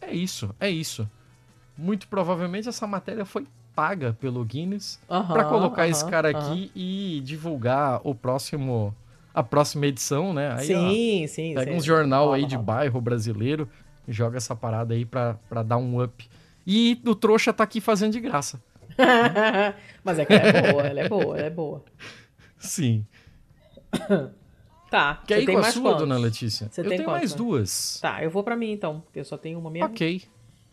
[0.00, 1.06] É isso, é isso.
[1.76, 6.52] Muito provavelmente essa matéria foi paga pelo Guinness Aham, para colocar esse aham, cara aham.
[6.52, 8.92] aqui e divulgar o próximo
[9.32, 10.52] a próxima edição, né?
[10.52, 11.54] Aí, ó, sim, sim.
[11.54, 11.76] pega sim.
[11.76, 13.68] uns jornal aí de bairro brasileiro
[14.08, 16.28] joga essa parada aí pra, pra dar um up.
[16.66, 18.62] E o trouxa tá aqui fazendo de graça.
[20.04, 21.84] Mas é que ela é boa, ela é boa, ela é boa.
[22.58, 23.06] Sim.
[24.90, 25.22] Tá.
[25.26, 26.00] Quer ir com a sua, quantos?
[26.00, 26.66] dona Letícia?
[26.70, 27.36] Você eu tem tenho quantos, mais né?
[27.36, 27.98] duas.
[28.00, 29.86] Tá, eu vou pra mim então, porque eu só tenho uma mesmo.
[29.88, 30.22] Ok.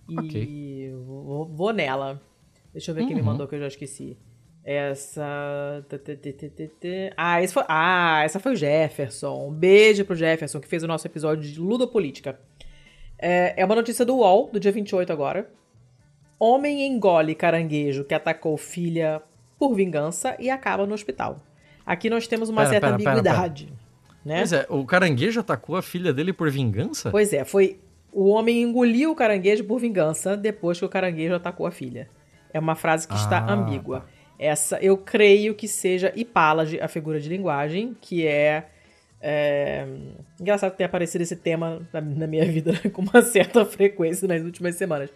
[0.07, 0.94] E ok.
[1.06, 2.22] vou, vou nela.
[2.72, 3.28] Deixa eu ver quem me Uhum.
[3.28, 4.18] mandou que eu já esqueci.
[4.64, 5.86] Essa.
[7.18, 7.64] Ah, esse foi...
[7.68, 9.49] ah, essa foi o Jefferson.
[9.49, 12.40] Um beijo pro Jefferson, que fez o nosso episódio de Ludopolítica.
[13.27, 15.49] É, é uma notícia do UOL, do dia 28 agora.
[16.38, 19.19] Homem engole caranguejo que atacou filha
[19.57, 21.41] por vingança e acaba no hospital.
[21.84, 23.73] Aqui nós temos uma Pera, certa pera, pera, ambiguidade.
[24.23, 24.38] Né?
[24.38, 27.10] Pois é, o caranguejo atacou a filha dele por vingança?
[27.10, 27.80] Pois é, foi.
[28.11, 32.07] O homem engoliu o caranguejo por vingança depois que o caranguejo atacou a filha.
[32.53, 34.06] É uma frase que está Ah, ambígua.
[34.38, 38.68] Essa, eu creio que seja hipálage, a figura de linguagem, que é.
[39.27, 39.88] É,
[40.39, 44.76] Engraçado ter aparecido esse tema na, na minha vida com uma certa frequência nas últimas
[44.76, 45.10] semanas.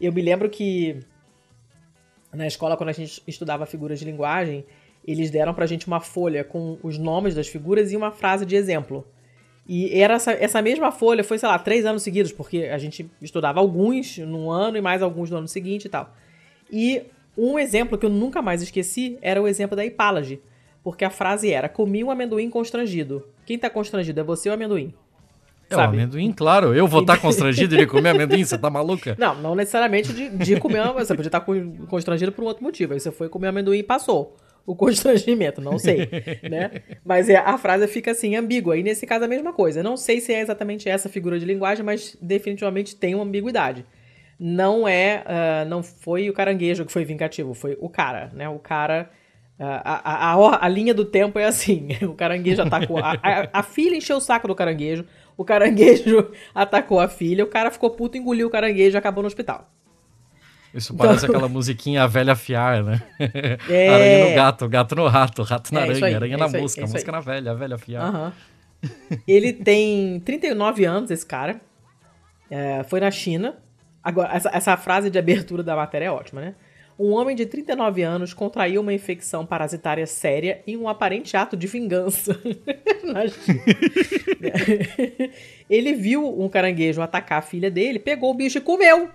[0.00, 0.98] Eu me lembro que
[2.32, 4.64] na escola, quando a gente estudava figuras de linguagem,
[5.06, 8.56] eles deram pra gente uma folha com os nomes das figuras e uma frase de
[8.56, 9.06] exemplo.
[9.68, 13.08] E era essa, essa mesma folha, foi, sei lá, três anos seguidos, porque a gente
[13.22, 16.12] estudava alguns num ano e mais alguns no ano seguinte e tal.
[16.70, 17.02] E
[17.38, 20.40] um exemplo que eu nunca mais esqueci era o exemplo da hipálage.
[20.84, 23.26] Porque a frase era: comi um amendoim constrangido.
[23.46, 24.94] Quem tá constrangido é você ou o amendoim?
[25.70, 25.96] É o Sabe?
[25.96, 26.74] amendoim, claro.
[26.74, 28.44] Eu vou estar constrangido de comer amendoim?
[28.44, 29.16] Você tá maluca?
[29.18, 30.82] Não, não necessariamente de, de comer.
[30.82, 32.92] uma- Você podia estar com- constrangido por um outro motivo.
[32.92, 34.36] Aí você foi comer amendoim e passou
[34.66, 36.08] o constrangimento, não sei,
[36.50, 36.70] né?
[37.04, 38.76] Mas é, a frase fica assim, ambígua.
[38.78, 39.82] E nesse caso a mesma coisa.
[39.82, 43.84] Não sei se é exatamente essa figura de linguagem, mas definitivamente tem uma ambiguidade.
[44.38, 48.48] Não é, ah, não foi o caranguejo que foi vingativo, foi o cara, né?
[48.50, 49.10] O cara...
[49.58, 52.98] ah, A, a, a, a linha do tempo é assim: o caranguejo atacou.
[52.98, 53.18] A,
[53.52, 55.04] a, filha encheu o saco do caranguejo,
[55.36, 59.28] o caranguejo atacou a filha, o cara ficou puto, engoliu o caranguejo e acabou no
[59.28, 59.70] hospital.
[60.74, 63.00] Isso parece aquela musiquinha A Velha Fiar, né?
[63.70, 63.88] É.
[63.94, 66.60] Aranha no gato, gato no rato, rato na É, aranha, aí, aranha é na aí,
[66.60, 68.02] mosca, é mosca na velha, a velha fiar.
[68.02, 68.32] Aham.
[69.26, 71.60] Ele tem 39 anos, esse cara.
[72.50, 73.56] É, foi na China.
[74.02, 76.54] Agora, essa, essa frase de abertura da matéria é ótima, né?
[76.98, 81.66] Um homem de 39 anos contraiu uma infecção parasitária séria em um aparente ato de
[81.66, 82.40] vingança.
[85.68, 89.10] Ele viu um caranguejo atacar a filha dele, pegou o bicho e comeu.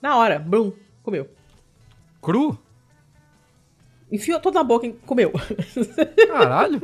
[0.00, 0.72] Na hora, blum,
[1.02, 1.28] comeu.
[2.22, 2.58] Cru?
[4.10, 5.32] Enfiou toda na boca e comeu.
[6.28, 6.82] Caralho.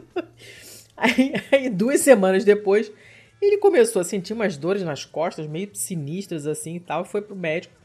[0.97, 2.93] Aí, aí, duas semanas depois,
[3.41, 7.23] ele começou a sentir umas dores nas costas, meio sinistras assim e tal, e foi
[7.23, 7.80] pro médico.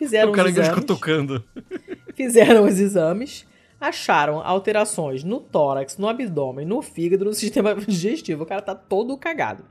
[0.00, 1.44] Fizeram o os caranguejo exames, cutucando.
[2.16, 3.46] fizeram os exames,
[3.78, 8.44] acharam alterações no tórax, no abdômen, no fígado, no sistema digestivo.
[8.44, 9.62] O cara tá todo cagado.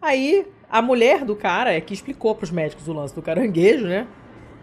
[0.00, 4.08] Aí, a mulher do cara é que explicou pros médicos o lance do caranguejo, né?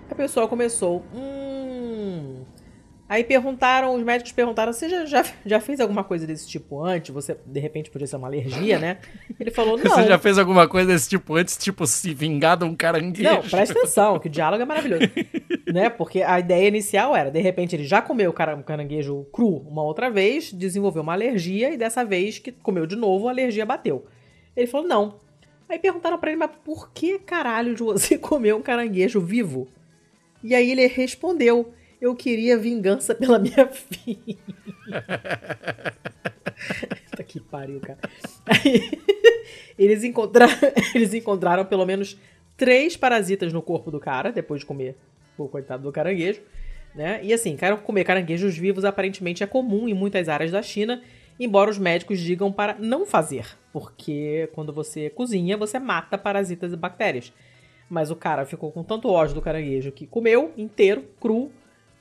[0.09, 2.43] A pessoa começou, hum...
[3.09, 7.13] Aí perguntaram, os médicos perguntaram, você já, já, já fez alguma coisa desse tipo antes?
[7.13, 8.97] Você, de repente, podia ser uma alergia, né?
[9.39, 9.89] Ele falou, não.
[9.89, 13.29] Você já fez alguma coisa desse tipo antes, tipo se vingar de um caranguejo?
[13.29, 15.03] Não, presta atenção, que o diálogo é maravilhoso.
[15.71, 15.89] né?
[15.89, 20.51] Porque a ideia inicial era, de repente, ele já comeu caranguejo cru uma outra vez,
[20.51, 24.05] desenvolveu uma alergia, e dessa vez que comeu de novo, a alergia bateu.
[24.53, 25.19] Ele falou, não.
[25.69, 29.69] Aí perguntaram pra ele, mas por que caralho de você comeu um caranguejo vivo?
[30.43, 34.38] E aí ele respondeu, eu queria vingança pela minha filha.
[37.10, 37.99] Puta que pariu, cara.
[38.45, 38.91] Aí,
[39.78, 40.53] eles, encontraram,
[40.94, 42.18] eles encontraram pelo menos
[42.56, 44.95] três parasitas no corpo do cara, depois de comer
[45.38, 46.41] o coitado do caranguejo.
[46.95, 47.19] Né?
[47.24, 51.03] E assim, comer caranguejos vivos aparentemente é comum em muitas áreas da China,
[51.40, 56.76] embora os médicos digam para não fazer, porque quando você cozinha, você mata parasitas e
[56.76, 57.32] bactérias.
[57.88, 61.52] Mas o cara ficou com tanto ódio do caranguejo que comeu inteiro, cru,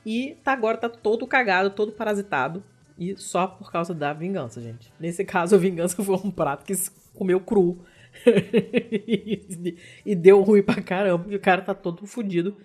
[0.07, 2.63] e tá, agora tá todo cagado, todo parasitado.
[2.97, 4.89] E só por causa da vingança, gente.
[4.97, 7.77] Nesse caso, a vingança foi um prato que se comeu cru
[10.05, 12.55] e deu ruim pra caramba, e o cara tá todo fudido.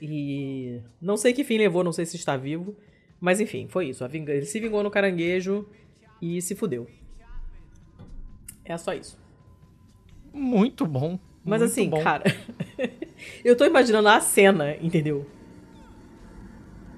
[0.00, 2.76] E não sei que fim levou, não sei se está vivo.
[3.20, 4.04] Mas enfim, foi isso.
[4.04, 5.64] Ele se vingou no caranguejo
[6.20, 6.88] e se fudeu.
[8.64, 9.16] É só isso.
[10.32, 11.16] Muito bom.
[11.44, 12.02] Mas muito assim, bom.
[12.02, 12.24] cara.
[13.44, 15.24] eu tô imaginando a cena, entendeu?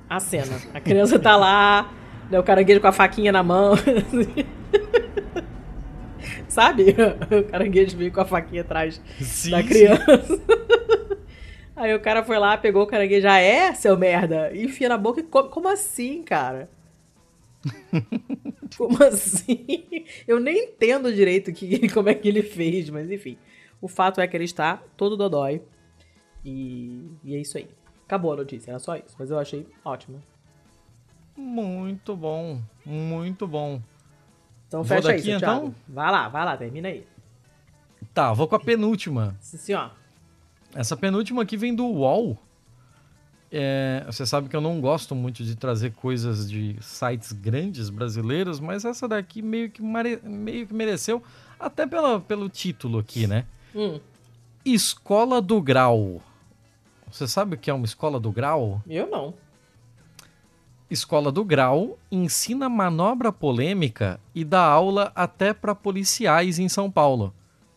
[0.08, 0.60] A cena.
[0.72, 1.92] A criança tá lá,
[2.30, 3.74] né, o caranguejo com a faquinha na mão.
[6.48, 6.94] Sabe?
[7.30, 10.40] O caranguejo veio com a faquinha atrás Sim, da criança.
[11.74, 14.96] Aí o cara foi lá, pegou o caranguejo, já é, seu merda, e enfia na
[14.96, 15.48] boca e come.
[15.48, 16.70] Como assim, cara?
[18.76, 20.04] Como assim?
[20.26, 23.38] Eu nem entendo direito que, como é que ele fez, mas enfim.
[23.80, 25.62] O fato é que ele está todo dodói.
[26.44, 27.68] E, e é isso aí.
[28.06, 29.14] Acabou a notícia, era só isso.
[29.18, 30.22] Mas eu achei ótimo.
[31.36, 32.60] Muito bom.
[32.84, 33.80] Muito bom.
[34.68, 35.60] Então fecha daqui, seu então?
[35.60, 35.74] Thiago.
[35.88, 37.06] Vai lá, vai lá, termina aí.
[38.12, 39.36] Tá, vou com a penúltima.
[39.40, 39.90] Sim, senhor.
[40.74, 42.38] Essa penúltima aqui vem do UOL.
[43.50, 48.58] É, você sabe que eu não gosto muito de trazer coisas de sites grandes brasileiros,
[48.58, 51.22] mas essa daqui meio que, mare- meio que mereceu,
[51.58, 53.46] até pela, pelo título aqui, né?
[53.74, 54.00] Hum,
[54.64, 56.20] Escola do Grau.
[57.14, 58.82] Você sabe o que é uma escola do grau?
[58.88, 59.34] eu não.
[60.90, 67.32] Escola do Grau ensina manobra polêmica e dá aula até para policiais em São Paulo.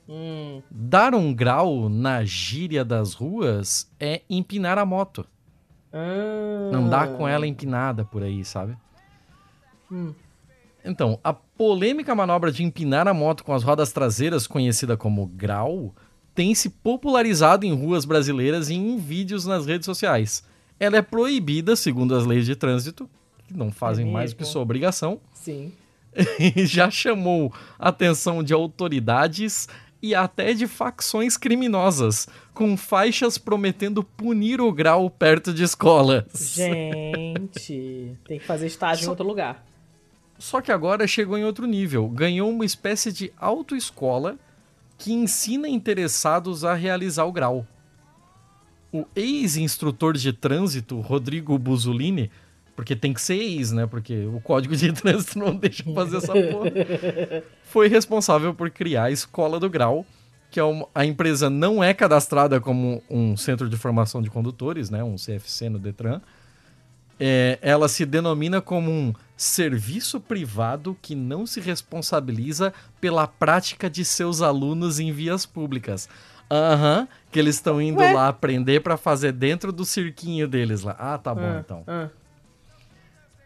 [0.09, 5.23] Hum, Dar um grau na gíria das ruas é empinar a moto.
[5.93, 8.75] ah, Andar com ela empinada por aí, sabe?
[9.91, 10.13] Hum.
[10.83, 15.93] Então, a polêmica manobra de empinar a moto com as rodas traseiras, conhecida como grau,
[16.37, 20.43] tem se popularizado em ruas brasileiras e em vídeos nas redes sociais.
[20.79, 23.09] Ela é proibida, segundo as leis de trânsito,
[23.47, 25.71] que não fazem É mais do que sua obrigação, Sim.
[26.67, 29.67] já chamou a atenção de autoridades
[29.99, 36.25] e até de facções criminosas, com faixas prometendo punir o grau perto de escolas.
[36.53, 39.65] Gente, tem que fazer estágio em Só- outro lugar.
[40.37, 42.07] Só que agora chegou em outro nível.
[42.07, 44.37] Ganhou uma espécie de autoescola
[44.97, 47.65] que ensina interessados a realizar o grau.
[48.91, 52.31] O ex-instrutor de trânsito, Rodrigo Buzolini,
[52.75, 53.85] porque tem que ser ex, né?
[53.85, 56.71] Porque o código de trânsito não deixa fazer essa porra.
[57.63, 60.05] Foi responsável por criar a Escola do Grau,
[60.49, 64.89] que é uma, a empresa não é cadastrada como um centro de formação de condutores,
[64.89, 65.03] né?
[65.03, 66.21] Um CFC no Detran.
[67.19, 74.03] É, ela se denomina como um serviço privado que não se responsabiliza pela prática de
[74.05, 76.07] seus alunos em vias públicas.
[76.49, 78.13] Aham, que eles estão indo Ué?
[78.13, 80.95] lá aprender pra fazer dentro do cirquinho deles lá.
[80.97, 81.83] Ah, tá bom Ah, então.
[81.87, 82.09] ah.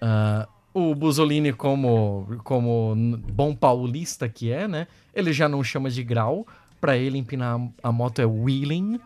[0.02, 2.96] Ah, o Busolini, como, como
[3.34, 4.88] bom paulista que é, né?
[5.14, 6.48] Ele já não chama de grau.
[6.82, 9.00] Pra ele empinar a moto é wheeling.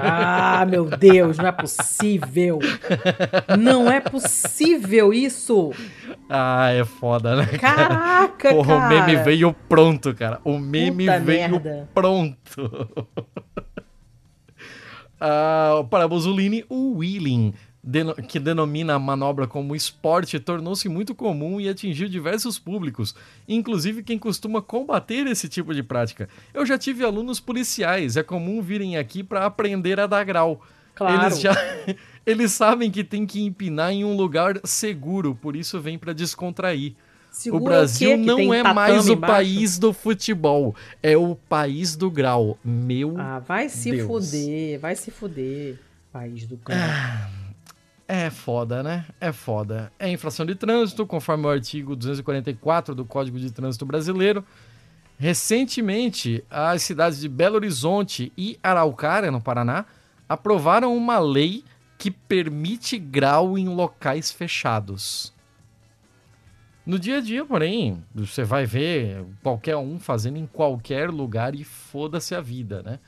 [0.00, 2.58] Ah, meu Deus, não é possível.
[3.56, 5.72] Não é possível isso.
[6.28, 7.46] Ah, é foda, né?
[7.46, 8.86] Caraca, Porra, cara.
[8.86, 10.40] o meme veio pronto, cara.
[10.44, 11.88] O meme Puta veio merda.
[11.94, 12.88] pronto.
[15.24, 21.60] Ah, para Busolini, o wheeling, deno- que denomina a manobra como esporte, tornou-se muito comum
[21.60, 23.14] e atingiu diversos públicos,
[23.48, 26.28] inclusive quem costuma combater esse tipo de prática.
[26.54, 30.62] Eu já tive alunos policiais, é comum virem aqui para aprender a dar grau.
[30.94, 31.26] Claro.
[31.26, 31.52] Eles já
[32.26, 36.92] eles sabem que tem que empinar em um lugar seguro, por isso vem para descontrair.
[37.30, 38.10] Segura o Brasil?
[38.10, 39.34] Que não é mais o embaixo?
[39.34, 42.58] país do futebol, é o país do grau.
[42.62, 44.06] Meu Ah, vai se Deus.
[44.06, 45.78] fuder, vai se fuder.
[46.12, 46.76] País do cão.
[48.14, 49.06] É foda, né?
[49.18, 49.90] É foda.
[49.98, 54.44] É infração de trânsito, conforme o artigo 244 do Código de Trânsito Brasileiro.
[55.18, 59.86] Recentemente, as cidades de Belo Horizonte e Araucária, no Paraná,
[60.28, 61.64] aprovaram uma lei
[61.96, 65.32] que permite grau em locais fechados.
[66.84, 71.64] No dia a dia, porém, você vai ver qualquer um fazendo em qualquer lugar e
[71.64, 72.98] foda-se a vida, né?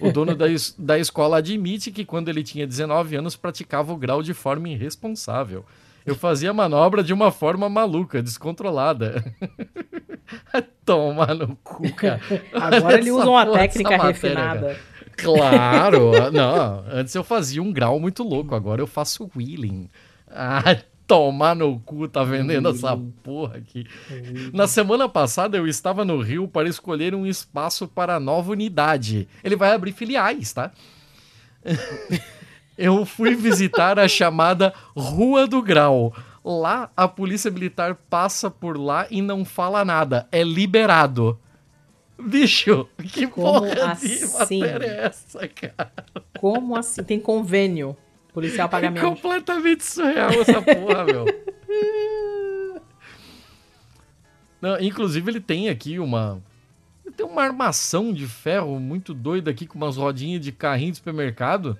[0.00, 3.96] O dono da, es- da escola admite que quando ele tinha 19 anos praticava o
[3.96, 5.64] grau de forma irresponsável.
[6.04, 9.22] Eu fazia a manobra de uma forma maluca, descontrolada.
[10.84, 12.20] Toma no cu, cara.
[12.52, 14.76] Agora ele usa uma porra, técnica matéria, refinada.
[15.16, 16.10] Claro!
[16.32, 19.88] Não, antes eu fazia um grau muito louco, agora eu faço wheeling.
[20.28, 20.76] Ah,
[21.12, 23.86] tomar no cu, tá vendendo essa porra aqui.
[24.50, 29.28] Na semana passada eu estava no Rio para escolher um espaço para a nova unidade.
[29.44, 30.72] Ele vai abrir filiais, tá?
[32.78, 36.14] Eu fui visitar a chamada Rua do Grau.
[36.42, 40.26] Lá a polícia militar passa por lá e não fala nada.
[40.32, 41.38] É liberado.
[42.18, 44.16] Bicho, que Como porra assim?
[44.16, 45.92] de matéria é essa, cara?
[46.40, 47.02] Como assim?
[47.04, 47.94] Tem convênio.
[48.32, 49.08] Policial paga É menos.
[49.08, 51.24] completamente surreal essa porra, meu.
[54.60, 56.40] Não, inclusive, ele tem aqui uma.
[57.04, 60.98] Ele tem uma armação de ferro muito doida aqui, com umas rodinhas de carrinho de
[60.98, 61.76] supermercado,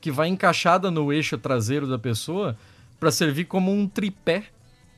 [0.00, 2.56] que vai encaixada no eixo traseiro da pessoa
[2.98, 4.44] para servir como um tripé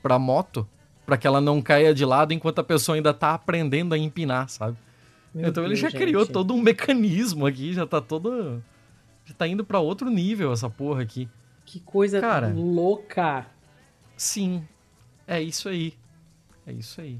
[0.03, 0.69] pra moto,
[1.07, 4.49] para que ela não caia de lado enquanto a pessoa ainda tá aprendendo a empinar,
[4.49, 4.77] sabe?
[5.35, 5.99] Meu então ele Deus, já gente.
[6.01, 8.63] criou todo um mecanismo aqui, já tá todo.
[9.25, 11.29] Já tá indo pra outro nível essa porra aqui.
[11.65, 12.49] Que coisa Cara.
[12.49, 13.47] louca.
[14.17, 14.67] Sim,
[15.27, 15.95] é isso aí.
[16.67, 17.19] É isso aí.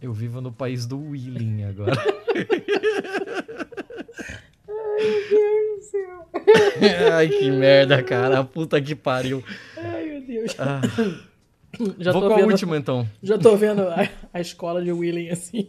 [0.00, 1.92] Eu vivo no país do Willing agora.
[7.14, 8.44] Ai, que merda, cara.
[8.44, 9.42] Puta que pariu.
[9.76, 10.56] Ai, meu Deus.
[10.58, 10.80] Ah,
[11.98, 13.08] Já vou tô com a vendo, última, então.
[13.22, 15.68] Já tô vendo a, a escola de Willing assim.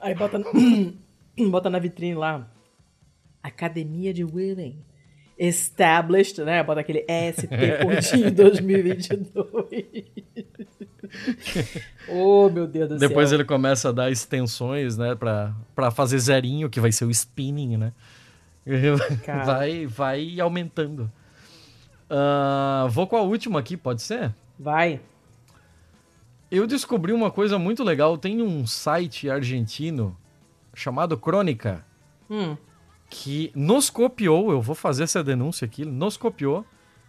[0.00, 0.40] Aí bota,
[1.50, 2.48] bota na vitrine lá.
[3.48, 4.78] Academia de Willing.
[5.38, 6.62] Established, né?
[6.64, 7.46] Bota aquele ST
[7.82, 9.24] curtinho 2022.
[12.08, 13.36] oh, meu Deus do Depois céu.
[13.38, 15.14] ele começa a dar extensões, né?
[15.14, 17.92] Pra, pra fazer zerinho, que vai ser o spinning, né?
[19.24, 19.44] Cara.
[19.44, 21.10] Vai, vai aumentando.
[22.10, 24.34] Ah, vou com a última aqui, pode ser?
[24.58, 25.00] Vai.
[26.50, 28.18] Eu descobri uma coisa muito legal.
[28.18, 30.16] Tem um site argentino
[30.74, 31.84] chamado Crônica
[32.30, 32.56] Hum.
[33.08, 34.50] Que nos copiou.
[34.50, 35.82] Eu vou fazer essa denúncia aqui.
[35.82, 36.64] ele Nos copiou.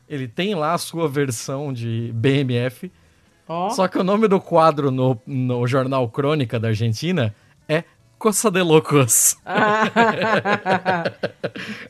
[0.08, 2.92] Ele tem lá a sua versão de BMF.
[3.48, 3.70] Ó.
[3.70, 7.34] Só que o nome do quadro no, no jornal Crônica da Argentina
[7.68, 7.84] é
[8.18, 9.38] Coça de Locos.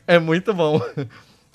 [0.06, 0.80] É muito bom.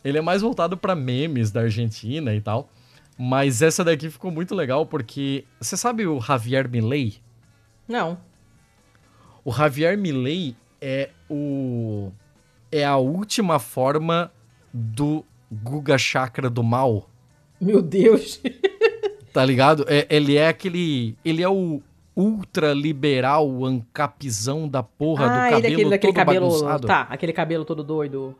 [0.04, 2.70] Ele é mais voltado pra memes da Argentina e tal.
[3.18, 5.46] Mas essa daqui ficou muito legal porque.
[5.60, 7.16] Você sabe o Javier Milei?
[7.88, 8.18] Não.
[9.44, 12.12] O Javier Milei é o.
[12.76, 14.32] É a última forma
[14.74, 17.10] do Guga Chakra do mal.
[17.60, 18.42] Meu Deus.
[19.32, 19.84] Tá ligado?
[19.90, 21.18] É- ele é aquele.
[21.26, 21.82] Ele é o
[22.16, 26.48] ultra liberal ancapizão da porra ah, do ele é cabelo aquele daquele todo cabelo.
[26.48, 26.88] bagunçado.
[26.88, 28.34] Tá, aquele cabelo todo doido.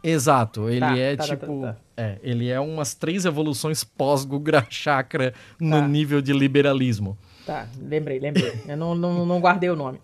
[0.00, 1.60] Exato, ele Tá, é tá, tá, tipo.
[1.62, 1.78] tá, tá.
[1.96, 5.88] É, ele é umas três evoluções pós-Guga Chakra no Tá.
[5.88, 7.18] nível de liberalismo.
[7.44, 8.52] Tá, lembrei, lembrei.
[8.68, 9.98] Eu não, não, não guardei o nome.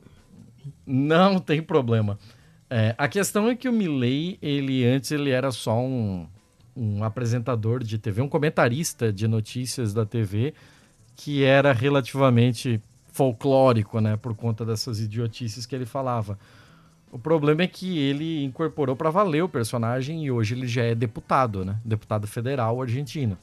[0.84, 2.18] Não tem problema.
[2.76, 6.26] É, a questão é que o Milley, ele antes ele era só um,
[6.76, 10.55] um apresentador de TV, um comentarista de notícias da TV,
[11.14, 12.82] que era relativamente
[13.12, 16.36] folclórico, né, por conta dessas idiotices que ele falava.
[17.12, 20.96] O problema é que ele incorporou para valer o personagem e hoje ele já é
[20.96, 23.38] deputado, né, deputado federal argentino.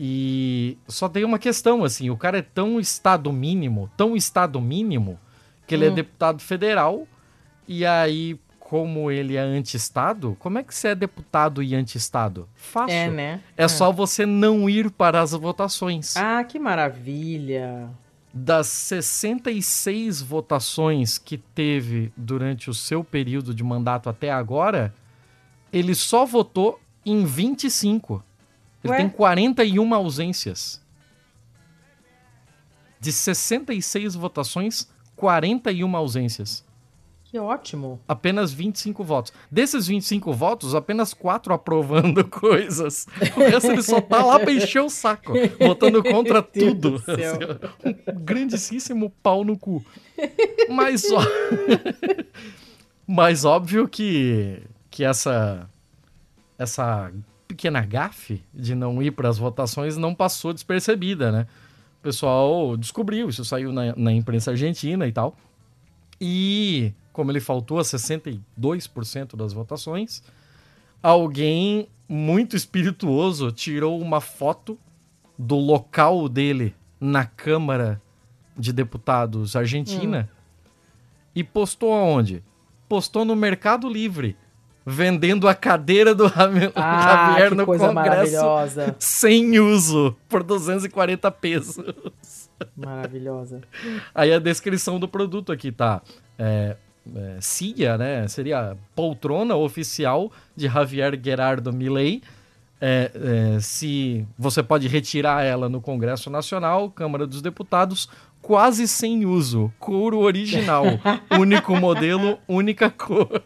[0.00, 5.20] E só tem uma questão, assim, o cara é tão estado mínimo, tão estado mínimo,
[5.68, 5.94] que ele é Hum.
[5.94, 7.06] deputado federal,
[7.72, 12.46] e aí, como ele é anti-estado, como é que você é deputado e anti-estado?
[12.54, 12.94] Fácil.
[12.94, 13.40] É, né?
[13.56, 16.14] É só você não ir para as votações.
[16.18, 17.88] Ah, que maravilha.
[18.32, 24.94] Das 66 votações que teve durante o seu período de mandato até agora,
[25.72, 28.22] ele só votou em 25.
[28.84, 28.98] Ele Ué?
[28.98, 30.78] tem 41 ausências.
[33.00, 36.64] De 66 votações, 41 ausências.
[37.32, 37.98] Que ótimo.
[38.06, 39.32] Apenas 25 votos.
[39.50, 43.06] Desses 25 votos, apenas 4 aprovando coisas.
[43.34, 46.96] O resto ele só tá lá pra encher o saco, votando contra tudo.
[46.96, 49.82] Assim, um grandíssimo pau no cu.
[50.68, 51.22] Mas, ó...
[53.08, 55.66] Mas óbvio que, que essa,
[56.58, 57.10] essa
[57.48, 61.46] pequena gafe de não ir para as votações não passou despercebida, né?
[62.00, 65.34] O pessoal descobriu, isso saiu na, na imprensa argentina e tal.
[66.20, 70.22] E, como ele faltou a 62% das votações,
[71.02, 74.78] alguém muito espirituoso tirou uma foto
[75.38, 78.00] do local dele na Câmara
[78.56, 80.28] de Deputados Argentina
[81.34, 82.42] e postou aonde?
[82.88, 84.36] Postou no Mercado Livre,
[84.84, 86.26] vendendo a cadeira do
[86.74, 88.96] Ah, Javier que no Congresso maravilhosa.
[88.98, 91.84] sem uso por 240 pesos.
[92.76, 93.62] Maravilhosa.
[94.14, 96.02] Aí a descrição do produto aqui tá.
[96.38, 96.76] É,
[97.14, 98.28] é, CIA, né?
[98.28, 102.22] Seria poltrona oficial de Javier Gerardo Milei.
[102.80, 108.08] É, é, se você pode retirar ela no Congresso Nacional, Câmara dos Deputados,
[108.42, 110.84] quase sem uso, couro original,
[111.38, 113.40] único modelo, única cor.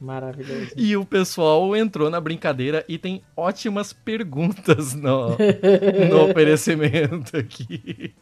[0.00, 0.72] Maravilhoso.
[0.76, 5.36] E o pessoal entrou na brincadeira e tem ótimas perguntas no,
[6.10, 8.12] no oferecimento aqui.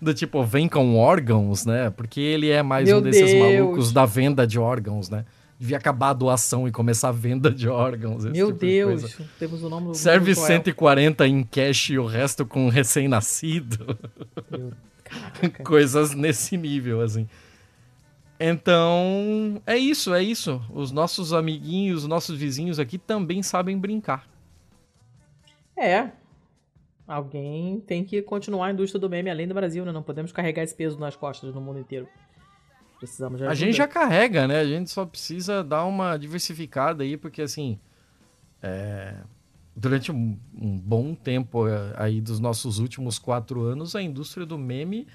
[0.00, 1.90] Do tipo, vem com órgãos, né?
[1.90, 3.58] Porque ele é mais Meu um desses Deus.
[3.58, 5.24] malucos da venda de órgãos, né?
[5.58, 8.24] Devia acabar a doação e começar a venda de órgãos.
[8.24, 9.30] Meu tipo de Deus, coisa.
[9.38, 10.46] temos o nome do Serve do Joel.
[10.46, 13.98] 140 em cash e o resto com recém-nascido.
[15.62, 17.28] Coisas nesse nível, assim.
[18.38, 20.62] Então, é isso, é isso.
[20.72, 24.26] Os nossos amiguinhos, os nossos vizinhos aqui também sabem brincar.
[25.76, 26.10] É.
[27.10, 29.90] Alguém tem que continuar a indústria do meme além do Brasil, né?
[29.90, 32.06] Não podemos carregar esse peso nas costas no mundo inteiro.
[32.98, 33.66] Precisamos de A ajuda.
[33.66, 34.60] gente já carrega, né?
[34.60, 37.80] A gente só precisa dar uma diversificada aí, porque assim.
[38.62, 39.16] é,
[39.74, 44.58] Durante um, um bom tempo é, aí dos nossos últimos quatro anos, a indústria do
[44.58, 45.06] meme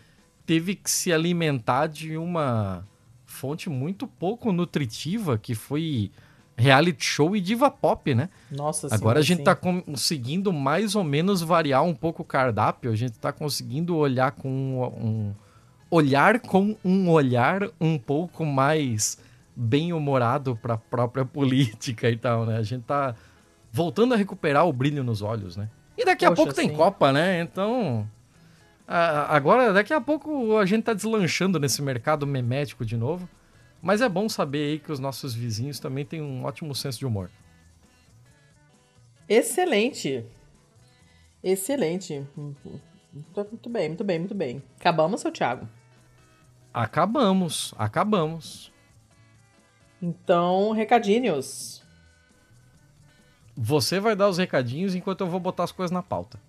[0.45, 2.85] teve que se alimentar de uma
[3.26, 6.11] fonte muito pouco nutritiva, que foi
[6.57, 8.30] reality show e diva pop, né?
[8.49, 9.44] Nossa Agora a gente sim.
[9.44, 14.32] tá conseguindo mais ou menos variar um pouco o cardápio, a gente tá conseguindo olhar
[14.32, 15.34] com um, um-
[15.91, 19.18] olhar com um olhar um pouco mais
[19.56, 22.57] bem humorado para a própria política e tal, né?
[22.57, 23.15] A gente tá
[23.72, 25.69] voltando a recuperar o brilho nos olhos, né?
[25.98, 26.76] E daqui a Poxa, pouco tem sim.
[26.76, 27.41] Copa, né?
[27.41, 28.07] Então,
[28.88, 33.27] a- agora daqui a pouco a gente tá deslanchando nesse mercado memético de novo.
[33.86, 37.06] Mas é bom saber aí que os nossos vizinhos também têm um ótimo senso de
[37.06, 37.30] humor.
[39.30, 40.26] Excelente.
[41.44, 42.26] Excelente.
[42.36, 44.64] Muito bem, muito bem, muito bem.
[44.80, 45.70] Acabamos, seu Thiago?
[46.74, 48.74] Acabamos, acabamos.
[50.02, 51.84] Então, recadinhos.
[53.56, 56.41] Você vai dar os recadinhos enquanto eu vou botar as coisas na pauta.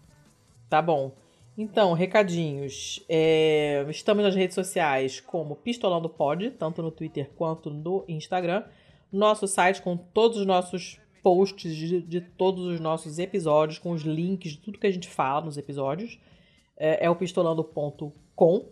[0.71, 1.15] Tá bom.
[1.59, 3.03] Então, recadinhos.
[3.09, 8.63] É, estamos nas redes sociais como Pistolando Pod, tanto no Twitter quanto no Instagram.
[9.11, 14.03] Nosso site com todos os nossos posts de, de todos os nossos episódios, com os
[14.03, 16.19] links de tudo que a gente fala nos episódios.
[16.77, 18.69] É, é o pistolando.com.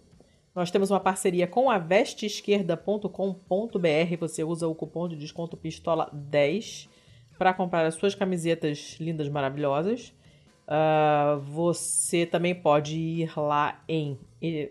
[0.55, 4.17] Nós temos uma parceria com a vesteesquerda.com.br.
[4.21, 6.91] Você usa o cupom de desconto Pistola10
[7.39, 10.13] para comprar as suas camisetas lindas, maravilhosas.
[10.67, 14.19] Ah, você também pode ir lá em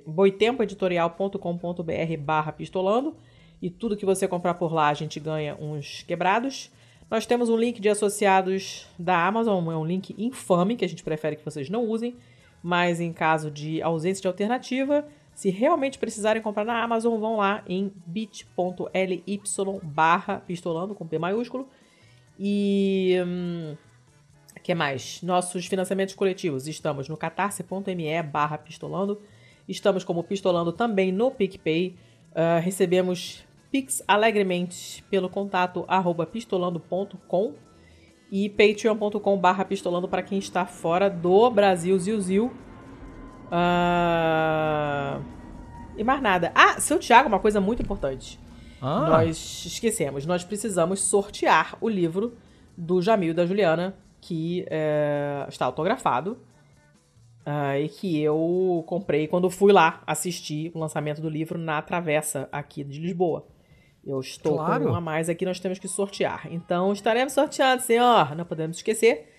[0.06, 3.16] boitempoeditorial.com.br barra pistolando.
[3.62, 6.72] E tudo que você comprar por lá a gente ganha uns quebrados.
[7.10, 11.04] Nós temos um link de associados da Amazon, é um link infame que a gente
[11.04, 12.16] prefere que vocês não usem,
[12.62, 15.06] mas em caso de ausência de alternativa,
[15.36, 19.42] se realmente precisarem comprar na Amazon, vão lá em bit.ly
[19.84, 21.68] barra pistolando com P maiúsculo.
[22.40, 23.18] E...
[23.26, 23.76] Hum,
[24.64, 25.22] que mais?
[25.22, 26.68] Nossos financiamentos coletivos.
[26.68, 29.22] Estamos no catarse.me barra pistolando.
[29.68, 31.96] Estamos como pistolando também no PicPay.
[32.34, 37.54] Ah, recebemos Pix alegremente pelo contato arroba pistolando.com
[38.32, 42.54] e patreon.com barra pistolando para quem está fora do Brasil, Zil, Zil.
[43.52, 45.20] Ah,
[45.98, 46.52] E mais nada.
[46.56, 48.40] Ah, seu Thiago, uma coisa muito importante.
[48.82, 52.36] Ah, Nós esquecemos, nós precisamos sortear o livro
[52.76, 53.96] do Jamil e da Juliana,
[54.28, 56.38] que é, está autografado.
[57.46, 62.48] ah, e que eu comprei quando fui lá assistir o lançamento do livro na Travessa
[62.52, 63.46] aqui de Lisboa.
[64.06, 64.86] Eu estou Claro.
[64.86, 66.48] com um a mais aqui, nós temos que sortear.
[66.52, 68.34] Então estaremos sorteando, senhor.
[68.36, 69.30] Não podemos esquecer.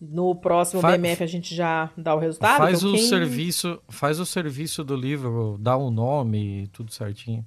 [0.00, 2.56] No próximo Fa- BMF a gente já dá o resultado.
[2.58, 6.90] faz então o quem- serviço, faz o serviço do livro, dá o nome e tudo
[6.90, 7.46] certinho.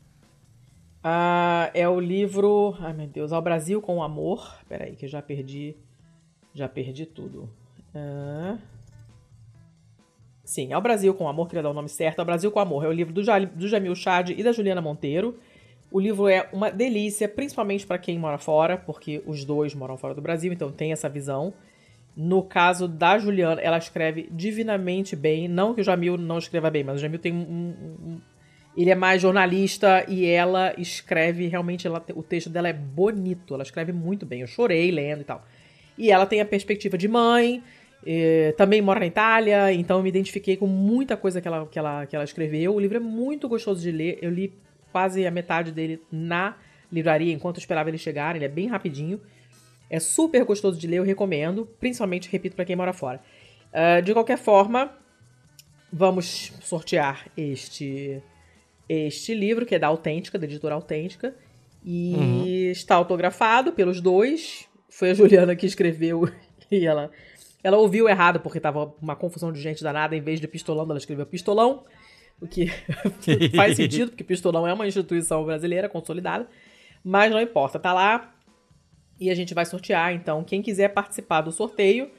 [1.03, 2.75] Ah, é o livro.
[2.79, 4.55] Ai meu Deus, Ao Brasil com Amor.
[4.69, 5.75] Peraí, que eu já perdi.
[6.55, 7.47] Já perdi tudo.
[7.93, 8.57] Ah.
[10.43, 12.19] Sim, Ao Brasil com Amor, queria dar o nome certo.
[12.19, 14.81] Ao Brasil com Amor é o livro do, Ja- do Jamil Chad e da Juliana
[14.81, 15.37] Monteiro.
[15.91, 20.13] O livro é uma delícia, principalmente para quem mora fora, porque os dois moram fora
[20.13, 21.53] do Brasil, então tem essa visão.
[22.15, 25.47] No caso da Juliana, ela escreve divinamente bem.
[25.47, 28.21] Não que o Jamil não escreva bem, mas o Jamil tem um, um-
[28.77, 33.63] ele é mais jornalista e ela escreve realmente ela, o texto dela é bonito, ela
[33.63, 34.41] escreve muito bem.
[34.41, 35.45] Eu chorei lendo e tal.
[35.97, 37.63] E ela tem a perspectiva de mãe,
[38.05, 41.79] eh, também mora na Itália, então eu me identifiquei com muita coisa que ela, que,
[41.79, 42.75] ela, que ela escreveu.
[42.75, 44.53] O livro é muito gostoso de ler, eu li
[44.91, 46.55] quase a metade dele na
[46.91, 49.19] livraria enquanto eu esperava ele chegar, ele é bem rapidinho.
[49.89, 53.21] É super gostoso de ler, eu recomendo, principalmente, repito, para quem mora fora.
[53.71, 54.97] Ah, de qualquer forma,
[55.91, 58.21] vamos sortear este
[58.87, 61.35] este livro, que é da Autêntica, da editora Autêntica,
[61.83, 64.64] e está autografado pelos dois.
[64.97, 66.29] Foi a Juliana que escreveu
[66.71, 67.11] e ela
[67.61, 70.99] ela ouviu errado porque tava uma confusão de gente danada, em vez de pistolando, ela
[70.99, 71.83] escreveu pistolão,
[72.39, 72.67] o que
[73.55, 76.47] faz sentido, porque pistolão é uma instituição brasileira consolidada,
[77.03, 78.33] mas não importa, tá lá
[79.19, 82.09] e a gente vai sortear, então quem quiser participar do sorteio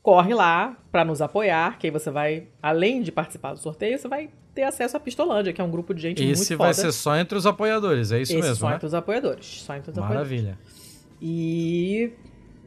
[0.00, 4.08] corre lá para nos apoiar, que aí você vai, além de participar do sorteio, você
[4.08, 6.88] vai ter acesso à Pistolândia, que é um grupo de gente Esse muito vai foda.
[6.88, 8.74] ser só entre os apoiadores, é isso Esse mesmo, só né?
[8.76, 9.62] entre os apoiadores.
[9.62, 10.30] Só entre os apoiadores.
[10.30, 10.81] Maravilha.
[11.24, 12.12] E,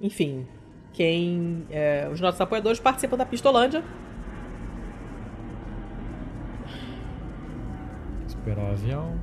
[0.01, 0.47] enfim,
[0.93, 1.67] quem.
[1.69, 3.83] é, os nossos apoiadores participam da Pistolândia.
[8.25, 9.19] Esperar o avião.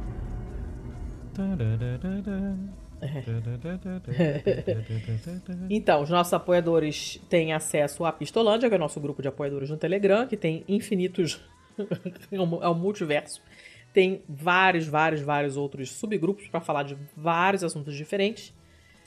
[5.68, 9.70] Então, os nossos apoiadores têm acesso à Pistolândia, que é o nosso grupo de apoiadores
[9.70, 11.40] no Telegram, que tem infinitos.
[12.30, 13.42] é um é um multiverso.
[13.92, 18.54] Tem vários, vários, vários outros subgrupos para falar de vários assuntos diferentes.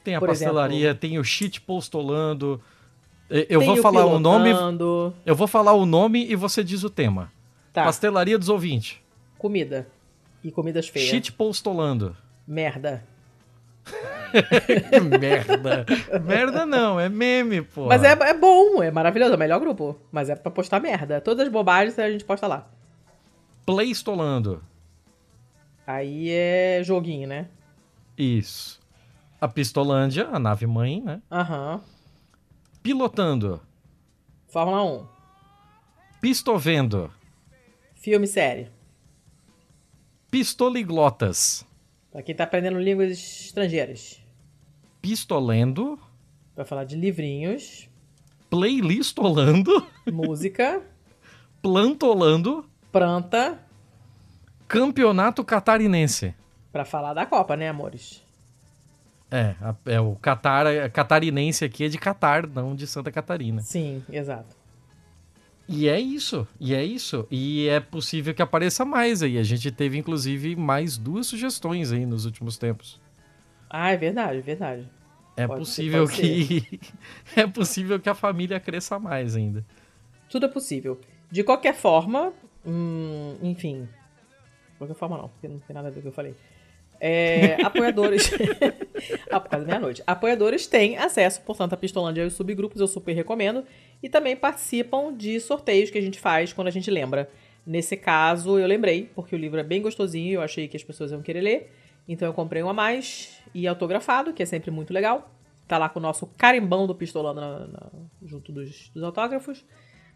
[0.06, 2.62] Tem a Por pastelaria, tem o shit postolando.
[3.28, 5.14] Eu vou falar o nome, pilotando.
[5.26, 7.32] eu vou falar o nome e você diz o tema.
[7.74, 8.98] Tá, Pastelaria dos ouvintes.
[9.38, 9.88] comida.
[10.44, 11.10] E comidas feias.
[11.10, 12.16] Shit postolando.
[12.48, 13.04] Merda.
[15.20, 15.86] Merda.
[16.24, 17.88] Merda não, é meme, pô.
[17.88, 20.00] Mas é, é bom, é maravilhoso, é o melhor grupo.
[20.12, 21.20] Mas é pra postar merda.
[21.20, 22.68] Todas as bobagens a gente posta lá.
[23.66, 24.62] Playstolando.
[25.88, 27.48] Aí é joguinho, né?
[28.16, 28.80] Isso.
[29.40, 31.22] A Pistolândia, a nave mãe, né?
[31.32, 31.82] Aham.
[32.82, 33.62] Pilotando.
[34.48, 35.08] Fórmula 1.
[36.22, 37.12] Pistovendo.
[37.96, 38.70] Filme e série.
[40.32, 41.66] Pistoliglotas.
[42.12, 44.22] Pra quem tá aprendendo línguas estrangeiras.
[45.02, 46.00] Pistolendo.
[46.56, 47.90] Vai falar de livrinhos,
[48.50, 49.86] Playlistolando.
[50.12, 50.82] música,
[51.62, 52.66] Plantolando.
[52.92, 53.60] planta,
[54.68, 56.34] Campeonato Catarinense.
[56.72, 58.24] pra falar da Copa, né, amores?
[59.36, 63.62] É, a- é o Catar, catarinense aqui é de Catar, não de Santa Catarina.
[63.62, 64.56] Sim, exato.
[65.68, 67.28] E é isso, e é isso.
[67.32, 69.38] E é possível que apareça mais aí.
[69.38, 73.02] A gente teve, inclusive, mais duas sugestões aí nos últimos tempos.
[73.70, 74.90] Ah, é verdade, é verdade.
[75.36, 76.80] É Pode ser, possível pode que.
[77.36, 79.66] é possível que a família cresça mais ainda.
[80.30, 81.02] Tudo é possível.
[81.32, 82.32] De qualquer forma,
[82.66, 83.90] hum, enfim.
[84.72, 86.36] De qualquer forma não, porque não tem nada a ver com o que eu falei.
[87.02, 88.32] É, apoiadores.
[89.30, 90.02] Ah, por causa da meia-noite.
[90.08, 93.64] Apoiadores têm acesso, portanto, à Pistolândia e os subgrupos, eu super recomendo.
[94.02, 97.30] E também participam de sorteios que a gente faz quando a gente lembra.
[97.66, 101.12] Nesse caso, eu lembrei, porque o livro é bem gostosinho, eu achei que as pessoas
[101.12, 101.72] iam querer ler.
[102.08, 105.32] Então eu comprei um a mais e autografado, que é sempre muito legal.
[105.68, 107.90] Tá lá com o nosso carimbão do Pistolando na- na-
[108.24, 109.66] junto dos, dos autógrafos,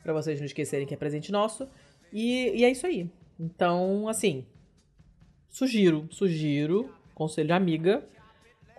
[0.04, 1.68] pra vocês não esquecerem que é presente nosso.
[2.14, 3.10] E, e é isso aí.
[3.40, 4.46] Então, assim,
[5.50, 8.04] sugiro, sugiro, conselho de amiga,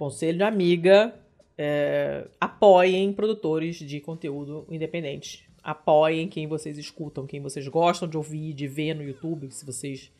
[0.01, 1.15] conselho amiga,
[1.59, 5.47] é, apoiem produtores de conteúdo independente.
[5.63, 10.11] Apoiem quem vocês escutam, quem vocês gostam de ouvir, de ver no YouTube, se vocês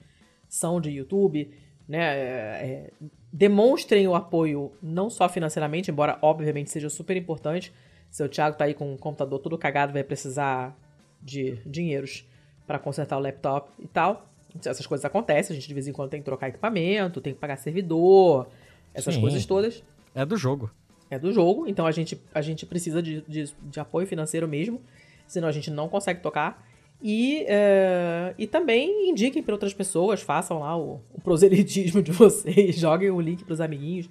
[0.47, 1.51] são de YouTube,
[1.89, 1.99] né?
[1.99, 2.91] é, é,
[3.33, 7.73] demonstrem o apoio não só financeiramente, embora obviamente seja super importante.
[8.11, 10.79] Seu Thiago tá aí com o computador todo cagado, vai precisar
[11.23, 12.29] de dinheiros
[12.67, 14.31] para consertar o laptop e tal.
[14.59, 17.41] Essas coisas acontecem, a gente de vez em quando tem que trocar equipamento, tem que
[17.41, 18.47] pagar servidor,
[18.95, 19.21] essas Sim.
[19.21, 19.83] coisas todas.
[20.15, 20.71] É do jogo.
[21.11, 24.81] É do jogo, então a gente, a gente precisa de, de, de apoio financeiro mesmo,
[25.27, 26.65] senão a gente não consegue tocar.
[27.03, 32.77] E, é, e também indiquem para outras pessoas, façam lá o, o proselitismo de vocês,
[32.77, 34.09] joguem o link para os amiguinhos,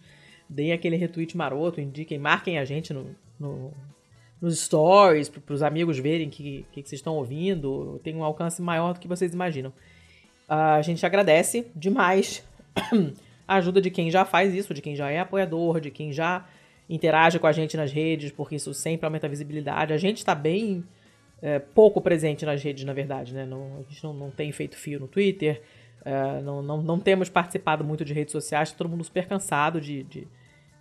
[0.50, 3.72] deem aquele retweet maroto, indiquem, marquem a gente no, no-
[4.42, 8.24] nos stories, para os amigos verem o que, que, que vocês estão ouvindo, tem um
[8.24, 9.72] alcance maior do que vocês imaginam.
[10.48, 12.44] A gente agradece demais
[13.50, 16.46] a ajuda de quem já faz isso, de quem já é apoiador, de quem já
[16.90, 19.94] interage com a gente nas redes, porque isso sempre aumenta a visibilidade.
[19.94, 20.84] A gente está bem
[21.42, 23.46] é, pouco presente nas redes, na verdade, né?
[23.46, 25.62] Não, a gente não, não tem feito fio no Twitter,
[26.04, 29.80] é, não, não, não temos participado muito de redes sociais, tá todo mundo super cansado
[29.80, 30.28] de, de,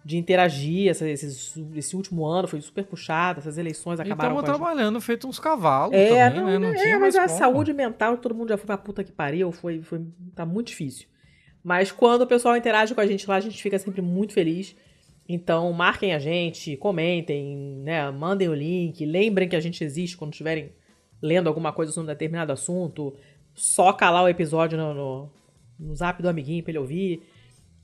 [0.04, 0.88] de interagir.
[0.90, 4.58] Essa, esses- esse último ano foi super puxado, essas eleições E acabaram estamos a gente.
[4.58, 6.58] trabalhando feito uns cavalos É, também, não, né?
[6.58, 7.38] Não é, mas a como.
[7.38, 10.00] saúde mental, todo mundo já foi pra puta que pariu, foi, foi,
[10.34, 11.06] tá muito difícil.
[11.68, 14.74] Mas quando o pessoal interage com a gente lá, a gente fica sempre muito feliz.
[15.28, 17.54] Então, marquem a gente, comentem,
[17.84, 20.72] né, mandem o link, lembrem que a gente existe quando estiverem
[21.20, 23.14] lendo alguma coisa sobre um determinado assunto.
[23.54, 25.30] Soca lá o episódio no, no,
[25.78, 27.22] no zap do amiguinho pra ele ouvir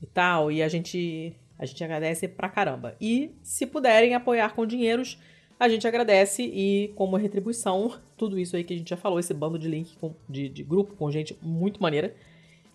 [0.01, 0.51] e tal.
[0.51, 2.95] E a gente, a gente agradece pra caramba.
[2.99, 5.19] E se puderem apoiar com dinheiros,
[5.59, 9.31] a gente agradece e, como retribuição, tudo isso aí que a gente já falou, esse
[9.31, 12.15] bando de link com- de, de grupo com gente muito maneira.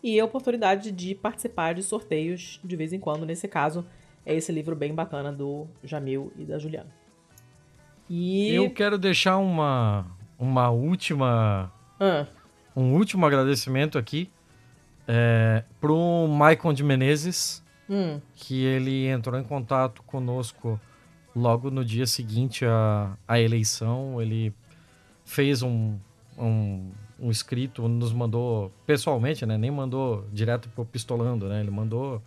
[0.02, 3.26] E a oportunidade de participar de sorteios de vez em quando.
[3.26, 3.84] Nesse caso,
[4.24, 6.90] é esse livro bem bacana do Jamil e da Juliana.
[8.08, 8.54] E.
[8.54, 10.06] Eu quero deixar uma,
[10.38, 12.26] uma última, Ah,
[12.74, 14.30] um último agradecimento aqui
[15.06, 20.80] é, pro Maicon de Menezes, hum, que ele entrou em contato conosco
[21.34, 24.52] logo no dia seguinte à, à eleição, ele
[25.24, 25.96] fez um,
[26.38, 26.90] um,
[27.20, 29.58] um escrito, nos mandou pessoalmente, né?
[29.58, 31.60] Nem mandou direto pro Pistolando, né?
[31.60, 32.22] Ele mandou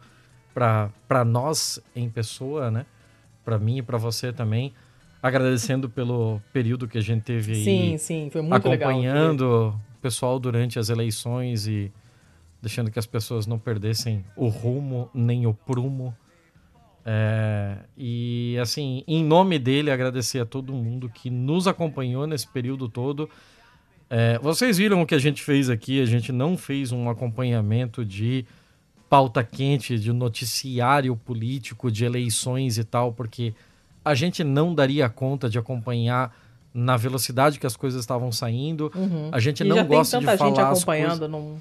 [0.54, 2.86] para nós em pessoa, né?
[3.44, 4.74] Para mim e para você também,
[5.22, 9.82] agradecendo pelo período que a gente teve aí Sim, sim, foi muito acompanhando legal.
[9.98, 11.92] o pessoal durante as eleições e
[12.62, 16.16] deixando que as pessoas não perdessem o rumo nem o prumo.
[17.06, 22.88] É, e assim, em nome dele, agradecer a todo mundo que nos acompanhou nesse período
[22.88, 23.30] todo.
[24.16, 28.06] É, vocês viram o que a gente fez aqui, a gente não fez um acompanhamento
[28.06, 28.46] de
[29.10, 33.56] pauta quente, de noticiário político, de eleições e tal, porque
[34.06, 36.32] a gente não daria conta de acompanhar
[36.72, 38.92] na velocidade que as coisas estavam saindo.
[38.94, 39.30] Uhum.
[39.32, 41.60] A gente E não gosta tem tanta de falar gente as acompanhando, não...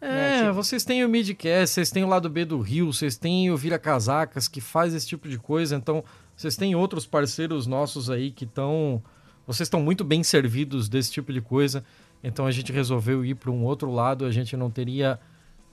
[0.00, 3.16] é, né, tipo- vocês têm o Midcast, vocês têm o lado B do Rio, vocês
[3.16, 6.04] têm o Vira Casacas que faz esse tipo de coisa, então
[6.36, 9.02] vocês têm outros parceiros nossos aí que estão.
[9.48, 11.82] Vocês estão muito bem servidos desse tipo de coisa,
[12.22, 15.18] então a gente resolveu ir para um outro lado, a gente não teria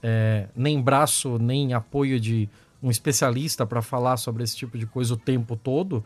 [0.01, 2.47] é, nem braço, nem apoio de
[2.81, 6.05] um especialista para falar sobre esse tipo de coisa o tempo todo.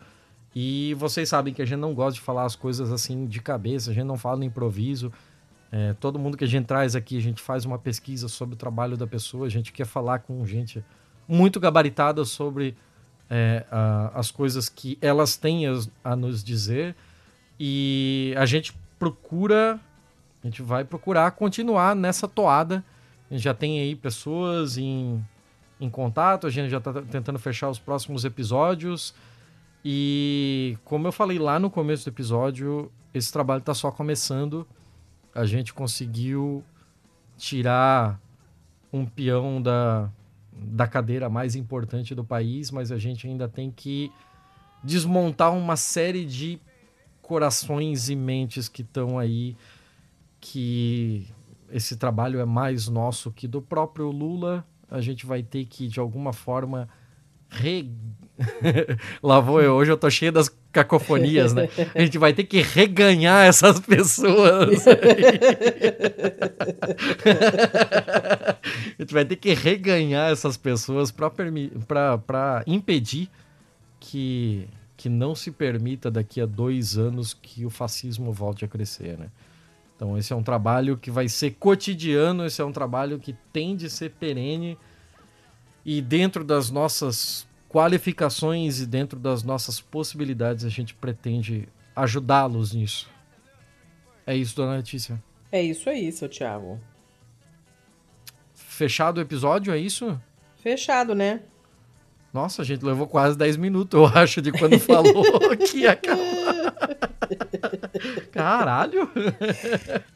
[0.52, 3.92] E vocês sabem que a gente não gosta de falar as coisas assim de cabeça,
[3.92, 5.12] a gente não fala no improviso.
[5.70, 8.58] É, todo mundo que a gente traz aqui, a gente faz uma pesquisa sobre o
[8.58, 10.84] trabalho da pessoa, a gente quer falar com gente
[11.28, 12.76] muito gabaritada sobre
[13.30, 16.96] é, a- as coisas que elas têm a, a nos dizer.
[17.62, 19.78] E a gente procura,
[20.42, 22.82] a gente vai procurar continuar nessa toada.
[23.30, 25.22] A gente já tem aí pessoas em,
[25.78, 29.14] em contato, a gente já está tentando fechar os próximos episódios.
[29.84, 34.66] E como eu falei lá no começo do episódio, esse trabalho está só começando.
[35.34, 36.64] A gente conseguiu
[37.36, 38.18] tirar
[38.90, 40.10] um peão da,
[40.50, 44.10] da cadeira mais importante do país, mas a gente ainda tem que
[44.82, 46.58] desmontar uma série de
[47.30, 49.56] corações e mentes que estão aí,
[50.40, 51.28] que
[51.70, 54.66] esse trabalho é mais nosso que do próprio Lula.
[54.90, 56.88] A gente vai ter que, de alguma forma,
[57.48, 57.88] re...
[59.22, 61.68] Lá vou eu, hoje eu tô cheio das cacofonias, né?
[61.94, 64.84] A gente vai ter que reganhar essas pessoas.
[68.98, 73.30] a gente vai ter que reganhar essas pessoas para impedir
[74.00, 74.66] que,
[75.00, 79.30] que não se permita daqui a dois anos que o fascismo volte a crescer, né?
[79.96, 83.74] Então esse é um trabalho que vai ser cotidiano, esse é um trabalho que tem
[83.74, 84.76] de ser perene
[85.86, 91.66] e dentro das nossas qualificações e dentro das nossas possibilidades a gente pretende
[91.96, 93.08] ajudá-los nisso.
[94.26, 95.22] É isso, dona Letícia.
[95.50, 96.78] É isso aí, seu Thiago.
[98.52, 100.20] Fechado o episódio, é isso?
[100.58, 101.40] Fechado, né?
[102.32, 105.24] Nossa, a gente levou quase 10 minutos, eu acho, de quando falou
[105.58, 106.74] que ia acabar.
[108.30, 109.10] Caralho!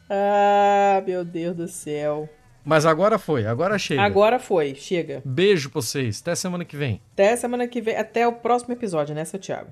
[0.09, 2.29] Ah, meu Deus do céu.
[2.63, 4.01] Mas agora foi, agora chega.
[4.01, 5.21] Agora foi, chega.
[5.25, 7.01] Beijo pra vocês, até semana que vem.
[7.13, 9.69] Até semana que vem, até o próximo episódio, né, seu Thiago?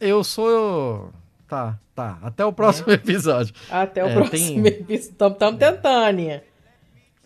[0.00, 1.10] Eu sou.
[1.48, 2.18] Tá, tá.
[2.22, 3.54] Até o próximo episódio.
[3.70, 4.94] Até o É, próximo tem- episódio.
[4.94, 6.42] Estamos tentando,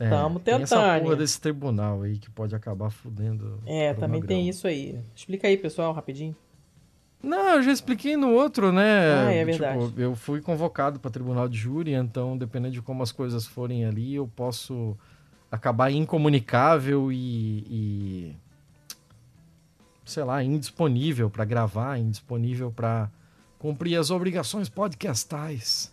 [0.01, 0.07] né?
[0.07, 1.03] É, Tem essa tentando.
[1.03, 3.61] porra desse tribunal aí que pode acabar fudendo.
[3.67, 4.99] É, também tem isso aí.
[5.15, 6.35] Explica aí, pessoal, rapidinho.
[7.23, 8.83] Não, eu já expliquei no outro, né?
[9.27, 9.93] Ah, é Tipo, verdade.
[10.03, 14.15] eu fui convocado para tribunal de júri, então, dependendo de como as coisas forem ali,
[14.15, 14.97] eu posso
[15.53, 17.59] acabar incomunicável e.
[17.69, 18.37] e
[20.05, 23.11] sei lá, indisponível para gravar, indisponível para
[23.59, 25.93] cumprir as obrigações podcastais.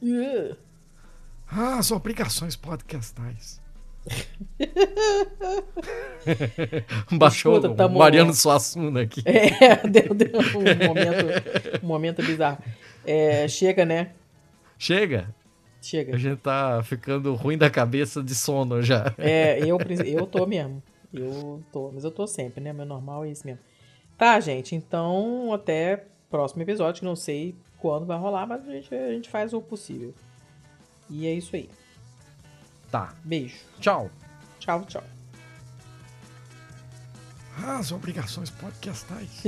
[1.50, 3.62] Ah, as obrigações podcastais.
[7.12, 9.22] Baixou Escuta, o tamo- Mariano Suassuna aqui.
[9.26, 12.60] É, deu, deu um momento, um momento bizarro.
[13.06, 14.12] É, chega, né?
[14.78, 15.34] Chega!
[15.82, 16.16] Chega.
[16.16, 19.14] A gente tá ficando ruim da cabeça de sono já.
[19.18, 20.82] É, eu, eu tô mesmo.
[21.14, 22.74] Eu tô, mas eu tô sempre, né?
[22.74, 23.62] Meu normal é isso mesmo.
[24.18, 28.94] Tá, gente, então até próximo episódio, que não sei quando vai rolar, mas a gente,
[28.94, 30.14] a gente faz o possível.
[31.10, 31.70] E é isso aí.
[32.91, 33.14] Tá.
[33.23, 33.57] Beijo.
[33.80, 34.09] Tchau.
[34.59, 35.03] Tchau, tchau.
[37.65, 39.43] As obrigações podcastais.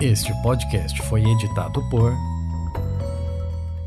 [0.00, 2.12] Este podcast foi editado por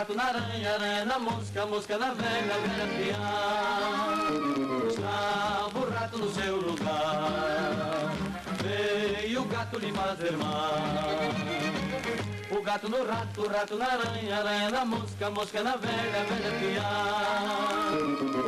[0.00, 4.30] O rato na aranha, aranha na mosca, mosca na velha, velha piar.
[4.88, 8.10] Estava o rato no seu lugar,
[8.62, 10.56] veio o gato lhe fazer mal.
[12.50, 16.50] O gato no rato, o rato na aranha, aranha na mosca, mosca na velha, velha
[16.60, 17.92] piar.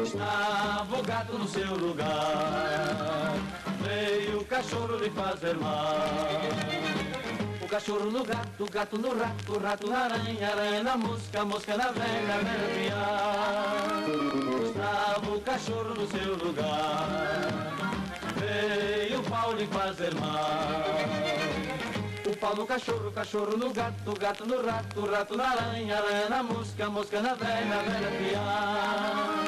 [0.07, 3.35] Estava o gato no seu lugar,
[3.83, 6.92] veio o cachorro lhe fazer mal
[7.73, 12.37] cachorro no gato, gato no rato, rato na aranha, aranha na mosca, mosca na velha,
[12.45, 14.05] velha piar.
[14.63, 17.73] Estava o cachorro no seu lugar,
[18.37, 20.85] veio o pau lhe fazer mal.
[22.31, 26.43] O pau no cachorro, cachorro no gato, gato no rato, rato na aranha, aranha na
[26.43, 29.47] mosca, mosca na velha, velha piar.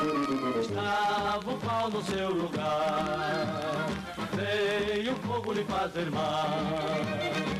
[0.62, 3.86] Estava o pau no seu lugar,
[4.32, 7.53] veio o fogo lhe fazer mal.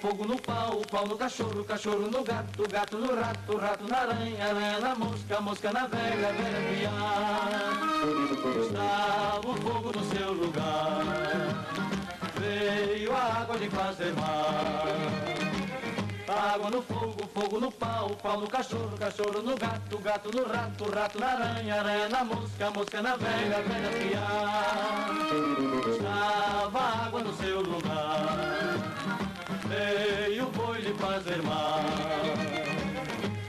[0.00, 4.44] Fogo no pau, pau no cachorro, cachorro no gato, gato no rato, rato na aranha,
[4.44, 7.82] aranha na mosca, mosca na velha, velha piar.
[8.62, 11.02] Estava o fogo no seu lugar,
[12.38, 14.86] veio a água de fazer mal.
[16.28, 20.90] Água no fogo, fogo no pau, pau no cachorro, cachorro no gato, gato no rato,
[20.92, 25.10] rato na aranha, aranha na mosca, mosca na velha, velha piar.
[25.90, 28.57] Estava água no seu lugar
[29.68, 31.80] veio o boi lhe fazer mal.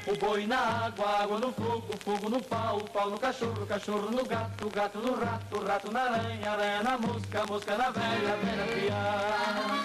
[0.07, 4.23] O boi na água, água no fogo, fogo no pau, pau no cachorro, cachorro no
[4.25, 9.79] gato, gato no rato, rato na aranha, aranha na mosca, mosca na velha, velha piar.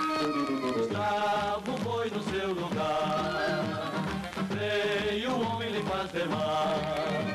[0.80, 3.92] Estava o boi no seu lugar,
[4.50, 7.33] veio o homem lhe fazer mal.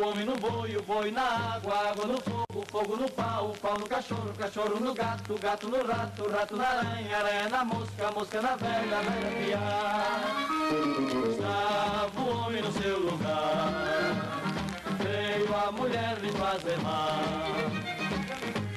[0.00, 3.78] O homem no boi, o boi na água, água no fogo, fogo no pau, pau
[3.78, 8.40] no cachorro, cachorro no gato, gato no rato, rato na aranha, aranha na mosca, mosca
[8.40, 10.48] na velha, velha piar.
[11.30, 13.72] Estava o homem no seu lugar,
[15.00, 17.79] veio a mulher lhe fazer mal.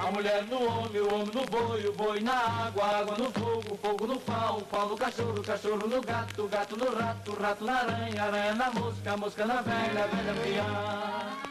[0.06, 3.78] A mulher no homem, o homem no boi, o boi na água, água no fogo,
[3.82, 8.24] fogo no pau, pau no cachorro, cachorro no gato, gato no rato, rato na aranha,
[8.24, 11.44] aranha na mosca, mosca na velha, velha piá.